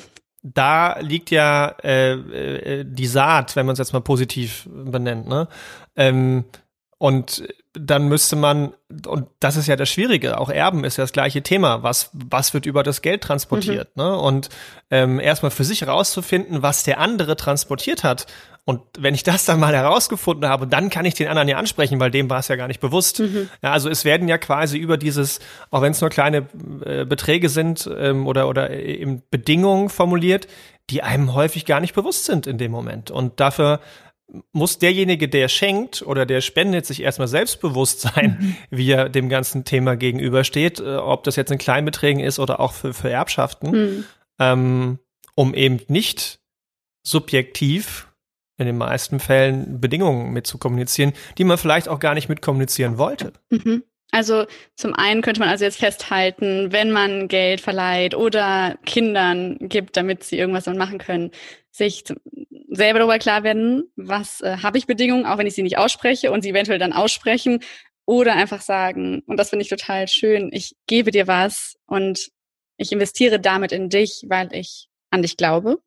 Da 0.41 0.99
liegt 0.99 1.29
ja 1.29 1.67
äh, 1.83 2.13
äh, 2.13 2.85
die 2.85 3.07
Saat, 3.07 3.55
wenn 3.55 3.65
man 3.65 3.73
es 3.73 3.79
jetzt 3.79 3.93
mal 3.93 4.01
positiv 4.01 4.67
benennt. 4.69 5.27
Ne? 5.27 5.47
Ähm, 5.95 6.45
und 6.97 7.43
dann 7.73 8.07
müsste 8.07 8.35
man, 8.35 8.73
und 9.07 9.27
das 9.39 9.55
ist 9.55 9.67
ja 9.67 9.75
das 9.75 9.89
Schwierige, 9.89 10.37
auch 10.37 10.49
Erben 10.49 10.83
ist 10.83 10.97
ja 10.97 11.03
das 11.03 11.11
gleiche 11.11 11.41
Thema. 11.41 11.81
Was, 11.81 12.11
was 12.13 12.53
wird 12.53 12.67
über 12.67 12.83
das 12.83 13.01
Geld 13.01 13.21
transportiert? 13.21 13.95
Mhm. 13.95 14.03
Ne? 14.03 14.17
Und 14.17 14.49
ähm, 14.91 15.19
erstmal 15.19 15.49
für 15.49 15.63
sich 15.63 15.81
herauszufinden, 15.81 16.61
was 16.61 16.83
der 16.83 16.99
andere 16.99 17.35
transportiert 17.35 18.03
hat. 18.03 18.27
Und 18.65 18.81
wenn 18.97 19.15
ich 19.15 19.23
das 19.23 19.43
dann 19.43 19.59
mal 19.59 19.75
herausgefunden 19.75 20.47
habe, 20.47 20.67
dann 20.67 20.89
kann 20.89 21.03
ich 21.05 21.15
den 21.15 21.27
anderen 21.27 21.49
ja 21.49 21.57
ansprechen, 21.57 21.99
weil 21.99 22.11
dem 22.11 22.29
war 22.29 22.39
es 22.39 22.47
ja 22.47 22.55
gar 22.55 22.67
nicht 22.67 22.79
bewusst. 22.79 23.19
Mhm. 23.19 23.49
Ja, 23.61 23.71
also 23.71 23.89
es 23.89 24.05
werden 24.05 24.27
ja 24.27 24.37
quasi 24.37 24.77
über 24.77 24.97
dieses, 24.97 25.39
auch 25.71 25.81
wenn 25.81 25.91
es 25.91 25.99
nur 25.99 26.11
kleine 26.11 26.47
äh, 26.85 27.05
Beträge 27.05 27.49
sind 27.49 27.89
ähm, 27.97 28.27
oder, 28.27 28.47
oder 28.47 28.69
eben 28.69 29.23
Bedingungen 29.31 29.89
formuliert, 29.89 30.47
die 30.89 31.01
einem 31.01 31.33
häufig 31.33 31.65
gar 31.65 31.79
nicht 31.79 31.95
bewusst 31.95 32.25
sind 32.25 32.45
in 32.45 32.57
dem 32.57 32.71
Moment. 32.71 33.09
Und 33.09 33.39
dafür 33.39 33.79
muss 34.51 34.79
derjenige, 34.79 35.27
der 35.29 35.47
schenkt 35.47 36.01
oder 36.01 36.25
der 36.25 36.41
spendet, 36.41 36.85
sich 36.85 37.01
erstmal 37.01 37.27
selbstbewusst 37.27 38.01
sein, 38.01 38.37
mhm. 38.39 38.55
wie 38.69 38.91
er 38.91 39.09
dem 39.09 39.29
ganzen 39.29 39.65
Thema 39.65 39.95
gegenübersteht, 39.95 40.79
äh, 40.79 40.95
ob 40.95 41.23
das 41.23 41.35
jetzt 41.35 41.51
in 41.51 41.57
Kleinbeträgen 41.57 42.21
ist 42.21 42.39
oder 42.39 42.59
auch 42.59 42.73
für, 42.73 42.93
für 42.93 43.09
Erbschaften, 43.09 43.71
mhm. 43.71 44.03
ähm, 44.39 44.99
um 45.35 45.53
eben 45.53 45.81
nicht 45.87 46.39
subjektiv 47.05 48.07
in 48.57 48.65
den 48.65 48.77
meisten 48.77 49.19
Fällen 49.19 49.81
Bedingungen 49.81 50.31
mit 50.31 50.47
zu 50.47 50.57
kommunizieren, 50.57 51.13
die 51.37 51.43
man 51.43 51.57
vielleicht 51.57 51.89
auch 51.89 51.99
gar 51.99 52.13
nicht 52.13 52.29
mitkommunizieren 52.29 52.97
wollte. 52.97 53.33
Mhm. 53.49 53.83
Also 54.13 54.45
zum 54.75 54.93
einen 54.93 55.23
könnte 55.23 55.39
man 55.39 55.49
also 55.49 55.65
jetzt 55.65 55.79
festhalten, 55.79 56.71
wenn 56.71 56.91
man 56.91 57.27
Geld 57.27 57.61
verleiht 57.61 58.13
oder 58.13 58.77
Kindern 58.85 59.57
gibt, 59.59 59.97
damit 59.97 60.23
sie 60.23 60.37
irgendwas 60.37 60.65
dann 60.65 60.77
machen 60.77 60.99
können, 60.99 61.31
sich 61.71 62.03
selber 62.69 62.99
darüber 62.99 63.17
klar 63.17 63.41
werden, 63.41 63.91
was 63.95 64.41
äh, 64.41 64.57
habe 64.61 64.77
ich 64.77 64.85
Bedingungen, 64.85 65.25
auch 65.25 65.39
wenn 65.39 65.47
ich 65.47 65.55
sie 65.55 65.63
nicht 65.63 65.79
ausspreche 65.79 66.31
und 66.31 66.43
sie 66.43 66.51
eventuell 66.51 66.77
dann 66.77 66.93
aussprechen 66.93 67.63
oder 68.05 68.35
einfach 68.35 68.61
sagen, 68.61 69.23
und 69.25 69.37
das 69.37 69.49
finde 69.49 69.63
ich 69.63 69.69
total 69.69 70.07
schön, 70.07 70.51
ich 70.53 70.75
gebe 70.85 71.09
dir 71.09 71.25
was 71.25 71.75
und 71.87 72.29
ich 72.77 72.91
investiere 72.91 73.39
damit 73.39 73.71
in 73.71 73.89
dich, 73.89 74.25
weil 74.27 74.53
ich 74.53 74.89
an 75.09 75.23
dich 75.23 75.37
glaube. 75.37 75.79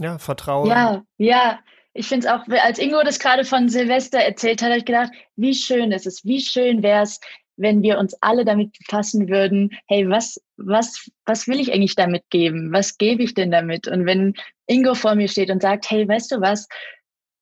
Ja, 0.00 0.18
Vertrauen. 0.18 0.68
Ja, 0.68 1.04
ja, 1.16 1.60
ich 1.96 2.06
finde 2.06 2.26
es 2.26 2.32
auch, 2.32 2.46
als 2.62 2.78
Ingo 2.78 3.02
das 3.02 3.18
gerade 3.18 3.44
von 3.44 3.68
Silvester 3.68 4.18
erzählt 4.18 4.62
hat, 4.62 4.68
habe 4.68 4.78
ich 4.78 4.84
gedacht, 4.84 5.12
wie 5.36 5.54
schön 5.54 5.92
ist 5.92 6.06
es, 6.06 6.24
wie 6.24 6.40
schön 6.40 6.82
wäre 6.82 7.02
es, 7.02 7.20
wenn 7.56 7.82
wir 7.82 7.98
uns 7.98 8.14
alle 8.20 8.44
damit 8.44 8.76
befassen 8.78 9.28
würden, 9.28 9.70
hey, 9.86 10.08
was, 10.08 10.40
was, 10.56 11.10
was 11.24 11.48
will 11.48 11.58
ich 11.58 11.72
eigentlich 11.72 11.94
damit 11.94 12.24
geben? 12.30 12.70
Was 12.72 12.98
gebe 12.98 13.22
ich 13.22 13.34
denn 13.34 13.50
damit? 13.50 13.88
Und 13.88 14.04
wenn 14.04 14.34
Ingo 14.66 14.94
vor 14.94 15.14
mir 15.14 15.28
steht 15.28 15.50
und 15.50 15.62
sagt, 15.62 15.90
hey, 15.90 16.06
weißt 16.06 16.32
du 16.32 16.40
was? 16.40 16.68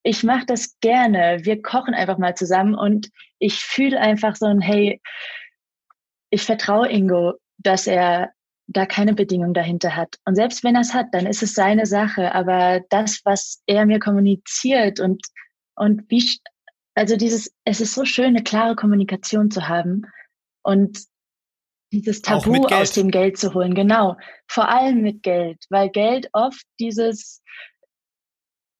Ich 0.04 0.22
mache 0.22 0.46
das 0.46 0.78
gerne. 0.80 1.38
Wir 1.42 1.60
kochen 1.62 1.94
einfach 1.94 2.18
mal 2.18 2.36
zusammen 2.36 2.74
und 2.74 3.10
ich 3.38 3.56
fühle 3.64 4.00
einfach 4.00 4.36
so 4.36 4.46
ein, 4.46 4.60
hey, 4.60 5.00
ich 6.30 6.42
vertraue 6.42 6.90
Ingo, 6.90 7.34
dass 7.58 7.86
er 7.86 8.30
da 8.66 8.86
keine 8.86 9.14
Bedingung 9.14 9.54
dahinter 9.54 9.96
hat. 9.96 10.16
Und 10.24 10.36
selbst 10.36 10.64
wenn 10.64 10.74
er 10.74 10.80
es 10.80 10.94
hat, 10.94 11.08
dann 11.12 11.26
ist 11.26 11.42
es 11.42 11.54
seine 11.54 11.86
Sache. 11.86 12.34
Aber 12.34 12.80
das, 12.90 13.20
was 13.24 13.62
er 13.66 13.86
mir 13.86 13.98
kommuniziert 13.98 15.00
und, 15.00 15.22
und 15.76 16.02
wie, 16.08 16.38
also 16.94 17.16
dieses, 17.16 17.52
es 17.64 17.80
ist 17.80 17.94
so 17.94 18.04
schön, 18.04 18.26
eine 18.26 18.42
klare 18.42 18.76
Kommunikation 18.76 19.50
zu 19.50 19.68
haben 19.68 20.02
und 20.62 20.98
dieses 21.92 22.22
Tabu 22.22 22.66
aus 22.66 22.92
dem 22.92 23.10
Geld 23.10 23.38
zu 23.38 23.54
holen. 23.54 23.74
Genau. 23.74 24.16
Vor 24.48 24.68
allem 24.68 25.02
mit 25.02 25.22
Geld, 25.22 25.64
weil 25.70 25.90
Geld 25.90 26.28
oft 26.32 26.64
dieses, 26.80 27.42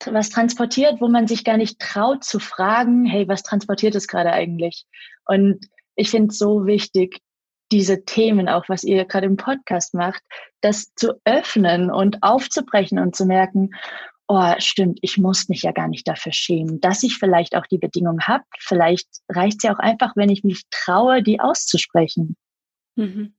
was 0.04 0.30
transportiert, 0.30 1.00
wo 1.00 1.08
man 1.08 1.26
sich 1.26 1.44
gar 1.44 1.56
nicht 1.56 1.78
traut 1.78 2.24
zu 2.24 2.40
fragen, 2.40 3.04
hey, 3.04 3.28
was 3.28 3.42
transportiert 3.42 3.94
es 3.94 4.08
gerade 4.08 4.32
eigentlich? 4.32 4.86
Und 5.26 5.66
ich 5.94 6.10
finde 6.10 6.32
es 6.32 6.38
so 6.38 6.66
wichtig, 6.66 7.20
diese 7.74 8.04
Themen, 8.04 8.48
auch 8.48 8.68
was 8.68 8.84
ihr 8.84 9.04
gerade 9.04 9.26
im 9.26 9.36
Podcast 9.36 9.94
macht, 9.94 10.22
das 10.60 10.94
zu 10.94 11.20
öffnen 11.24 11.90
und 11.90 12.22
aufzubrechen 12.22 13.00
und 13.00 13.16
zu 13.16 13.26
merken, 13.26 13.70
oh, 14.28 14.54
stimmt, 14.58 15.00
ich 15.02 15.18
muss 15.18 15.48
mich 15.48 15.62
ja 15.62 15.72
gar 15.72 15.88
nicht 15.88 16.06
dafür 16.06 16.32
schämen, 16.32 16.80
dass 16.80 17.02
ich 17.02 17.18
vielleicht 17.18 17.56
auch 17.56 17.66
die 17.66 17.78
Bedingung 17.78 18.20
habe. 18.20 18.44
Vielleicht 18.60 19.08
reicht 19.28 19.56
es 19.58 19.64
ja 19.64 19.74
auch 19.74 19.80
einfach, 19.80 20.12
wenn 20.14 20.28
ich 20.28 20.44
mich 20.44 20.62
traue, 20.70 21.20
die 21.20 21.40
auszusprechen. 21.40 22.36
Mhm. 22.94 23.34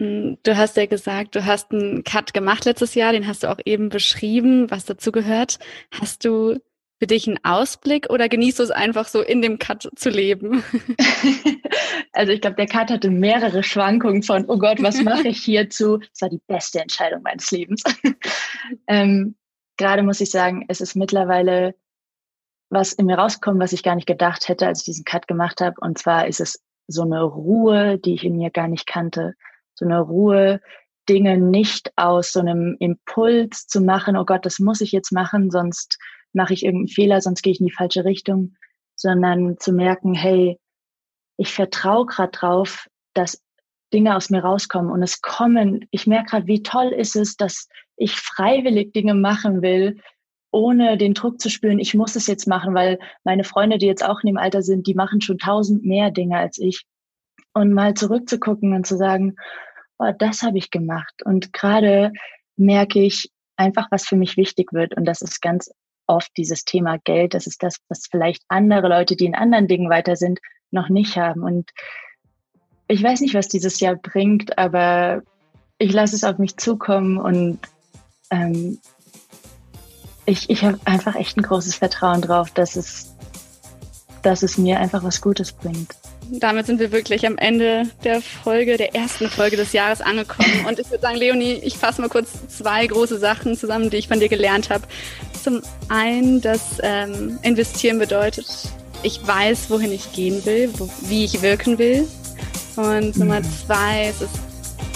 Hm, 0.00 0.38
du 0.42 0.56
hast 0.56 0.76
ja 0.76 0.86
gesagt, 0.86 1.36
du 1.36 1.46
hast 1.46 1.70
einen 1.70 2.02
Cut 2.02 2.34
gemacht 2.34 2.64
letztes 2.64 2.96
Jahr, 2.96 3.12
den 3.12 3.28
hast 3.28 3.44
du 3.44 3.46
auch 3.46 3.60
eben 3.64 3.90
beschrieben, 3.90 4.68
was 4.72 4.86
dazu 4.86 5.12
gehört. 5.12 5.60
Hast 5.92 6.24
du 6.24 6.58
für 7.00 7.06
dich 7.06 7.26
einen 7.26 7.42
Ausblick 7.42 8.10
oder 8.10 8.28
genießt 8.28 8.58
du 8.58 8.62
es 8.62 8.70
einfach 8.70 9.08
so 9.08 9.22
in 9.22 9.40
dem 9.40 9.58
Cut 9.58 9.90
zu 9.96 10.10
leben? 10.10 10.62
Also 12.12 12.32
ich 12.32 12.40
glaube, 12.40 12.56
der 12.56 12.66
Cut 12.66 12.90
hatte 12.90 13.08
mehrere 13.08 13.62
Schwankungen 13.62 14.24
von, 14.24 14.44
oh 14.48 14.58
Gott, 14.58 14.82
was 14.82 15.00
mache 15.00 15.28
ich 15.28 15.42
hierzu? 15.42 15.98
Das 15.98 16.22
war 16.22 16.28
die 16.28 16.42
beste 16.48 16.80
Entscheidung 16.80 17.22
meines 17.22 17.50
Lebens. 17.52 17.84
ähm, 18.88 19.36
Gerade 19.76 20.02
muss 20.02 20.20
ich 20.20 20.30
sagen, 20.30 20.64
es 20.68 20.80
ist 20.80 20.96
mittlerweile 20.96 21.74
was 22.68 22.92
in 22.92 23.06
mir 23.06 23.16
rausgekommen, 23.16 23.60
was 23.60 23.72
ich 23.72 23.84
gar 23.84 23.94
nicht 23.94 24.08
gedacht 24.08 24.48
hätte, 24.48 24.66
als 24.66 24.80
ich 24.80 24.86
diesen 24.86 25.04
Cut 25.04 25.28
gemacht 25.28 25.60
habe. 25.60 25.76
Und 25.80 25.98
zwar 25.98 26.26
ist 26.26 26.40
es 26.40 26.60
so 26.88 27.02
eine 27.02 27.22
Ruhe, 27.22 27.98
die 27.98 28.14
ich 28.14 28.24
in 28.24 28.36
mir 28.36 28.50
gar 28.50 28.68
nicht 28.68 28.86
kannte. 28.86 29.34
So 29.74 29.84
eine 29.84 30.00
Ruhe, 30.00 30.60
Dinge 31.08 31.38
nicht 31.38 31.92
aus 31.96 32.32
so 32.32 32.40
einem 32.40 32.76
Impuls 32.80 33.66
zu 33.66 33.80
machen, 33.80 34.16
oh 34.16 34.24
Gott, 34.24 34.44
das 34.44 34.58
muss 34.58 34.80
ich 34.80 34.92
jetzt 34.92 35.12
machen, 35.12 35.50
sonst 35.50 35.98
mache 36.32 36.54
ich 36.54 36.64
irgendeinen 36.64 36.88
Fehler, 36.88 37.20
sonst 37.20 37.42
gehe 37.42 37.52
ich 37.52 37.60
in 37.60 37.66
die 37.66 37.72
falsche 37.72 38.04
Richtung, 38.04 38.54
sondern 38.94 39.58
zu 39.58 39.72
merken, 39.72 40.14
hey, 40.14 40.58
ich 41.36 41.52
vertraue 41.52 42.06
gerade 42.06 42.32
drauf, 42.32 42.86
dass 43.14 43.42
Dinge 43.92 44.16
aus 44.16 44.30
mir 44.30 44.42
rauskommen 44.42 44.92
und 44.92 45.02
es 45.02 45.20
kommen. 45.20 45.86
Ich 45.90 46.06
merke 46.06 46.30
gerade, 46.30 46.46
wie 46.46 46.62
toll 46.62 46.88
ist 46.88 47.16
es, 47.16 47.36
dass 47.36 47.68
ich 47.96 48.14
freiwillig 48.16 48.92
Dinge 48.92 49.14
machen 49.14 49.62
will, 49.62 50.00
ohne 50.52 50.96
den 50.96 51.14
Druck 51.14 51.40
zu 51.40 51.48
spüren, 51.48 51.78
ich 51.78 51.94
muss 51.94 52.16
es 52.16 52.26
jetzt 52.26 52.46
machen, 52.46 52.74
weil 52.74 52.98
meine 53.24 53.44
Freunde, 53.44 53.78
die 53.78 53.86
jetzt 53.86 54.04
auch 54.04 54.20
in 54.22 54.28
dem 54.28 54.36
Alter 54.36 54.62
sind, 54.62 54.86
die 54.86 54.94
machen 54.94 55.20
schon 55.20 55.38
tausend 55.38 55.84
mehr 55.84 56.10
Dinge 56.10 56.38
als 56.38 56.58
ich. 56.58 56.84
Und 57.52 57.72
mal 57.72 57.94
zurückzugucken 57.94 58.74
und 58.74 58.86
zu 58.86 58.96
sagen, 58.96 59.34
oh, 59.98 60.12
das 60.18 60.42
habe 60.42 60.58
ich 60.58 60.70
gemacht. 60.70 61.22
Und 61.24 61.52
gerade 61.52 62.12
merke 62.56 63.00
ich 63.00 63.30
einfach, 63.56 63.88
was 63.90 64.06
für 64.06 64.16
mich 64.16 64.36
wichtig 64.36 64.72
wird. 64.72 64.96
Und 64.96 65.04
das 65.04 65.20
ist 65.20 65.40
ganz 65.40 65.70
oft 66.10 66.30
dieses 66.36 66.64
Thema 66.64 66.98
Geld. 66.98 67.34
Das 67.34 67.46
ist 67.46 67.62
das, 67.62 67.76
was 67.88 68.06
vielleicht 68.10 68.42
andere 68.48 68.88
Leute, 68.88 69.16
die 69.16 69.26
in 69.26 69.34
anderen 69.34 69.68
Dingen 69.68 69.88
weiter 69.88 70.16
sind, 70.16 70.40
noch 70.70 70.88
nicht 70.88 71.16
haben. 71.16 71.42
Und 71.42 71.70
ich 72.88 73.02
weiß 73.02 73.20
nicht, 73.20 73.34
was 73.34 73.48
dieses 73.48 73.80
Jahr 73.80 73.94
bringt, 73.94 74.58
aber 74.58 75.22
ich 75.78 75.92
lasse 75.92 76.16
es 76.16 76.24
auf 76.24 76.38
mich 76.38 76.56
zukommen 76.56 77.16
und 77.16 77.58
ähm, 78.30 78.78
ich, 80.26 80.50
ich 80.50 80.64
habe 80.64 80.78
einfach 80.84 81.14
echt 81.14 81.36
ein 81.36 81.42
großes 81.42 81.76
Vertrauen 81.76 82.20
drauf, 82.20 82.50
dass 82.50 82.76
es, 82.76 83.14
dass 84.22 84.42
es 84.42 84.58
mir 84.58 84.78
einfach 84.78 85.02
was 85.02 85.20
Gutes 85.20 85.52
bringt. 85.52 85.94
Damit 86.32 86.66
sind 86.66 86.78
wir 86.78 86.92
wirklich 86.92 87.26
am 87.26 87.38
Ende 87.38 87.90
der 88.04 88.20
Folge, 88.20 88.76
der 88.76 88.94
ersten 88.94 89.28
Folge 89.28 89.56
des 89.56 89.72
Jahres 89.72 90.00
angekommen. 90.00 90.64
Und 90.68 90.78
ich 90.78 90.88
würde 90.88 91.02
sagen, 91.02 91.16
Leonie, 91.16 91.54
ich 91.54 91.76
fasse 91.76 92.00
mal 92.00 92.08
kurz 92.08 92.30
zwei 92.48 92.86
große 92.86 93.18
Sachen 93.18 93.56
zusammen, 93.56 93.90
die 93.90 93.96
ich 93.96 94.06
von 94.06 94.20
dir 94.20 94.28
gelernt 94.28 94.70
habe. 94.70 94.84
Zum 95.42 95.62
einen, 95.88 96.40
dass 96.40 96.60
ähm, 96.82 97.38
investieren 97.42 97.98
bedeutet, 97.98 98.46
ich 99.02 99.26
weiß, 99.26 99.70
wohin 99.70 99.92
ich 99.92 100.12
gehen 100.12 100.44
will, 100.44 100.70
wo, 100.76 100.88
wie 101.02 101.24
ich 101.24 101.40
wirken 101.40 101.78
will. 101.78 102.06
Und 102.76 103.16
Nummer 103.16 103.40
mhm. 103.40 103.46
zwei, 103.66 104.08
es 104.08 104.20
ist 104.20 104.34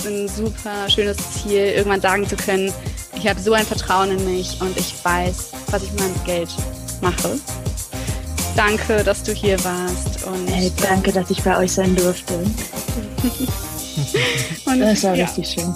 ein 0.06 0.28
super 0.28 0.88
schönes 0.88 1.16
Ziel, 1.32 1.72
irgendwann 1.76 2.00
sagen 2.00 2.28
zu 2.28 2.36
können, 2.36 2.72
ich 3.16 3.26
habe 3.26 3.40
so 3.40 3.54
ein 3.54 3.64
Vertrauen 3.64 4.10
in 4.10 4.36
mich 4.36 4.60
und 4.60 4.76
ich 4.76 4.94
weiß, 5.02 5.52
was 5.70 5.82
ich 5.82 5.90
mit 5.92 6.00
meinem 6.00 6.24
Geld 6.24 6.50
mache. 7.00 7.38
Danke, 8.54 9.02
dass 9.02 9.22
du 9.22 9.32
hier 9.32 9.56
warst. 9.64 10.24
Und 10.24 10.46
hey, 10.48 10.70
danke, 10.82 11.10
dass 11.10 11.30
ich 11.30 11.42
bei 11.42 11.56
euch 11.56 11.72
sein 11.72 11.96
durfte. 11.96 12.34
und, 14.66 14.80
das 14.80 15.02
war 15.04 15.14
ja. 15.14 15.24
richtig 15.24 15.48
schön. 15.48 15.74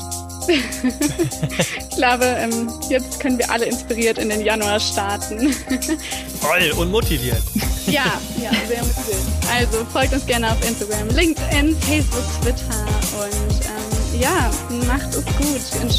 ich 1.91 1.97
glaube, 1.97 2.25
ähm, 2.25 2.71
jetzt 2.89 3.21
können 3.21 3.39
wir 3.39 3.51
alle 3.51 3.67
inspiriert 3.67 4.19
in 4.19 4.29
den 4.29 4.41
Januar 4.41 4.81
starten. 4.81 5.53
Voll 6.41 6.73
und 6.77 6.91
motiviert. 6.91 7.43
Ja, 7.87 8.21
ja, 8.41 8.51
sehr 8.67 8.83
motiviert. 8.83 9.21
Also 9.53 9.85
folgt 9.93 10.13
uns 10.13 10.27
gerne 10.27 10.51
auf 10.51 10.69
Instagram, 10.69 11.09
LinkedIn, 11.09 11.77
Facebook, 11.81 12.25
Twitter 12.43 12.87
und 13.19 13.55
ähm, 13.65 14.21
ja, 14.21 14.51
macht 14.87 15.15
es 15.15 15.25
gut. 15.25 15.91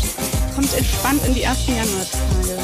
Kommt 0.56 0.74
entspannt 0.74 1.22
in 1.28 1.34
die 1.34 1.44
ersten 1.44 1.76
Januartage. 1.76 2.60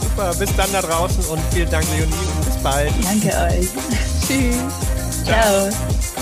Super, 0.00 0.34
bis 0.34 0.54
dann 0.56 0.72
da 0.72 0.82
draußen 0.82 1.24
und 1.26 1.40
vielen 1.52 1.70
Dank, 1.70 1.86
Leonie, 1.96 2.12
und 2.12 2.44
bis 2.44 2.56
bald. 2.62 2.92
Danke 3.02 3.28
euch. 3.28 3.68
Tschüss. 4.26 4.56
Ciao. 5.24 5.70
Ciao. 5.70 6.17